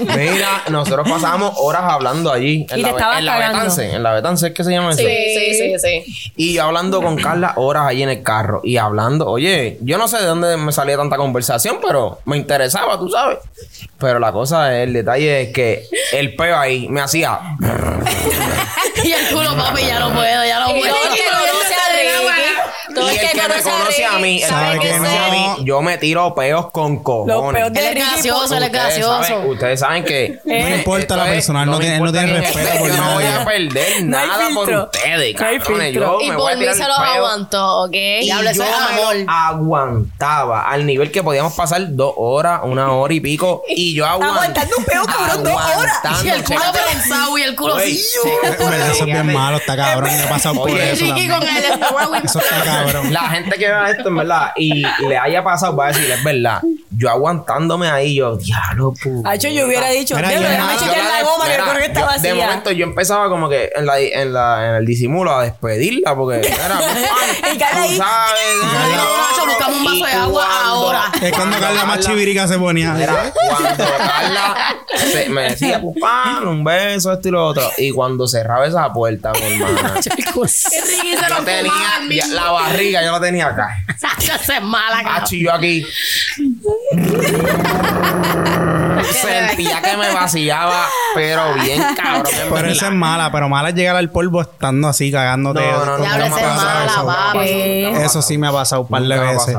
[0.16, 2.66] Mira, nosotros pasábamos horas hablando allí.
[2.70, 3.58] En Y la, te estabas en la cagando.
[3.58, 3.94] Betance.
[3.94, 5.00] En la Betance, ¿qué se llama eso?
[5.00, 6.32] Sí, sí, sí.
[6.36, 8.60] Y yo hablando con Carla horas allí en el carro.
[8.64, 12.98] Y hablando, oye, yo no sé de dónde me salía tanta conversación, pero me interesaba,
[12.98, 13.38] tú sabes.
[13.98, 17.38] Pero la cosa, el detalle es que el peo ahí me hacía.
[19.04, 20.94] Y el culo, papi, ya no puedo, ya no Y puedo.
[23.02, 25.46] Y el que me conoce a mí, el que sabe me que conoce a mí,
[25.58, 25.64] no.
[25.64, 27.62] yo me tiro peos con Los cojones.
[27.62, 29.22] peos de Él es gracioso, él es Ustedes gracioso.
[29.24, 32.96] saben, ustedes saben que No le importa la persona, no tiene- no respeto por yo
[32.96, 33.36] no voy nadie.
[33.40, 35.94] a perder No nada por ustedes, No cabrones.
[35.94, 37.94] Yo Y me voy a por mí tirar se los aguantó, ¿ok?
[37.94, 39.16] Y yo amor.
[39.28, 43.62] aguantaba al nivel que podíamos pasar dos horas, una hora y pico.
[43.68, 44.36] Y yo aguantaba.
[44.46, 46.24] Aguantando un peo, cabrón, dos horas.
[46.24, 50.10] Y el culo prensado y el culo verdad, Eso es bien malo, está cabrón.
[50.10, 51.04] Yo he pasado por eso.
[51.04, 52.85] Eso está cabrón.
[53.10, 56.22] La gente que vea esto, en verdad, y le haya pasado, va a decir, es
[56.24, 56.60] verdad.
[56.90, 59.30] Yo aguantándome ahí, yo, diablo, puta.
[59.30, 61.52] Hacho, yo hubiera dicho, Mira, "Diablo, yo- déjame yo chequear Yo la de- goma que
[61.92, 62.34] creo vacía.
[62.34, 66.14] De momento yo empezaba como que en, la, en, la, en el disimulo a despedirla
[66.16, 66.80] porque era
[67.54, 67.96] Y Carla ahí.
[67.96, 71.12] sabes, Nacho, buscamos un vaso de agua ahora.
[71.20, 72.92] Es cuando Carla más chivirica se ponía.
[72.92, 77.68] Mira, cuando Carla se- me decía, pupán, un beso, esto y lo otro.
[77.78, 83.68] Y cuando cerraba esa puerta, mi hermana, yo tenía la barriga, yo la tenía acá.
[84.18, 85.28] Esa es mala, cabrón.
[85.30, 85.86] Yo aquí.
[89.12, 92.24] Sentía que me vaciaba, pero bien cabrón.
[92.52, 95.60] Pero esa es mala, pero mala es llegar al polvo estando así cagándote.
[95.60, 97.06] No, no, no, me ha pasado eso.
[97.06, 97.84] papi.
[98.04, 99.56] Eso sí me ha pasado un par de veces.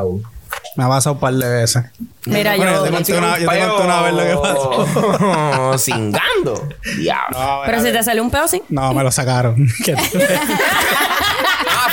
[0.76, 1.86] Me ha pasado un par de veces.
[2.26, 5.78] Mira, Bueno, yo- yo te conté una, yo te conté una vez lo que pasó.
[5.80, 6.70] Cingando.
[6.97, 7.39] Diablo.
[7.39, 8.61] No, Pero si te salió un pedo, sí.
[8.70, 9.55] no, me lo sacaron.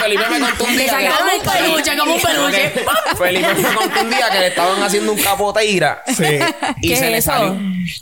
[0.04, 0.92] ¿Qué te- Ah, Felipe me contó un día.
[1.34, 2.72] un peluche, como un peluche.
[3.18, 6.02] Felipe me contó un día que le estaban haciendo un capoteira.
[6.06, 6.38] sí.
[6.80, 7.56] Y ¿Qué se es le salió.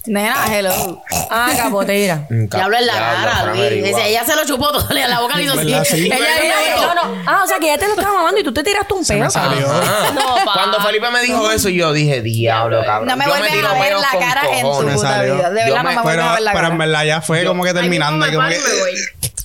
[0.07, 1.03] Nena, hello.
[1.31, 2.27] Ah, capoteira.
[2.29, 3.95] Diablo en la cara, Luis.
[4.05, 6.07] ella se lo chupó todo, la boca le hizo así.
[6.07, 7.23] Ella No, dijo, no.
[7.27, 10.53] Ah, o sea que ya te lo estaba mamando y tú te tiraste un pa.
[10.55, 13.09] Cuando Felipe me dijo eso, yo dije, diablo, cabrón.
[13.09, 15.51] No me vuelves a ver la cara en tu puta vida.
[15.51, 16.73] De verdad, me- no me vuelves Pero, a ver la pero cara.
[16.73, 18.27] en verdad ya fue como que terminando.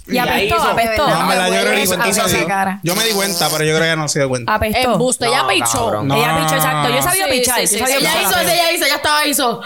[0.10, 1.08] Y apestó, apestó.
[1.10, 2.46] no, en verdad yo creo que hizo- hizo hizo así.
[2.84, 4.54] Yo me di cuenta, pero yo creo que ella no se dio cuenta.
[4.56, 4.94] Apestó.
[4.94, 6.04] Embuste, ella No, pichó.
[6.04, 6.90] No, ella no, pichó, no, exacto.
[6.90, 6.96] no.
[6.96, 7.60] Yo sabía Sí, pichar.
[7.60, 9.62] Ella hizo, ella hizo, ella estaba hizo.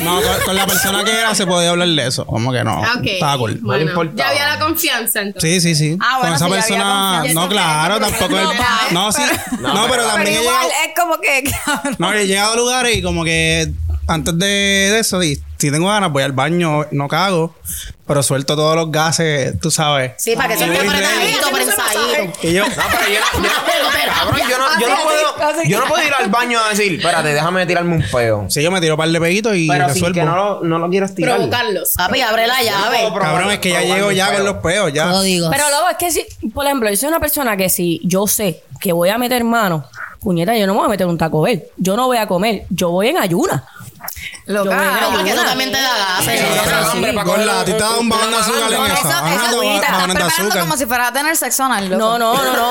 [0.00, 2.24] No, con, con la persona que era se podía hablar de eso.
[2.26, 2.80] Como que no.
[2.80, 3.04] Ok.
[3.04, 3.58] Estaba cool.
[3.62, 4.16] Bueno, importaba.
[4.16, 5.62] ya había la confianza entonces.
[5.62, 5.98] Sí, sí, sí.
[6.00, 7.24] Ah, bueno, con esa persona.
[7.34, 8.38] No, claro, tampoco.
[8.38, 8.48] el-
[8.92, 9.22] no, sí.
[9.60, 10.70] No, pero Pero también he igual, llegado.
[10.86, 11.44] es como que...
[11.66, 11.96] cabrón.
[11.98, 13.70] No, he llegado a lugares y como que
[14.06, 17.54] antes de, de eso, si tengo ganas, voy al baño, no cago,
[18.06, 20.12] pero suelto todos los gases, tú sabes.
[20.18, 22.38] Sí, para que Y esté apretadito, prensadito.
[22.48, 25.50] Y yo, No, pero yo no, yo no- cabrón, yo no, yo no Así, puedo,
[25.60, 25.68] así.
[25.70, 28.46] yo no puedo ir al baño a decir, espérate, déjame tirarme un peo.
[28.50, 30.14] si yo me tiro un par de peguitos y Pero sin resuelvo.
[30.14, 31.36] que no lo, no lo quieras tirar.
[31.36, 31.90] Provocarlos.
[31.96, 32.98] Papi, abre la llave.
[33.20, 35.10] Cabrón, es que ya llego ya con los peos, ya.
[35.10, 35.50] Códigos.
[35.50, 38.62] Pero luego es que si, por ejemplo, yo soy una persona que si yo sé
[38.80, 39.84] que voy a meter mano,
[40.20, 41.62] puñeta, yo no me voy a meter un taco Bell.
[41.76, 42.64] Yo no voy a comer.
[42.70, 43.64] Yo voy en ayuna.
[44.46, 45.00] Loca.
[45.24, 46.40] Yo eso también te da gases.
[46.40, 46.90] Sí, eso pero sí.
[46.96, 49.34] hombre, para Gorda, coger a ti te da un bajón de azúcar en Eso, esa.
[49.34, 51.98] eso, estás preparando como si fueras a tener sexo anal, loco.
[51.98, 52.70] No, no, no, no.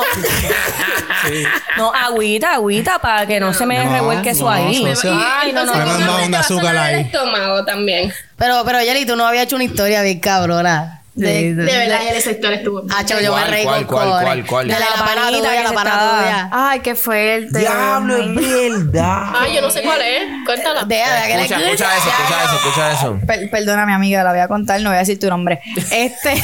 [1.78, 4.84] No, agüita, agüita, para que no se me No, revuelque eso no, ahí.
[5.14, 5.86] Ay, no, no, Me no.
[5.86, 7.00] dan bajón de azúcar ahí.
[7.02, 8.12] estómago también.
[8.36, 11.01] Pero, pero, Yeli, tú no habías hecho una historia bien cabrona.
[11.14, 12.82] De- De verdad, ya ese sector estuvo.
[12.90, 14.24] Ah, chavo, yo me ¿Cuál, reí cuál, con cuál, cojones.
[14.24, 14.68] cuál, cuál?
[14.68, 16.48] De la, De la tuya, que la tuya.
[16.50, 17.58] Ay, qué fuerte.
[17.58, 19.24] Diablo, es verdad.
[19.38, 20.22] Ay, yo no sé cuál es.
[20.46, 20.84] Cuéntala.
[20.84, 23.20] Deja, deja que le Escucha, escucha eso, escucha eso, escucha eso.
[23.26, 25.60] Per- perdona, mi amiga, la voy a contar, no voy a decir tu nombre.
[25.92, 26.32] Este,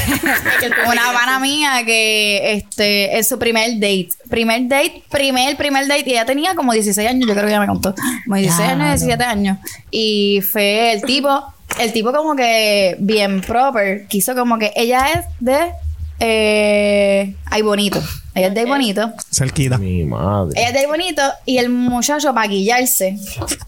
[0.86, 4.10] una pana mía que este es su primer date.
[4.28, 6.04] Primer date, primer, primer date.
[6.06, 7.94] Y ella tenía como 16 años, yo creo que ya me contó.
[8.24, 9.58] Como 16 años, 17 años.
[9.90, 14.06] Y fue el tipo, el tipo como que bien proper.
[14.06, 15.72] Quiso como que ella es de.
[16.20, 18.00] Eh, ay, bonito.
[18.38, 19.12] Ella es de Ay bonito.
[19.32, 19.78] Cerquita.
[19.78, 20.52] Mi madre.
[20.58, 21.22] Ella es de Ay bonito.
[21.44, 23.18] Y el muchacho, para guillarse,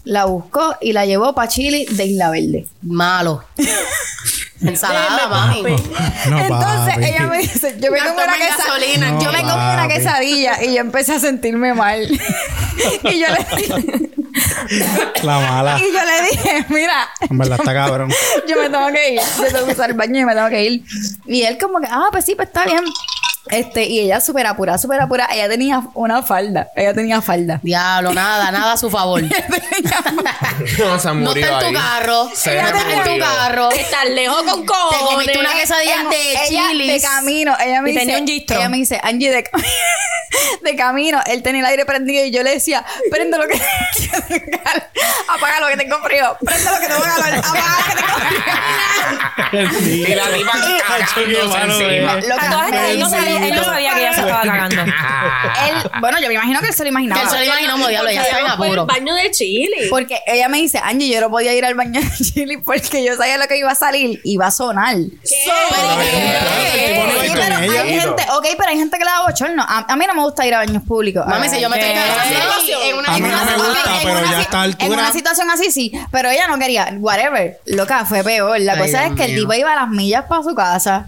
[0.03, 2.65] la buscó y la llevó para Chile de Isla Verde.
[2.81, 3.43] Malo.
[4.61, 5.61] Ensalada, mami.
[6.29, 7.05] No, Entonces papi.
[7.05, 9.07] ella me dice, yo me No comí una tomen quesa- gasolina.
[9.19, 12.01] yo me comí una quesadilla y yo empecé a sentirme mal.
[13.03, 14.11] y yo le
[15.23, 15.79] La mala.
[15.79, 18.13] y yo le dije, mira, En verdad está cabrón.
[18.47, 20.63] yo me tengo que ir, yo tengo que usar el baño y me tengo que
[20.63, 20.83] ir.
[21.25, 22.83] Y él como que, ah, pues sí, pues está bien.
[23.49, 25.33] Este, y ella súper apurada, súper apurada.
[25.33, 26.69] Ella tenía una falda.
[26.75, 27.59] Ella tenía falda.
[27.63, 29.21] Diablo, nada, nada a su favor.
[30.77, 32.29] No se No está en tu carro.
[32.35, 33.71] Se Ella está en tu carro.
[33.71, 35.01] Estar lejos con Te cojones.
[35.11, 37.03] comiste una quesadilla de ella de chilis.
[37.03, 38.57] camino, ella me Y dice, tenía un gistro.
[38.57, 39.63] ella me dice, Angie, de, cam-
[40.63, 43.59] de camino, él tenía el aire prendido y yo le decía, prende lo que
[45.27, 50.07] apaga lo que tengo frío, prende lo que tengo calor, apaga lo que tengo frío.
[50.07, 52.13] Y la cagándose malo, encima.
[52.15, 52.21] Lo
[53.09, 54.81] que él no sabía, él no sabía que ella se estaba cagando.
[54.81, 57.21] él, bueno, yo me imagino que él se lo Que imaginaba.
[57.21, 58.85] él se lo imaginó como diablo, ya está en Por el apuro.
[58.85, 59.87] baño de Chile.
[59.89, 63.15] Porque ella me dice, Angie, yo no podía ir al baño de Chile porque yo
[63.15, 64.95] sabía lo que iba a salir, iba a sonar.
[67.33, 69.63] Pero hay gente, ok, pero hay gente que le da bochorno.
[69.67, 71.25] A, a mí no me gusta ir a baños públicos.
[71.25, 74.21] Mami, si yo me estoy cagando en una A mí no me gusta, pero una
[74.23, 74.93] ya si- a esta En altura.
[74.93, 75.91] una situación así, sí.
[76.11, 76.93] Pero ella no quería.
[76.99, 77.59] Whatever.
[77.65, 78.59] Loca, fue peor.
[78.61, 81.07] La cosa es que el tipo iba a las millas para su casa.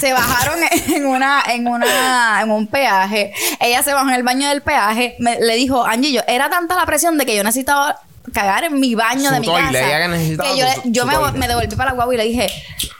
[0.00, 0.58] Se bajaron
[0.88, 3.32] en una, en una, en un peaje.
[3.60, 5.16] Ella se bajó en el baño del peaje.
[5.18, 8.00] Me- le dijo, Angie, yo, era tanta la presión de que yo necesitaba
[8.32, 9.98] cagar en mi baño Su de mi toile, casa.
[9.98, 12.46] que necesitaba yo, su- yo su me, me devolví para la guagua y le dije,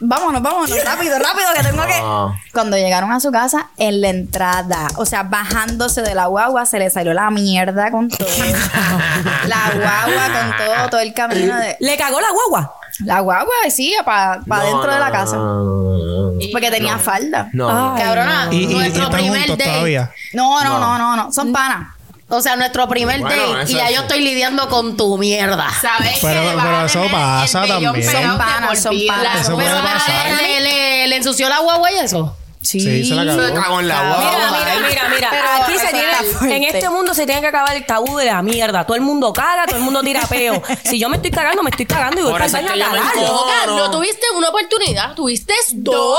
[0.00, 1.94] vámonos, vámonos, rápido, rápido, que tengo que.
[2.00, 2.28] Ah.
[2.52, 6.78] Cuando llegaron a su casa, en la entrada, o sea, bajándose de la guagua, se
[6.78, 8.28] le salió la mierda con todo.
[9.46, 11.76] la guagua con todo, todo el camino de.
[11.80, 12.74] Le cagó la guagua.
[13.00, 15.36] La guagua, sí, para No, dentro de la casa.
[15.36, 16.38] no, no, no.
[16.52, 17.48] Porque tenía falda.
[17.52, 17.68] No.
[17.96, 19.64] Ay, Cabrona, Y, y- y nuestro están primer date.
[19.64, 20.10] todavía.
[20.32, 20.98] No, no, No.
[20.98, 21.32] no, no, no.
[21.32, 21.88] Son panas.
[22.28, 23.72] O sea, nuestro primer Bueno, date.
[23.72, 25.68] Y ya es- yo estoy lidiando con tu mierda.
[25.80, 28.02] ¿Sabes Pero- que pero eso pasa también.
[28.02, 29.40] Son panas, son panas.
[29.40, 30.42] Eso Pero puede pasar.
[30.42, 32.36] le, le, le ensució la guagua y eso.
[32.64, 32.80] Sí.
[32.80, 33.54] Sí, se la Se cagó.
[33.62, 34.58] cagó en la Mira, guagua.
[34.64, 35.28] mira, mira, mira.
[35.30, 38.42] Pero Aquí se tiene, en este mundo se tiene que acabar el tabú de la
[38.42, 38.84] mierda.
[38.84, 40.62] Todo el mundo caga, todo el mundo tira peo.
[40.84, 42.76] Si yo me estoy cagando, me estoy cagando y voy Por es a que.
[42.76, 43.90] Loca, no.
[43.90, 46.18] tuviste una oportunidad, tuviste dos.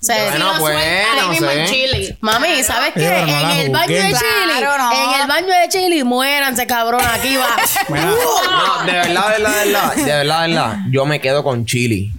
[0.00, 1.66] O sea, Bueno, pues, Ahí no mismo en.
[1.66, 2.18] Chile.
[2.20, 3.00] Mami, ¿sabes qué?
[3.26, 4.02] no en el baño de.
[4.14, 4.92] Chile, Claro, no.
[5.14, 7.56] en el baño de Chile, muéranse, cabrón, aquí va.
[7.88, 8.04] Mira,
[8.50, 11.64] No, de verdad, de verdad, de verdad, de verdad, de verdad, yo me quedo con
[11.66, 12.12] chili.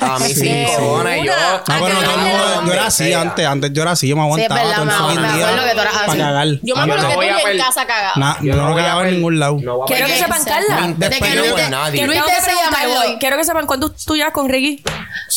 [0.00, 1.32] A mí sí, cojones, yo.
[1.32, 4.16] No, pero no, todo el mundo- yo era así antes, antes yo era así, yo
[4.16, 6.06] me aguantaba verdad, todo el acuerdo día que tú eras así.
[6.06, 6.46] para cagar.
[6.46, 8.12] Yo me Yo acuerdo no que voy tú a en casa cagaba.
[8.16, 9.56] Nah, yo no voy a cagaba en ningún lado.
[9.62, 10.76] No Quiero que sepan, Carla.
[10.80, 12.00] con te- nadie.
[12.00, 13.18] que Luis te se llama.
[13.20, 14.82] Quiero que sepan cuánto tú llevas con Ricky.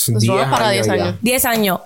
[0.09, 1.03] Nos Diez vamos para años 10 ya.
[1.03, 1.15] años.
[1.21, 1.79] 10 años.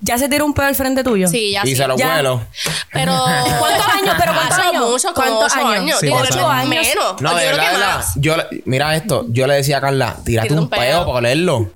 [0.00, 1.28] ¿Ya se tiró un pedo al frente tuyo?
[1.28, 1.76] Sí, ya Y sí.
[1.76, 2.46] se lo vuelo.
[2.92, 3.12] Pero.
[3.58, 4.16] ¿Cuántos años?
[4.18, 5.06] ¿Pero cuántos años?
[5.14, 5.98] ¿Cuántos años?
[6.00, 6.06] Sí,
[6.48, 6.68] años.
[6.68, 7.20] Menos.
[7.20, 8.04] No, Yo de verdad, de.
[8.16, 10.80] Yo, le- mira esto, yo le decía a Carla, tírate un peo.
[10.80, 11.70] peo para olerlo.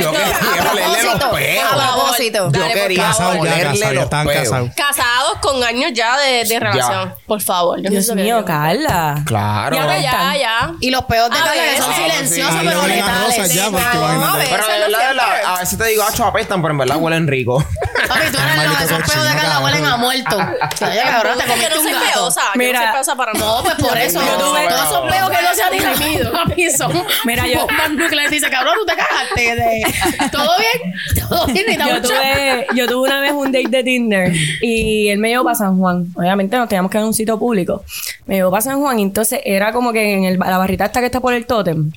[0.00, 2.32] Yo quería olerle los peos.
[2.32, 4.42] Yo Dale, quería Casados ya, olerle casados, ya los estaban peos.
[4.44, 4.70] casados.
[4.76, 7.14] Casados con años ya de, de relación.
[7.26, 7.80] Por favor.
[7.82, 8.44] Yo Dios no mío.
[8.44, 9.22] Carla.
[9.26, 9.76] Claro.
[9.76, 10.00] Ya.
[10.00, 10.72] Ya, ya.
[10.80, 12.04] Y los peos de A Carla que son veces.
[12.12, 13.36] silenciosos, pero le huelen a letales.
[13.38, 14.46] rosas ya, porque No, imagínate.
[14.46, 15.46] a Pero de no verdad, de verdad, siempre.
[15.46, 17.58] a veces te digo, acho, apestan, pero en verdad huelen rico.
[18.08, 20.00] Papi, tú eres Maldito los esos peos de cochino, Carla huelen a cabrón.
[20.00, 20.36] muerto.
[20.86, 22.12] Oye, cabrón, te Porque comiste no un soy gato.
[22.12, 22.40] peosa.
[22.54, 22.78] Yo Mira.
[22.78, 23.46] no soy peosa para nada.
[23.46, 24.20] No, pues por eso.
[24.20, 27.90] Yo tuve- todos esos peos que no se han dirimido, papi, son Mira, yo- bombas
[27.90, 28.30] nucleares.
[28.30, 29.56] Dice, cabrón, tú te cagaste.
[29.56, 30.28] De...
[30.32, 30.94] ¿Todo bien?
[31.28, 31.66] ¿Todo bien?
[31.66, 34.32] ¿Necesitas Yo tuve, yo tuve una vez un date de Tinder
[34.62, 36.06] y él me llevó para San Juan.
[36.14, 37.84] Obviamente nos teníamos que ir a un sitio público.
[38.26, 41.00] Me llevó para San Juan y entonces era como que en el- la barrita esta
[41.00, 41.90] que está por el tótem.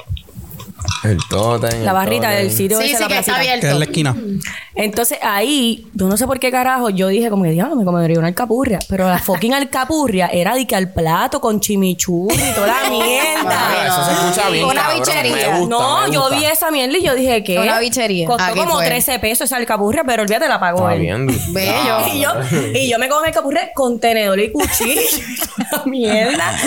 [1.04, 1.84] El totem.
[1.84, 3.62] La barrita del sitio Sí, ese, sí, la que está abierto.
[3.68, 4.16] Que es la esquina.
[4.76, 8.18] Entonces ahí, yo no sé por qué carajo, yo dije como que diablo, me comería
[8.20, 8.80] una alcapurria.
[8.90, 13.86] Pero la fucking alcapurria era de que al plato con chimichurri y toda la mierda.
[13.88, 15.00] eso se escucha bien, Una cabrón.
[15.00, 15.52] bichería.
[15.52, 18.28] Me gusta, no, me yo vi esa mierda y yo dije que Una bichería.
[18.28, 18.86] Costó Aquí como fue.
[18.86, 21.02] 13 pesos esa alcapurria, pero olvídate, la pagó Está él.
[21.02, 21.28] bien.
[21.54, 21.98] Bello.
[22.14, 22.30] Y yo,
[22.74, 26.58] y yo me comí el capurre con tenedor y cuchillo y toda la mierda.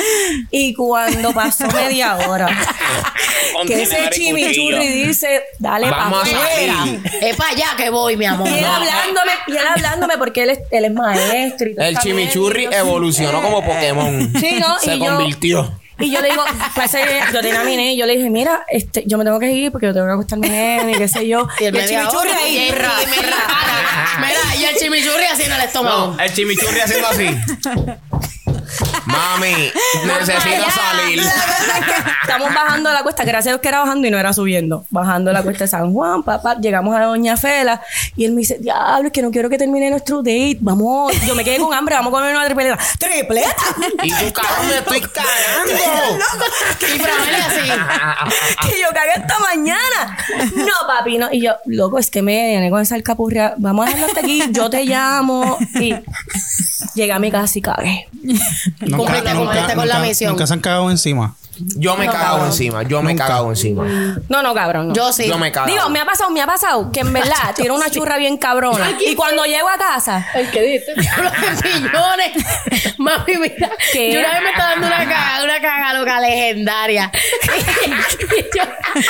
[0.51, 2.49] Y cuando pasó media hora,
[3.57, 6.85] Con que ese y chimichurri dice, dale para Vamos a afuera.
[7.21, 8.49] Es para allá que voy, mi amor.
[8.49, 11.69] Y él hablándome, y él hablándome porque él es, él es maestro.
[11.69, 14.33] Y El chimichurri y evolucionó como Pokémon.
[14.41, 14.79] Sí, ¿no?
[14.79, 15.79] Se Y yo- convirtió.
[16.01, 16.43] Y yo le digo,
[16.75, 19.25] pues, eh, yo tenía a mi nene y yo le dije, mira, este, yo me
[19.25, 21.47] tengo que ir porque yo tengo que acostarme nene y qué sé yo.
[21.61, 23.37] Y el media chimichurri hora, ahí, y el- ra, y mira,
[24.19, 26.15] Mira, y el chimichurri así en el estómago.
[26.17, 27.27] No, el chimichurri haciendo así.
[29.13, 29.71] Mami,
[30.07, 31.21] necesito salir.
[32.23, 34.87] Estamos bajando la cuesta, gracias a Dios que era bajando y no era subiendo.
[34.91, 37.83] Bajando la cuesta de San Juan, papá, llegamos a Doña Fela
[38.17, 40.59] y él me dice, diablo, es que no quiero que termine nuestro date.
[40.61, 42.79] Vamos, yo me quedé con hambre, vamos a comer una tripleta.
[42.99, 43.55] ¡Tripleta!
[44.03, 45.73] Y tú, cabrón, me estoy cagando.
[46.83, 47.71] Y así.
[48.63, 50.19] que yo cagué esta mañana.
[50.55, 51.29] No, papi, no.
[51.33, 53.55] Y yo, loco, es que me llené con esa alcapurria.
[53.59, 55.59] Vamos a dejarlo hasta aquí, yo te llamo.
[55.81, 55.95] Y
[56.95, 58.09] llegué a mi casa y cagué.
[59.07, 60.31] Cumpliste, cumpliste con la misión.
[60.33, 61.35] Nunca se han cagado encima.
[61.77, 62.47] Yo me No, cago cabrón.
[62.47, 62.83] encima.
[62.85, 63.27] Yo me Nunca.
[63.27, 63.85] cago encima.
[64.29, 64.89] No, no, cabrón.
[64.89, 64.95] no.
[64.95, 65.27] Yo sí.
[65.27, 65.67] Yo me cago.
[65.67, 68.97] Digo, me ha pasado, me ha pasado que en verdad tiro una churra bien cabrona.
[69.05, 72.99] Y cuando llego a casa, El que dice, diablo de pillones.
[72.99, 73.71] Mami, mira.
[73.93, 74.13] ¿Qué?
[74.13, 77.11] Yo una vez me estaba dando una caga, una caga loca legendaria.
[77.87, 78.63] y yo,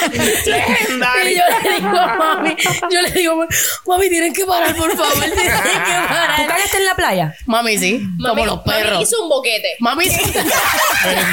[1.27, 2.57] y yo le digo, mami,
[2.91, 3.47] yo le digo,
[3.87, 5.13] mami, tienen que parar, por favor.
[5.15, 6.47] Tienen que ¿tú parar.
[6.47, 7.35] cagaste en la playa?
[7.47, 8.03] Mami, sí.
[8.21, 8.93] como Mami- los perros.
[8.93, 9.69] Mami hizo un boquete.
[9.81, 10.33] Mami, sí.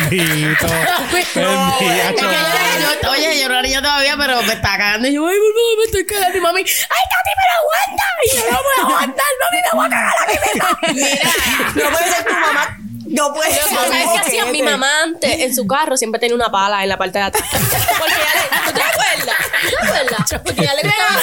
[0.10, 0.68] Bendito.
[1.18, 5.08] Es que yo- oye, niña todavía, pero me está cagando.
[5.08, 6.38] Y yo, ay, por favor, me estoy cagando.
[6.38, 8.04] Y mami, ay, Tati, pero aguanta.
[8.24, 11.84] Y yo, no puedo aguantar, mami, me voy a cagar aquí mismo.
[11.84, 12.78] No puede ser tu mamá.
[13.10, 15.40] No puede Pero ¿Sabes qué hacía mi mamá antes?
[15.40, 17.44] En su carro siempre tenía una pala en la parte de atrás.
[17.52, 18.42] Porque ya le...
[18.66, 19.38] ¿Tú te acuerdas?
[19.64, 20.42] ¿Tú te acuerdas?
[20.44, 21.20] Porque ya le gustaba...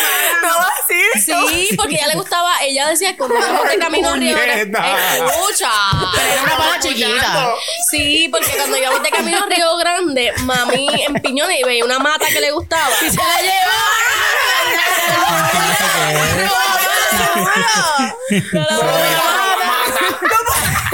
[1.15, 2.53] Sí, porque ya le gustaba...
[2.63, 4.37] Ella decía cuando íbamos de camino a Río...
[4.37, 5.17] puñeta.
[5.17, 5.71] Escucha.
[6.15, 7.55] Pero era una pala chiquita.
[7.89, 12.01] Sí, porque cuando íbamos de camino a Río Grande, mami en Piñones y veía una
[12.01, 12.91] mata que le gustaba.
[13.01, 13.21] Y se
[18.59, 18.77] la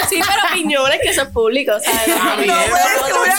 [0.08, 2.08] Sí, pero Piñones, que eso es público, ¿sabes?
[2.08, 2.54] Está bien.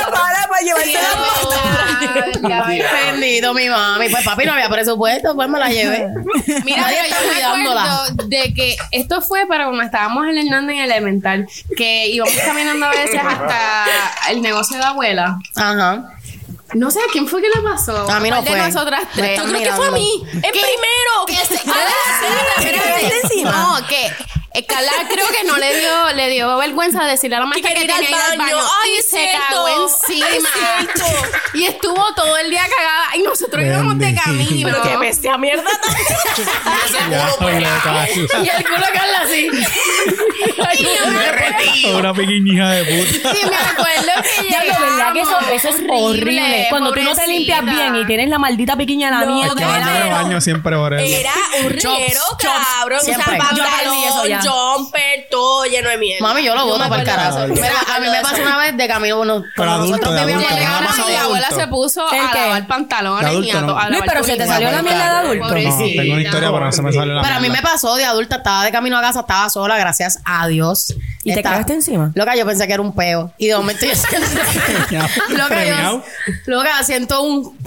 [0.09, 2.83] para llevarte llevó.
[3.11, 4.09] Bendito mi mami.
[4.09, 6.07] Pues papi no había presupuesto, pues me la llevé.
[6.65, 7.83] Mira, Nadie está yo me cuidándola.
[7.83, 12.85] acuerdo de que esto fue para cuando estábamos en Hernández en Elemental, que íbamos caminando
[12.85, 13.85] a veces hasta
[14.29, 15.37] el negocio de abuela.
[15.55, 16.09] Ajá.
[16.73, 18.09] No sé a quién fue que le pasó.
[18.09, 18.59] A mí no ¿Cuál de fue.
[18.71, 19.39] nosotras tres.
[19.39, 20.11] Yo creo que fue a mí.
[20.33, 21.13] En primero.
[23.43, 24.11] No, que
[24.53, 27.95] Escala creo que no le dio, le dio vergüenza decirle a la maestra que, quería
[27.95, 28.57] tenía ir al que baño.
[28.83, 29.39] Ay, y se cierto.
[29.49, 30.27] cagó encima.
[30.27, 30.43] es
[31.55, 33.15] y estuvo todo el día cagada.
[33.17, 34.79] Y nosotros íbamos de camino.
[34.83, 35.63] Que bestia mierda.
[37.83, 38.27] Cacho.
[38.43, 39.49] Y el culo Carla así.
[41.93, 43.33] Una pequeña de puta.
[43.35, 46.67] Y me acuerdo que Ya, lo verdad que eso, eso es horrible.
[46.69, 49.55] Cuando tú no te limpias bien y tienes la maldita piquiña en la No, mierda.
[49.55, 50.93] Que Pero- baño siempre por.
[50.93, 51.69] Era un
[52.37, 52.99] cabrón.
[52.99, 53.39] O sea, siempre.
[53.55, 54.42] Yo aprendí eso ya.
[54.49, 56.25] Jumper, todo lleno de mierda.
[56.27, 57.47] Mami, yo lo voto para el carajo.
[57.47, 60.51] Mira, a mí me pasó una vez de camino, bueno, Pero adulto, nosotros de vivíamos
[60.51, 61.63] adulto, en abuela adulto.
[61.63, 64.81] se puso ¿El a lavar pantalones y a, Luis, lavar pero se te salió la
[64.81, 65.53] mierda de adulto.
[65.53, 68.05] Tengo una historia, pero no se me sale la Pero a mí me pasó de
[68.05, 70.93] adulta, estaba de camino a casa, estaba sola, gracias a Dios.
[71.25, 72.11] ¿Y te Estaba- cagaste encima?
[72.15, 73.31] Loca, yo pensé que era un peo.
[73.37, 74.27] Y de momento yo siento.
[75.29, 76.03] loca, yo.
[76.47, 77.57] Loca, siento un.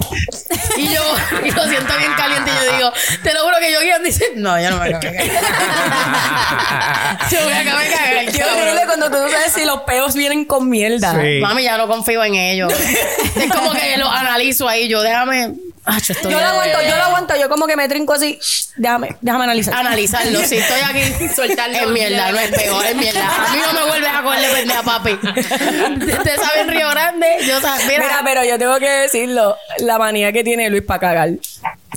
[0.77, 1.01] Y yo,
[1.43, 2.51] y lo siento bien caliente.
[2.51, 2.91] Y yo digo,
[3.23, 5.27] te lo juro que yo guía dice, no, yo no me acabo de cagar.
[7.31, 8.31] Yo me acabo de cagar.
[8.31, 11.13] Qué horrible cuando tú no sabes si los peos vienen con mierda.
[11.13, 11.39] Sí.
[11.41, 12.73] Mami, ya no confío en ellos.
[13.35, 14.87] es como que lo analizo ahí.
[14.87, 15.53] Yo, déjame.
[15.89, 18.37] Ah, yo estoy Yo lo aguanto, yo lo aguanto, yo como que me trinco así.
[18.75, 19.73] Déjame, déjame analizar.
[19.73, 20.43] analizarlo.
[20.43, 21.77] Si estoy aquí, Soltarlo.
[21.77, 23.25] Es mierda, no es peor, es mierda.
[23.25, 25.11] A mí no me vuelves a cogerle pendeja, papi.
[25.13, 27.85] Ustedes saben Río Grande, yo sabía.
[27.87, 31.29] Mira, Mira, pero yo tengo que decirlo, la manía que tiene Luis para cagar.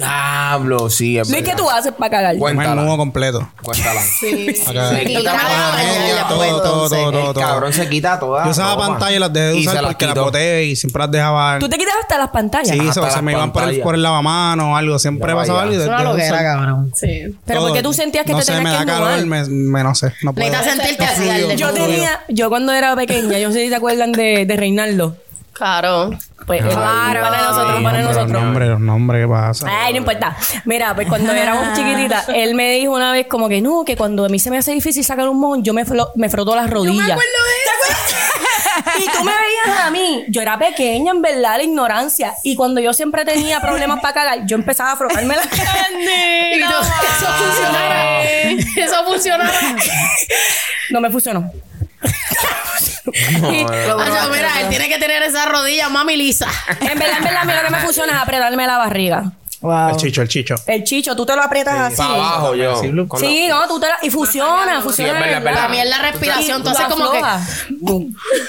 [0.01, 2.35] Diablo, sí, es Luis, ¿qué tú haces para cagar?
[2.35, 2.83] El Cuéntala.
[2.83, 3.49] nudo completo.
[3.63, 4.01] Cuéntala.
[4.01, 4.91] Acá.
[4.91, 7.35] Se quita la todo, todo, todo, todo, El todo.
[7.35, 8.45] cabrón se quita toda.
[8.45, 8.89] Yo usaba la ropa.
[8.89, 11.59] pantalla y las dejé de usar las porque las boté y siempre las dejaba.
[11.59, 12.69] ¿Tú te quitas hasta las pantallas?
[12.77, 13.85] Sí, Hasta se, me iban por el, pantallas.
[13.85, 14.99] por el lavamano o algo.
[14.99, 16.45] Siempre pasaba algo y es una dejé de loquera, usar.
[16.45, 16.93] cabrón.
[16.95, 17.23] Sí.
[17.47, 17.69] Pero todo.
[17.69, 20.13] ¿por qué tú sentías que te tenías me que da calor, me, me- no sé,
[20.23, 20.51] no puedo.
[20.51, 24.13] Necesitas sentirte así, Yo tenía, yo cuando era pequeña, yo no sé si te acuerdan
[24.13, 25.17] de, de Reinaldo.
[25.61, 26.11] Claro.
[26.47, 27.21] Pues Claro.
[27.21, 28.31] para nosotros, para nosotros.
[28.31, 29.67] Los nombres, los nombres, ¿qué pasa?
[29.71, 30.35] Ay, no importa.
[30.65, 34.25] Mira, pues cuando éramos chiquititas, él me dijo una vez como que no, que cuando
[34.25, 36.71] a mí se me hace difícil sacar un mojón, yo me, flo- me froto las
[36.71, 37.19] rodillas.
[38.99, 42.33] y tú me veías a mí, yo era pequeña, en verdad, la ignorancia.
[42.43, 46.67] Y cuando yo siempre tenía problemas para cagar, yo empezaba a frotarme las Y tú,
[46.71, 48.23] eso funcionara.
[48.25, 49.53] Eso funcionara.
[50.89, 51.51] No me funcionó.
[53.15, 56.49] Acho, mira, él tiene que tener esa rodilla, mami lisa.
[56.81, 59.33] En verdad, en verdad, a mí lo que me funciona es apretarme la barriga.
[59.63, 60.55] El chicho, el chicho.
[60.67, 61.97] El chicho, tú te lo aprietas así.
[61.99, 62.81] Para abajo, yo.
[62.81, 63.99] Sí, Sí, no, tú te la...
[64.01, 65.13] Y funciona, funciona.
[65.13, 65.61] es verdad, de es verdad.
[65.61, 66.61] Para mí es la respiración.
[66.61, 67.21] Y Tú haces como que.
[67.21, 67.35] la-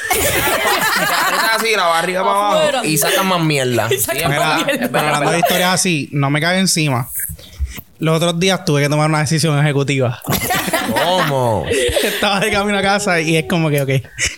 [0.10, 3.90] aprietas así la barriga para abajo y sacas más mierda.
[3.90, 3.98] Sí,
[4.28, 4.66] verdad,
[4.96, 7.10] Hablando de historias así, no me cague encima.
[8.00, 10.22] Los otros días tuve que tomar una decisión ejecutiva.
[11.04, 11.66] ¿Cómo?
[12.04, 13.90] Estaba de camino a casa y es como que, ok,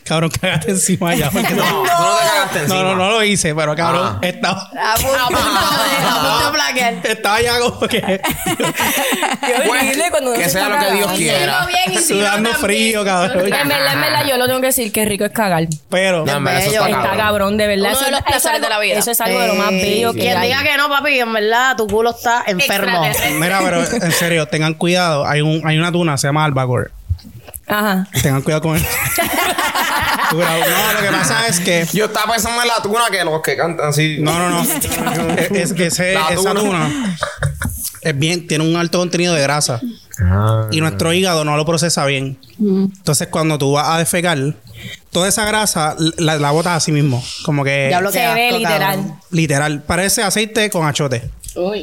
[0.03, 1.30] cabrón, cagaste encima ya.
[1.31, 1.84] porque No, no, no
[2.17, 2.81] te cagaste encima.
[2.81, 4.19] no, no, no lo hice, pero cabrón, Ah.
[4.21, 6.93] estaba, A punto de, a punto de plaquear.
[7.03, 11.67] estaba ya como que Qué horrible cuando uno que se sea lo que Dios quiera.
[12.05, 13.39] sudando frío, cabrón.
[13.53, 15.65] En verdad, en verdad, yo lo tengo que decir que rico es cagar.
[15.89, 17.17] Pero, No, en verdad, eso está Está cabrón.
[17.17, 17.89] cabrón, de verdad.
[17.91, 18.99] Uno de Eso- los placeres es algo- de la vida.
[18.99, 21.75] Eso es algo de lo más bello que Quien diga que no, papi, en verdad
[21.77, 23.01] tu culo está enfermo.
[23.39, 25.25] Mira, pero en serio, tengan cuidado.
[25.27, 26.91] Hay, un, hay una tuna, se llama albacore.
[27.68, 28.07] Ajá.
[28.22, 28.85] Tengan cuidado con eso.
[30.31, 33.56] No, lo que pasa es que Yo estaba pensando en la tuna que los que
[33.56, 34.18] cantan así.
[34.19, 34.61] No, no, no.
[35.38, 37.15] es, es que ese- La esa tuna
[38.02, 39.80] es bien, tiene un alto contenido de grasa.
[40.22, 40.68] Ah.
[40.72, 42.38] Y nuestro hígado no lo procesa bien.
[42.60, 44.38] Entonces, cuando tú vas a defecar,
[45.11, 47.23] toda esa grasa la, la botas a sí mismo.
[47.45, 48.95] Como que Diablo que Se ve asco, literal.
[48.98, 49.19] cabrón.
[49.31, 49.81] literal.
[49.84, 51.30] Parece aceite con achote.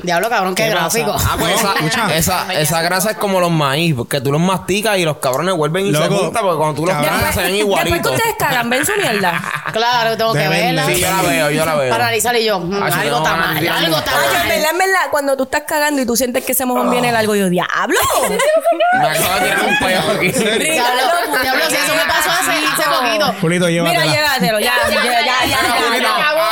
[0.02, 1.14] Diablo, cabrón, qué, gráfico.
[1.16, 2.16] Ah, pues esa, escucha.
[2.16, 5.86] esa, esa grasa es como los maíz, porque tú los masticas y los cabrones vuelven
[5.86, 7.14] y se Loco, juntan, porque cuando tú los cabrón.
[7.14, 8.12] tragas se ven Después que igualitos.
[8.16, 9.40] ustedes cagan, ven su mierda.
[9.70, 10.84] Claro, tengo que verla.
[10.86, 11.90] Sí, yo la veo, yo la veo.
[11.90, 14.48] Para analizar y yo, mm, sí, algo está mal, algo está mal.
[14.48, 17.36] verdad, en verdad, cuando tú estás cagando y tú sientes que ese mojón viene largo,
[17.36, 17.96] yo, ¡diablo!
[18.28, 20.28] Me acabo de tirar un peo aquí.
[20.32, 21.02] Diablo,
[21.42, 23.34] diablo, si eso me pasó hace, hace poquito.
[23.40, 24.12] Julito, Mira, llévatela.
[24.12, 25.58] llévatelo, ya, ya, ya, ya, ya, ya.
[25.86, 26.08] Julito,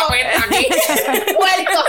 [0.07, 0.63] apesta aquí.
[1.35, 1.81] Puerco.